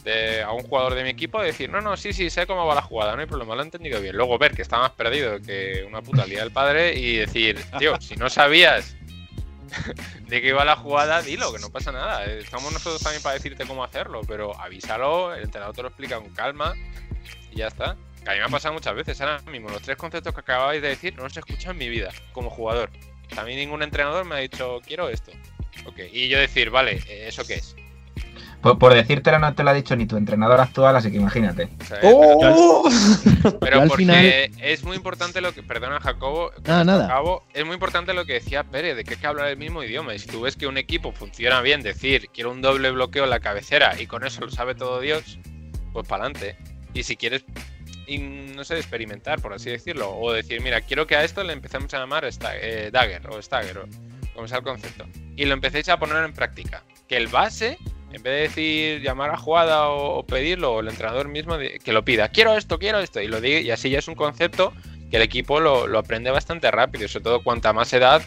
[0.04, 2.76] de a un jugador de mi equipo decir, no, no, sí, sí, sé cómo va
[2.76, 4.16] la jugada, no hay problema, lo he entendido bien.
[4.16, 8.00] Luego ver que está más perdido que una puta lía del padre y decir, tío,
[8.02, 8.96] si no sabías
[10.28, 12.26] de qué iba la jugada, dilo, que no pasa nada.
[12.26, 16.30] Estamos nosotros también para decirte cómo hacerlo, pero avísalo, el entrenador te lo explica con
[16.34, 16.74] calma
[17.52, 17.96] y ya está.
[18.24, 20.82] Que a mí me ha pasado muchas veces, ahora mismo, los tres conceptos que acababais
[20.82, 22.92] de decir no los he escuchado en mi vida como jugador.
[23.46, 25.32] Mí ningún entrenador me ha dicho, quiero esto.
[26.12, 27.76] Y yo decir, vale, eh, ¿eso qué es?
[28.62, 31.70] Por, por decírtelo no te lo ha dicho ni tu entrenador actual, así que imagínate.
[31.82, 32.90] O sea, ¡Oh!
[33.60, 35.64] Pero al porque final- es muy importante lo que.
[35.64, 36.52] Perdona, Jacobo.
[36.66, 37.08] Nada, nada.
[37.08, 39.84] Jacobo, es muy importante lo que decía Pérez, de que hay que hablar el mismo
[39.84, 40.14] idioma.
[40.14, 43.30] Y si tú ves que un equipo funciona bien, decir, quiero un doble bloqueo en
[43.32, 45.40] la cabecera y con eso lo sabe todo Dios,
[45.94, 46.56] pues para adelante.
[46.94, 47.44] Y si quieres,
[48.20, 51.94] no sé, experimentar, por así decirlo, o decir, mira, quiero que a esto le empecemos
[51.94, 52.28] a llamar
[52.62, 53.86] eh, Dagger o Stagger, o
[54.36, 55.06] como sea el concepto.
[55.36, 56.84] Y lo empecéis a poner en práctica.
[57.08, 57.78] Que el base
[58.14, 62.30] en vez de decir llamar a jugada o, pedirlo, el entrenador mismo que lo pida,
[62.30, 64.74] quiero esto, quiero esto, y lo diga, y así ya es un concepto
[65.10, 68.22] que el equipo lo, aprende bastante rápido, sobre todo cuanta más edad,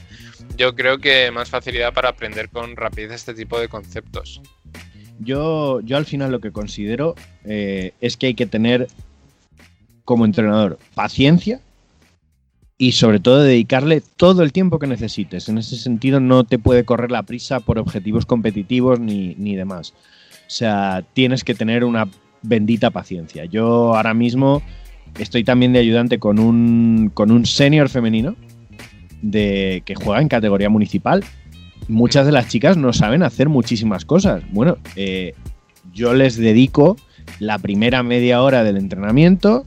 [0.56, 4.40] yo creo que más facilidad para aprender con rapidez este tipo de conceptos.
[5.18, 8.88] Yo, yo al final lo que considero eh, es que hay que tener
[10.04, 11.60] como entrenador paciencia
[12.76, 15.48] y sobre todo dedicarle todo el tiempo que necesites.
[15.48, 19.94] En ese sentido no te puede correr la prisa por objetivos competitivos ni, ni demás.
[20.46, 22.08] O sea, tienes que tener una
[22.42, 23.44] bendita paciencia.
[23.44, 24.62] Yo ahora mismo
[25.18, 28.36] estoy también de ayudante con un, con un senior femenino
[29.22, 31.24] de, que juega en categoría municipal
[31.88, 34.42] muchas de las chicas no saben hacer muchísimas cosas.
[34.50, 35.34] Bueno, eh,
[35.92, 36.96] yo les dedico
[37.38, 39.64] la primera media hora del entrenamiento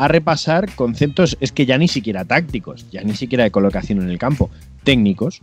[0.00, 4.08] a repasar conceptos, es que ya ni siquiera tácticos, ya ni siquiera de colocación en
[4.08, 4.48] el campo,
[4.82, 5.42] técnicos.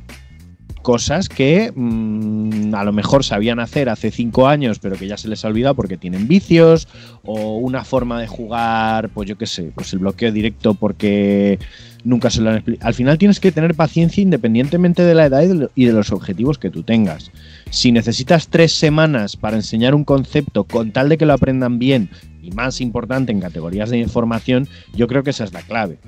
[0.81, 5.27] Cosas que mm, a lo mejor sabían hacer hace cinco años, pero que ya se
[5.27, 6.87] les ha olvidado porque tienen vicios,
[7.23, 11.59] o una forma de jugar, pues yo qué sé, pues el bloqueo directo porque
[12.03, 12.87] nunca se lo han explicado.
[12.87, 16.11] Al final tienes que tener paciencia independientemente de la edad y de, y de los
[16.11, 17.31] objetivos que tú tengas.
[17.69, 22.09] Si necesitas tres semanas para enseñar un concepto con tal de que lo aprendan bien
[22.47, 25.99] y más importante en categorías de información, yo creo que esa es la clave.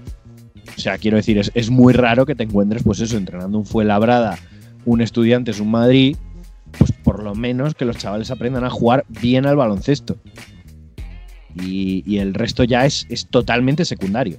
[0.78, 3.66] O sea, quiero decir, es, es muy raro que te encuentres, pues eso, entrenando un
[3.66, 4.40] Fuenlabrada,
[4.86, 6.16] un Estudiantes, un Madrid,
[6.78, 10.18] pues por lo menos que los chavales aprendan a jugar bien al baloncesto.
[11.56, 14.38] Y, y el resto ya es, es totalmente secundario.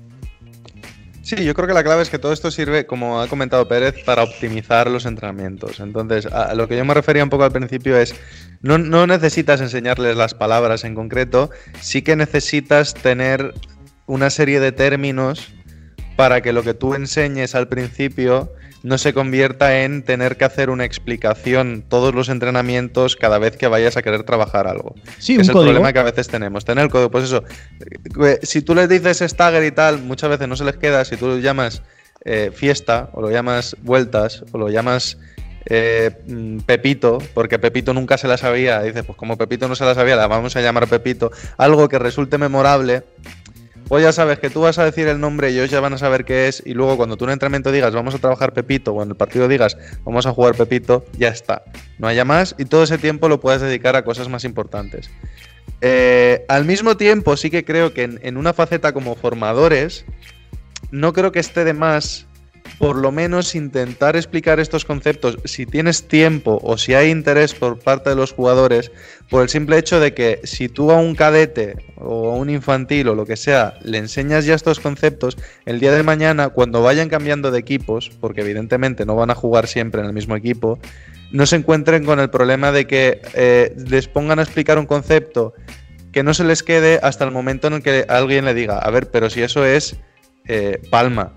[1.31, 4.03] Sí, yo creo que la clave es que todo esto sirve, como ha comentado Pérez,
[4.03, 5.79] para optimizar los entrenamientos.
[5.79, 8.17] Entonces, a lo que yo me refería un poco al principio es,
[8.63, 13.55] no, no necesitas enseñarles las palabras en concreto, sí que necesitas tener
[14.07, 15.53] una serie de términos
[16.17, 18.53] para que lo que tú enseñes al principio
[18.83, 23.67] no se convierta en tener que hacer una explicación todos los entrenamientos cada vez que
[23.69, 24.95] vayas a querer trabajar algo.
[25.19, 25.73] Sí, Que es el código.
[25.73, 26.65] problema que a veces tenemos.
[26.65, 27.45] Tener el código, pues eso.
[28.25, 31.05] eh, Si tú les dices stagger y tal, muchas veces no se les queda.
[31.05, 31.83] Si tú lo llamas
[32.25, 35.19] eh, fiesta, o lo llamas vueltas, o lo llamas
[35.67, 38.81] eh, mm, Pepito, porque Pepito nunca se la sabía.
[38.83, 41.31] Dice, pues como Pepito no se la sabía, la vamos a llamar Pepito.
[41.59, 43.03] Algo que resulte memorable.
[43.91, 45.99] Pues ya sabes que tú vas a decir el nombre y ellos ya van a
[45.99, 46.63] saber qué es.
[46.65, 49.49] Y luego cuando tú en entrenamiento digas vamos a trabajar Pepito o en el partido
[49.49, 51.65] digas vamos a jugar Pepito, ya está.
[51.99, 55.11] No haya más y todo ese tiempo lo puedes dedicar a cosas más importantes.
[55.81, 60.05] Eh, al mismo tiempo, sí que creo que en una faceta como formadores,
[60.93, 62.29] no creo que esté de más
[62.79, 67.79] por lo menos intentar explicar estos conceptos si tienes tiempo o si hay interés por
[67.79, 68.91] parte de los jugadores,
[69.29, 73.09] por el simple hecho de que si tú a un cadete o a un infantil
[73.09, 75.37] o lo que sea le enseñas ya estos conceptos,
[75.67, 79.67] el día de mañana cuando vayan cambiando de equipos, porque evidentemente no van a jugar
[79.67, 80.79] siempre en el mismo equipo,
[81.33, 85.55] no se encuentren con el problema de que eh, les pongan a explicar un concepto
[86.13, 88.91] que no se les quede hasta el momento en el que alguien le diga, a
[88.91, 89.97] ver, pero si eso es
[90.47, 91.35] eh, palma.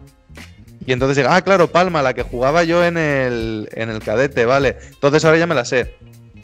[0.85, 4.45] Y entonces diga, ah, claro, palma, la que jugaba yo en el, en el cadete,
[4.45, 4.77] vale.
[4.89, 5.95] Entonces ahora ya me la sé.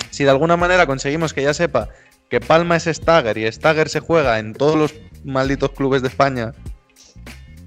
[0.09, 1.89] Si de alguna manera conseguimos que ya sepa
[2.29, 4.93] que palma es Stagger y Stagger se juega en todos los
[5.23, 6.53] malditos clubes de España,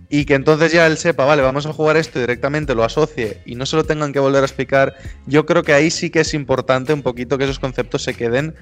[0.08, 3.40] y que entonces ya él sepa, vale, vamos a jugar esto y directamente lo asocie
[3.46, 4.94] y no se lo tengan que volver a explicar,
[5.26, 8.54] yo creo que ahí sí que es importante un poquito que esos conceptos se queden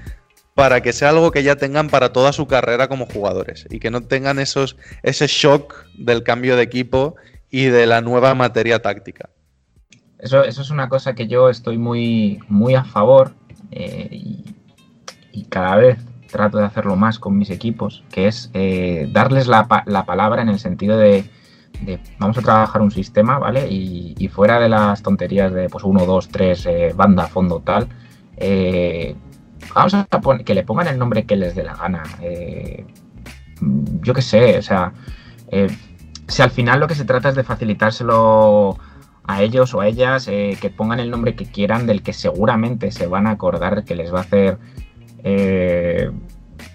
[0.54, 3.90] para que sea algo que ya tengan para toda su carrera como jugadores y que
[3.90, 7.16] no tengan esos, ese shock del cambio de equipo
[7.50, 9.30] y de la nueva materia táctica.
[10.18, 13.32] Eso, es una cosa que yo estoy muy, muy a favor
[13.70, 14.44] eh, y,
[15.48, 15.98] cada vez
[16.30, 20.48] trato de hacerlo más con mis equipos, que es eh, darles la, la palabra en
[20.48, 21.24] el sentido de,
[22.18, 23.66] vamos a trabajar un sistema, ¿vale?
[23.68, 27.88] Y, fuera de las tonterías de pues uno, dos, tres, eh, banda, fondo, tal,
[28.36, 29.16] eh,
[29.74, 30.06] vamos a
[30.44, 32.02] que le pongan el nombre que les dé la gana.
[34.02, 34.92] yo qué sé, o sea,
[36.30, 38.78] si al final lo que se trata es de facilitárselo
[39.24, 42.90] a ellos o a ellas, eh, que pongan el nombre que quieran, del que seguramente
[42.90, 44.58] se van a acordar, que les va a hacer
[45.22, 46.10] eh,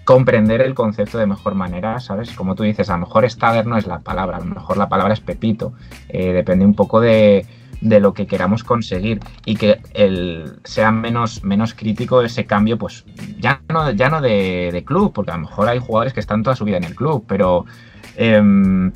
[0.04, 2.30] comprender el concepto de mejor manera, ¿sabes?
[2.32, 4.88] Como tú dices, a lo mejor Stagger no es la palabra, a lo mejor la
[4.88, 5.72] palabra es Pepito,
[6.08, 7.46] eh, depende un poco de,
[7.80, 13.04] de lo que queramos conseguir y que el, sea menos, menos crítico ese cambio, pues
[13.38, 16.42] ya no, ya no de, de club, porque a lo mejor hay jugadores que están
[16.42, 17.66] toda su vida en el club, pero
[18.16, 18.92] em,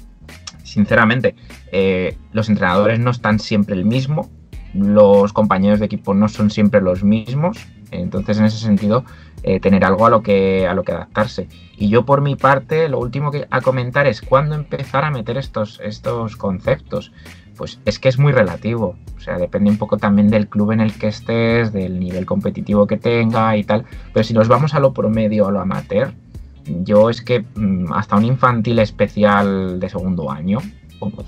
[0.71, 1.35] sinceramente,
[1.73, 4.31] eh, los entrenadores no están siempre el mismo,
[4.73, 7.59] los compañeros de equipo no son siempre los mismos,
[7.91, 9.05] entonces en ese sentido
[9.43, 11.49] eh, tener algo a lo que a lo que adaptarse.
[11.77, 15.39] Y yo por mi parte, lo último que a comentar es cuándo empezar a meter
[15.39, 17.13] estos, estos conceptos.
[17.57, 20.81] Pues es que es muy relativo, o sea, depende un poco también del club en
[20.81, 23.85] el que estés, del nivel competitivo que tenga y tal.
[24.15, 26.15] Pero si nos vamos a lo promedio, a lo amateur,
[26.65, 30.59] yo es que mm, hasta un infantil especial de segundo año,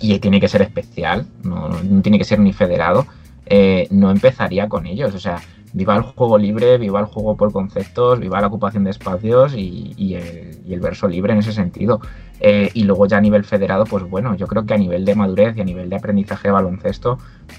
[0.01, 3.07] y tiene que ser especial, no, no tiene que ser ni federado,
[3.47, 5.15] eh, no empezaría con ellos.
[5.15, 5.41] O sea,
[5.73, 9.95] viva el juego libre, viva el juego por conceptos, viva la ocupación de espacios y,
[9.97, 12.01] y el, y el verso libre en ese sentido.
[12.41, 15.15] Eh, y luego ya a nivel federado, pues bueno, yo creo que a nivel de
[15.15, 17.19] madurez y a nivel de aprendizaje de baloncesto,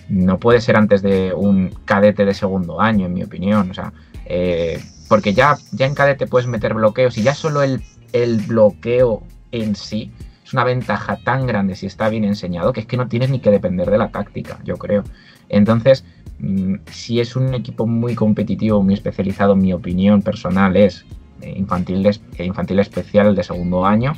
[0.09, 3.71] no puede ser antes de un cadete de segundo año, en mi opinión.
[3.71, 3.93] O sea,
[4.25, 7.81] eh, porque ya, ya en cadete puedes meter bloqueos y ya solo el,
[8.13, 10.11] el bloqueo en sí
[10.45, 13.39] es una ventaja tan grande si está bien enseñado que es que no tienes ni
[13.39, 15.03] que depender de la táctica, yo creo.
[15.49, 16.03] Entonces,
[16.39, 21.05] mm, si es un equipo muy competitivo, muy especializado, mi opinión personal es
[21.41, 24.13] eh, infantil, eh, infantil especial de segundo año.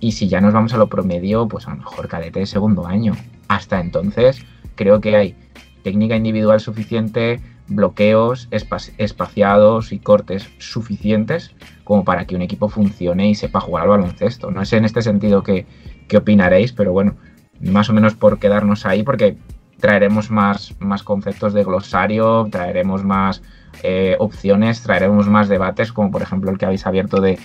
[0.00, 2.86] Y si ya nos vamos a lo promedio, pues a lo mejor cadete de segundo
[2.86, 3.14] año.
[3.48, 4.44] Hasta entonces,
[4.76, 5.34] creo que hay
[5.82, 11.54] técnica individual suficiente, bloqueos espa- espaciados y cortes suficientes
[11.84, 14.50] como para que un equipo funcione y sepa jugar al baloncesto.
[14.50, 15.66] No sé en este sentido qué,
[16.06, 17.14] qué opinaréis, pero bueno,
[17.60, 19.36] más o menos por quedarnos ahí, porque
[19.80, 23.42] traeremos más, más conceptos de glosario, traeremos más
[23.82, 27.38] eh, opciones, traeremos más debates, como por ejemplo el que habéis abierto de,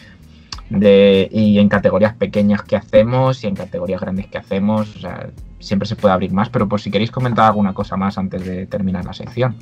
[0.69, 4.95] de y en categorías pequeñas que hacemos y en categorías grandes que hacemos.
[4.95, 5.29] O sea,
[5.59, 8.65] siempre se puede abrir más, pero por si queréis comentar alguna cosa más antes de
[8.65, 9.55] terminar la sección.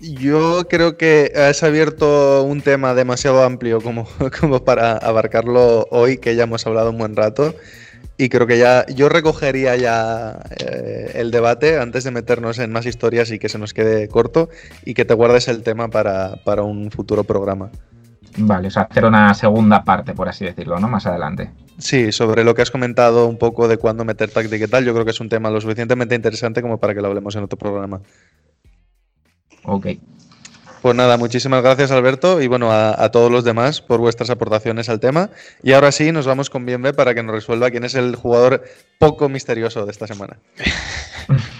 [0.00, 4.06] Yo creo que has abierto un tema demasiado amplio como,
[4.40, 7.54] como para abarcarlo hoy, que ya hemos hablado un buen rato.
[8.18, 12.86] Y creo que ya yo recogería ya eh, el debate antes de meternos en más
[12.86, 14.48] historias y que se nos quede corto
[14.86, 17.70] y que te guardes el tema para, para un futuro programa.
[18.38, 20.88] Vale, o sea, hacer una segunda parte, por así decirlo, ¿no?
[20.88, 21.50] Más adelante.
[21.78, 24.92] Sí, sobre lo que has comentado un poco de cuándo meter táctica y tal, yo
[24.94, 27.58] creo que es un tema lo suficientemente interesante como para que lo hablemos en otro
[27.58, 28.00] programa.
[29.66, 29.86] Ok.
[30.82, 34.88] Pues nada, muchísimas gracias Alberto y bueno, a, a todos los demás por vuestras aportaciones
[34.88, 35.30] al tema.
[35.62, 38.62] Y ahora sí, nos vamos con Bienve para que nos resuelva quién es el jugador
[38.98, 40.38] poco misterioso de esta semana.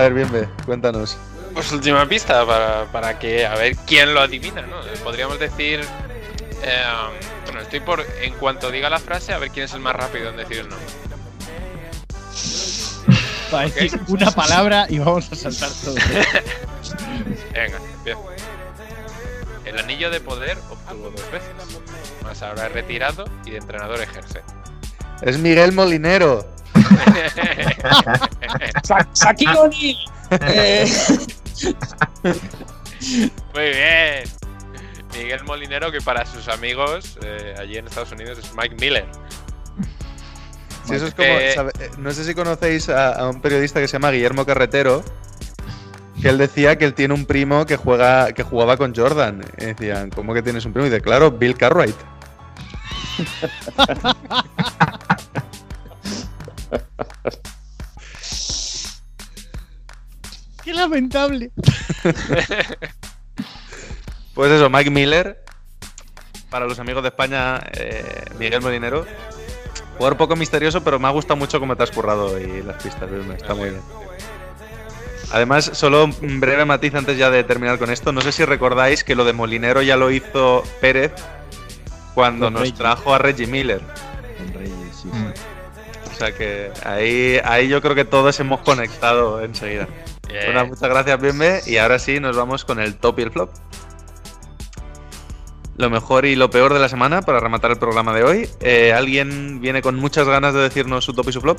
[0.00, 1.18] A ver, bien, cuéntanos.
[1.52, 4.76] Pues última pista para, para que a ver quién lo adivina, ¿no?
[5.04, 5.80] Podríamos decir.
[6.62, 6.82] eh,
[7.44, 8.02] bueno, estoy por.
[8.22, 10.68] En cuanto diga la frase, a ver quién es el más rápido en decir el
[10.70, 10.86] nombre.
[13.52, 15.96] Va a decir una palabra y vamos a saltar todo.
[17.52, 18.24] Venga, empiezo.
[19.66, 21.50] El anillo de poder obtuvo dos veces.
[22.22, 24.40] Más ahora es retirado y de entrenador ejerce.
[25.20, 26.48] Es Miguel Molinero.
[29.14, 29.96] Shaquille O'Neal.
[30.42, 30.86] Eh,
[33.54, 34.24] Muy bien.
[35.12, 39.06] Miguel Molinero, que para sus amigos eh, allí en Estados Unidos es Mike Miller.
[40.86, 43.80] Sí, eso es como, Eh, sabe- eh, no sé si conocéis a, a un periodista
[43.80, 45.02] que se llama Guillermo Carretero,
[46.22, 49.44] que él decía que él tiene un primo que juega, que jugaba con Jordan.
[49.58, 50.86] Y decían, ¿cómo que tienes un primo?
[50.86, 51.96] Y dice, claro, Bill Cartwright.
[60.64, 61.50] ¡Qué lamentable!
[64.32, 65.44] Pues eso, Mike Miller,
[66.48, 69.04] para los amigos de España, eh, Miguel Molinero.
[69.98, 73.10] Jugador poco misterioso, pero me ha gustado mucho cómo te has currado y las pistas,
[73.10, 73.82] Vilma, está muy bien.
[75.32, 78.12] Además, solo un breve matiz antes ya de terminar con esto.
[78.12, 81.12] No sé si recordáis que lo de Molinero ya lo hizo Pérez
[82.14, 82.78] cuando Con nos Reggie.
[82.78, 83.82] trajo a Reggie Miller.
[84.38, 85.08] Con Reyes, sí.
[85.08, 85.32] Mm.
[86.20, 89.88] O sea que ahí, ahí yo creo que todos hemos conectado enseguida.
[90.28, 90.44] Bien.
[90.44, 91.62] Bueno, muchas gracias, Bienve.
[91.64, 93.50] Y ahora sí, nos vamos con el top y el flop.
[95.78, 98.50] Lo mejor y lo peor de la semana para rematar el programa de hoy.
[98.60, 101.58] Eh, ¿Alguien viene con muchas ganas de decirnos su top y su flop?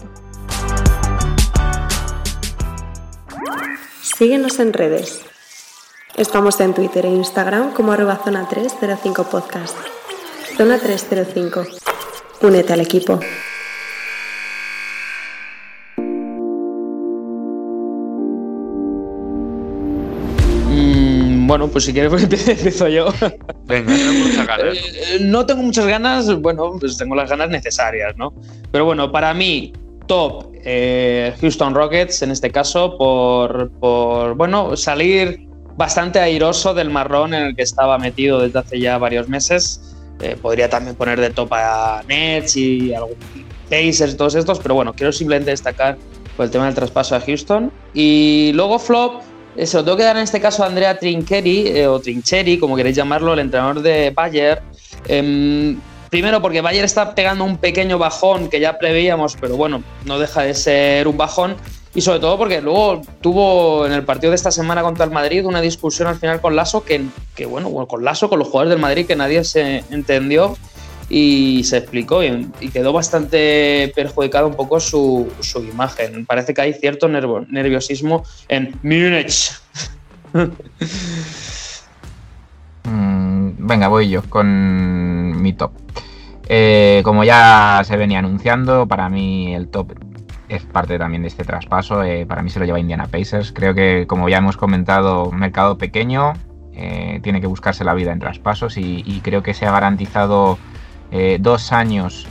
[4.03, 5.23] Síguenos en redes.
[6.17, 9.75] Estamos en Twitter e Instagram como arroba zona 305 podcast.
[10.55, 11.65] Zona 305.
[12.41, 13.19] Únete al equipo.
[21.51, 23.07] Bueno, pues si quieres, empiezo, yo.
[23.65, 23.93] Venga.
[23.93, 24.77] Tengo muchas ganas.
[25.19, 28.33] No tengo muchas ganas, bueno, pues tengo las ganas necesarias, ¿no?
[28.71, 29.73] Pero bueno, para mí,
[30.07, 35.45] top eh, Houston Rockets, en este caso, por, por, bueno, salir
[35.75, 39.97] bastante airoso del marrón en el que estaba metido desde hace ya varios meses.
[40.21, 43.17] Eh, podría también poner de top a Nets y algún
[43.69, 45.97] Pacers todos estos, pero bueno, quiero simplemente destacar
[46.37, 47.73] por el tema del traspaso a Houston.
[47.93, 49.21] Y luego flop,
[49.65, 52.75] se lo tengo que dar en este caso a Andrea Trincheri, eh, o Trincheri, como
[52.75, 54.61] queréis llamarlo, el entrenador de Bayer.
[55.07, 55.79] Em,
[56.09, 60.41] primero porque Bayer está pegando un pequeño bajón que ya preveíamos, pero bueno, no deja
[60.43, 61.55] de ser un bajón.
[61.93, 65.45] Y sobre todo porque luego tuvo en el partido de esta semana contra el Madrid
[65.45, 67.01] una discusión al final con Lasso, que,
[67.35, 70.55] que bueno, con Lasso, con los jugadores del Madrid, que nadie se entendió
[71.13, 76.25] y se explicó y, quedó bastante perjudicado un poco su, su imagen.
[76.25, 79.51] Parece que hay cierto nerviosismo en Múnich.
[82.83, 85.71] Mm, venga, voy yo con mi top.
[86.49, 89.93] Eh, como ya se venía anunciando, para mí el top
[90.49, 92.03] es parte también de este traspaso.
[92.03, 93.51] eh, para mí se lo lleva Indiana Pacers.
[93.51, 96.33] Creo que, como ya hemos comentado, mercado pequeño
[96.73, 100.57] eh, tiene que buscarse la vida en traspasos y creo que se ha garantizado
[101.11, 102.27] eh, dos años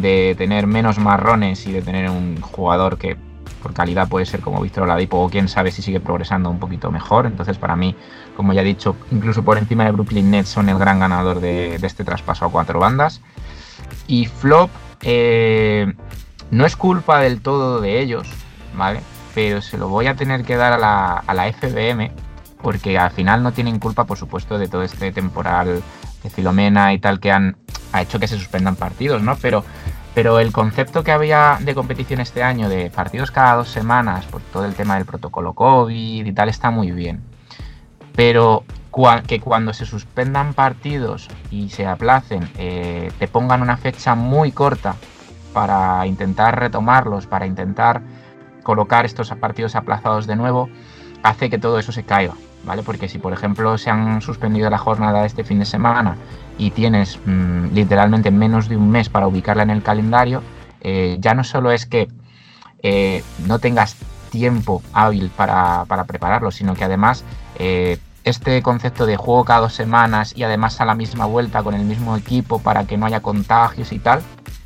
[0.00, 3.16] de tener menos marrones y de tener un jugador que
[3.62, 6.90] por calidad puede ser como Víctor Oladipo o quién sabe si sigue progresando un poquito
[6.90, 7.26] mejor.
[7.26, 7.94] Entonces, para mí,
[8.36, 11.78] como ya he dicho, incluso por encima de Brooklyn Nets son el gran ganador de,
[11.78, 13.20] de este traspaso a cuatro bandas.
[14.08, 14.70] Y flop,
[15.02, 15.94] eh,
[16.50, 18.28] no es culpa del todo de ellos,
[18.76, 19.00] ¿vale?
[19.34, 22.10] Pero se lo voy a tener que dar a la, a la FBM,
[22.60, 25.82] porque al final no tienen culpa, por supuesto, de todo este temporal
[26.22, 27.56] de Filomena y tal que han
[27.92, 29.36] ha hecho que se suspendan partidos, ¿no?
[29.36, 29.64] Pero,
[30.14, 34.40] pero el concepto que había de competición este año, de partidos cada dos semanas, por
[34.40, 37.22] todo el tema del protocolo COVID y tal, está muy bien.
[38.14, 38.64] Pero
[39.26, 44.96] que cuando se suspendan partidos y se aplacen, eh, te pongan una fecha muy corta
[45.54, 48.02] para intentar retomarlos, para intentar
[48.62, 50.68] colocar estos partidos aplazados de nuevo,
[51.22, 52.82] hace que todo eso se caiga, ¿vale?
[52.82, 56.16] Porque si, por ejemplo, se han suspendido la jornada este fin de semana
[56.58, 60.42] y tienes mm, literalmente menos de un mes para ubicarla en el calendario,
[60.80, 62.08] eh, ya no solo es que
[62.82, 63.96] eh, no tengas
[64.30, 67.24] tiempo hábil para, para prepararlo, sino que además
[67.58, 71.74] eh, este concepto de juego cada dos semanas y además a la misma vuelta con
[71.74, 74.22] el mismo equipo para que no haya contagios y tal,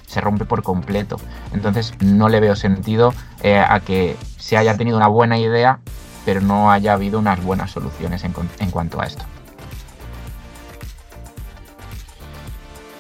[0.06, 1.16] se rompe por completo.
[1.52, 3.12] Entonces no le veo sentido
[3.42, 5.80] a que se haya tenido una buena idea,
[6.26, 9.24] pero no haya habido unas buenas soluciones en, cuanto a esto.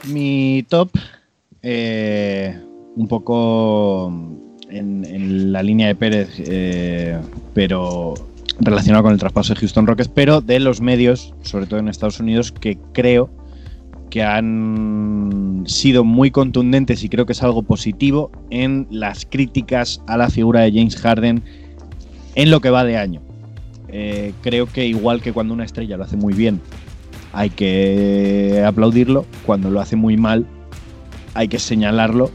[0.04, 0.90] Mi top,
[1.60, 2.56] eh,
[2.94, 4.12] un poco
[4.70, 7.18] en, en la línea de Pérez, eh,
[7.52, 8.14] pero
[8.60, 12.20] relacionado con el traspaso de Houston Rockets, pero de los medios, sobre todo en Estados
[12.20, 13.28] Unidos, que creo
[14.08, 20.16] que han sido muy contundentes y creo que es algo positivo en las críticas a
[20.16, 21.42] la figura de James Harden
[22.36, 23.20] en lo que va de año.
[23.88, 26.60] Eh, creo que igual que cuando una estrella lo hace muy bien,
[27.32, 30.46] hay que aplaudirlo, cuando lo hace muy mal,
[31.34, 32.30] hay que señalarlo,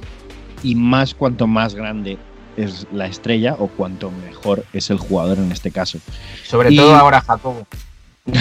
[0.63, 2.17] y más cuanto más grande
[2.57, 5.97] es la estrella o cuanto mejor es el jugador en este caso.
[6.45, 7.65] Sobre Y- todo ahora Jacobo.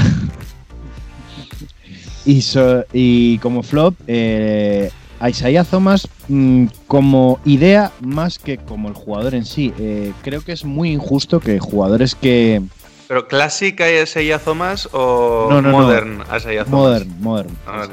[2.26, 8.88] Y, so- y como flop, eh, a Isaiah Thomas mm, como idea más que como
[8.88, 9.72] el jugador en sí.
[9.78, 12.62] Eh, creo que es muy injusto que jugadores que...
[13.06, 15.78] ¿Pero Classic a Isaiah Thomas o No, no, no.
[15.78, 16.80] Modern Isaiah Thomas?
[16.80, 17.48] Modern, modern.
[17.66, 17.92] Ah, vale.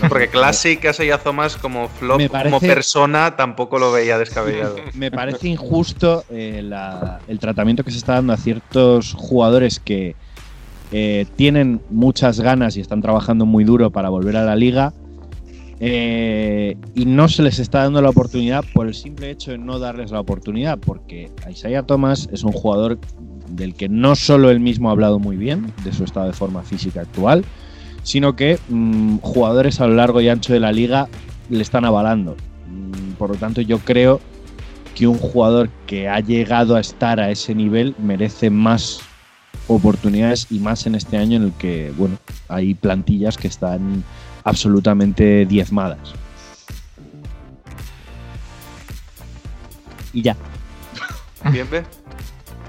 [0.00, 4.76] No, Porque Classic a Isaiah Thomas como flop, como persona, tampoco lo veía descabellado.
[4.94, 10.16] Me parece injusto eh, la- el tratamiento que se está dando a ciertos jugadores que
[10.92, 14.92] eh, tienen muchas ganas y están trabajando muy duro para volver a la liga
[15.84, 19.80] eh, y no se les está dando la oportunidad por el simple hecho de no
[19.80, 23.00] darles la oportunidad, porque Isaiah Thomas es un jugador
[23.48, 26.62] del que no solo él mismo ha hablado muy bien de su estado de forma
[26.62, 27.44] física actual,
[28.04, 31.08] sino que mm, jugadores a lo largo y ancho de la liga
[31.50, 32.36] le están avalando.
[32.68, 34.20] Mm, Por lo tanto, yo creo
[34.94, 39.00] que un jugador que ha llegado a estar a ese nivel merece más
[39.66, 44.04] oportunidades y más en este año en el que, bueno, hay plantillas que están
[44.44, 46.14] absolutamente diezmadas.
[50.12, 50.36] Y ya.
[51.50, 51.84] ¿Bien, ve?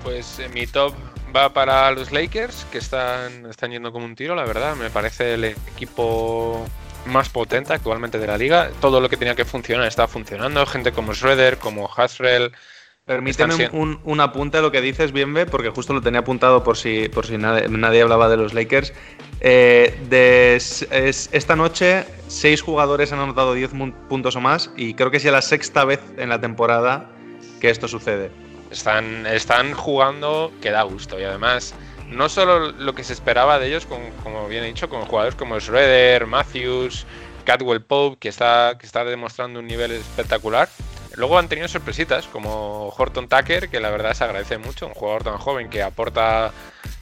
[0.04, 0.94] Pues eh, mi top
[1.36, 4.76] va para los Lakers, que están, están yendo como un tiro, la verdad.
[4.76, 6.66] Me parece el equipo
[7.06, 8.72] más potente actualmente de la liga.
[8.80, 10.66] Todo lo que tenía que funcionar está funcionando.
[10.66, 12.52] Gente como Schroeder, como Hasrell.
[13.06, 16.64] Permíteme un, un- un apunte a lo que dices, Bienve, porque justo lo tenía apuntado
[16.64, 18.94] por si, por si nadie, nadie hablaba de los Lakers.
[19.42, 24.72] Eh, de s- es- esta noche, seis jugadores han anotado 10 mun- puntos o más,
[24.78, 27.10] y creo que es ya la sexta vez en la temporada
[27.60, 28.32] que esto sucede.
[28.72, 31.20] Están, están jugando que da gusto.
[31.20, 31.76] Y además,
[32.10, 35.36] no solo lo que se esperaba de ellos, con- como bien he dicho, con jugadores
[35.36, 37.06] como Schroeder, Matthews,
[37.44, 40.70] Cadwell Pope, que está, que está demostrando un nivel espectacular.
[41.16, 45.24] Luego han tenido sorpresitas, como Horton Tucker, que la verdad se agradece mucho, un jugador
[45.24, 46.52] tan joven que aporta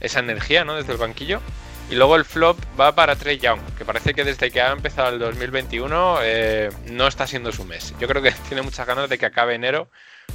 [0.02, 0.76] esa energía ¿no?
[0.76, 1.42] desde el banquillo.
[1.90, 5.10] Y luego el flop va para Trey Young, que parece que desde que ha empezado
[5.10, 7.94] el 2021 eh, no está siendo su mes.
[8.00, 9.90] Yo creo que tiene muchas ganas de que acabe enero,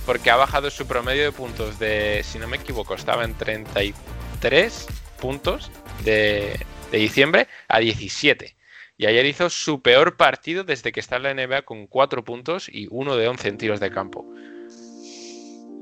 [0.04, 4.86] porque ha bajado su promedio de puntos de, si no me equivoco, estaba en 33
[5.18, 5.70] puntos
[6.04, 6.58] de,
[6.90, 8.55] de diciembre a 17.
[8.98, 12.68] Y ayer hizo su peor partido desde que está en la NBA con 4 puntos
[12.72, 14.24] y uno de 11 en tiros de campo.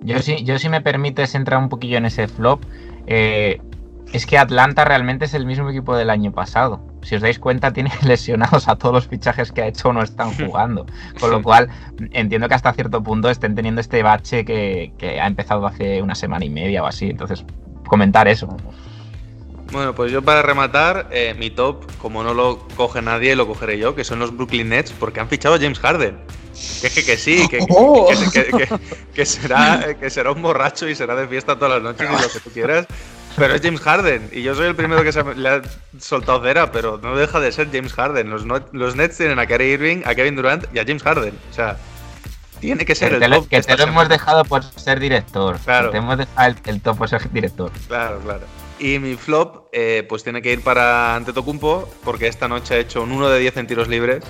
[0.02, 2.64] Yo sí, yo si me permites entrar un poquillo en ese flop,
[3.06, 3.60] eh,
[4.12, 6.80] es que Atlanta realmente es el mismo equipo del año pasado.
[7.02, 10.32] Si os dais cuenta, tiene lesionados a todos los fichajes que ha hecho no están
[10.46, 10.84] jugando.
[11.20, 11.68] Con lo cual,
[12.10, 16.16] entiendo que hasta cierto punto estén teniendo este bache que, que ha empezado hace una
[16.16, 17.10] semana y media o así.
[17.10, 17.44] Entonces,
[17.86, 18.56] comentar eso.
[19.74, 23.76] Bueno, pues yo para rematar, eh, mi top, como no lo coge nadie, lo cogeré
[23.76, 26.16] yo, que son los Brooklyn Nets, porque han fichado a James Harden.
[26.80, 28.08] Que es que, que sí, que, que- Oh.
[28.32, 28.78] que- que- que-
[29.12, 32.22] que será, eh, que será un borracho y será de fiesta todas las noches y
[32.22, 32.86] lo que tú quieras.
[33.36, 35.62] Pero es James Harden y yo soy el primero que se le ha
[35.98, 38.30] soltado cera, pero no deja de ser James Harden.
[38.30, 41.34] Los, los Nets tienen a Kyrie Irving, a Kevin Durant y a James Harden.
[41.50, 41.76] O sea,
[42.60, 43.48] tiene que ser Que el te, lo- top.
[43.48, 44.08] que te lo hemos semana.
[44.08, 45.58] dejado por ser director.
[45.64, 45.88] Claro.
[45.88, 47.72] Que Te hemos dejado el, el top por ser director.
[47.88, 48.42] Claro, claro.
[48.84, 53.02] Y mi flop, eh, pues tiene que ir para Antetokounmpo, porque esta noche ha hecho
[53.02, 54.22] un 1 de 10 en tiros libres.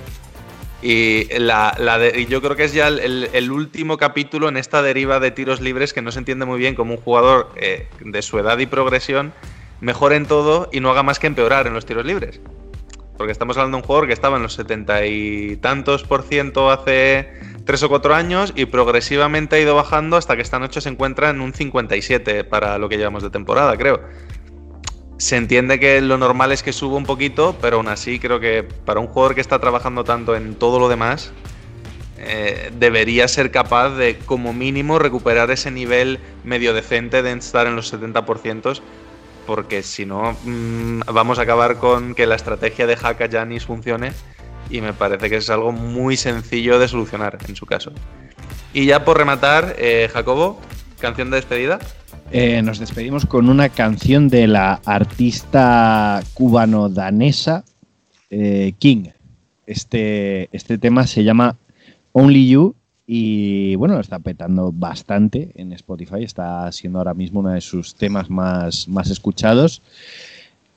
[0.81, 5.31] Y, la, la yo creo que es ya el último capítulo en esta deriva de
[5.31, 8.57] tiros libres que no se entiende muy bien como un jugador eh, de su edad
[8.59, 9.33] y progresión
[9.81, 12.39] mejore en todo y no haga más que empeorar en los tiros libres.
[13.17, 16.71] Porque estamos hablando de un jugador que estaba en los setenta y tantos por ciento
[16.71, 17.27] hace
[17.65, 21.29] tres o cuatro años y progresivamente ha ido bajando hasta que esta noche se encuentra
[21.29, 23.99] en un 57 para lo que llevamos de temporada, creo.
[25.17, 28.63] Se entiende que lo normal es que suba un poquito, pero aún así creo que
[28.63, 31.31] para un jugador que está trabajando tanto en todo lo demás,
[32.17, 37.75] eh, debería ser capaz de, como mínimo, recuperar ese nivel medio decente de estar en
[37.75, 38.81] los 70%,
[39.45, 44.11] porque si no, mm, vamos a acabar con que la estrategia de Haka Janis funcione,
[44.69, 47.91] y me parece que es algo muy sencillo de solucionar en su caso.
[48.73, 50.59] Y ya por rematar, eh, Jacobo,
[50.99, 51.79] canción de despedida.
[52.31, 57.63] Eh, nos despedimos con una canción de la artista cubano-danesa
[58.29, 59.09] eh, King.
[59.67, 61.57] Este, este tema se llama
[62.11, 62.75] Only You
[63.07, 66.23] Y bueno, lo está petando bastante en Spotify.
[66.23, 69.81] Está siendo ahora mismo uno de sus temas más, más escuchados.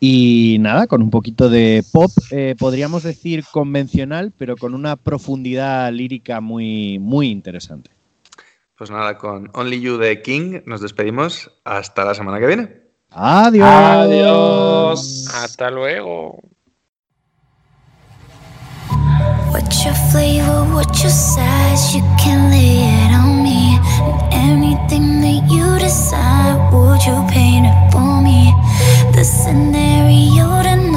[0.00, 5.90] Y nada, con un poquito de pop, eh, podríamos decir convencional, pero con una profundidad
[5.92, 7.90] lírica muy, muy interesante.
[8.78, 11.50] Pues nada, con Only You de King nos despedimos.
[11.64, 12.76] Hasta la semana que viene.
[13.10, 13.68] Adiós.
[13.68, 15.28] Adiós.
[15.34, 16.38] Hasta luego.
[19.50, 20.72] What's your flavor?
[20.72, 21.92] What's your size?
[21.92, 23.80] You can lay it on me.
[24.00, 28.54] And anything that you decide, would you paint it for me?
[29.12, 30.87] The scenario tonight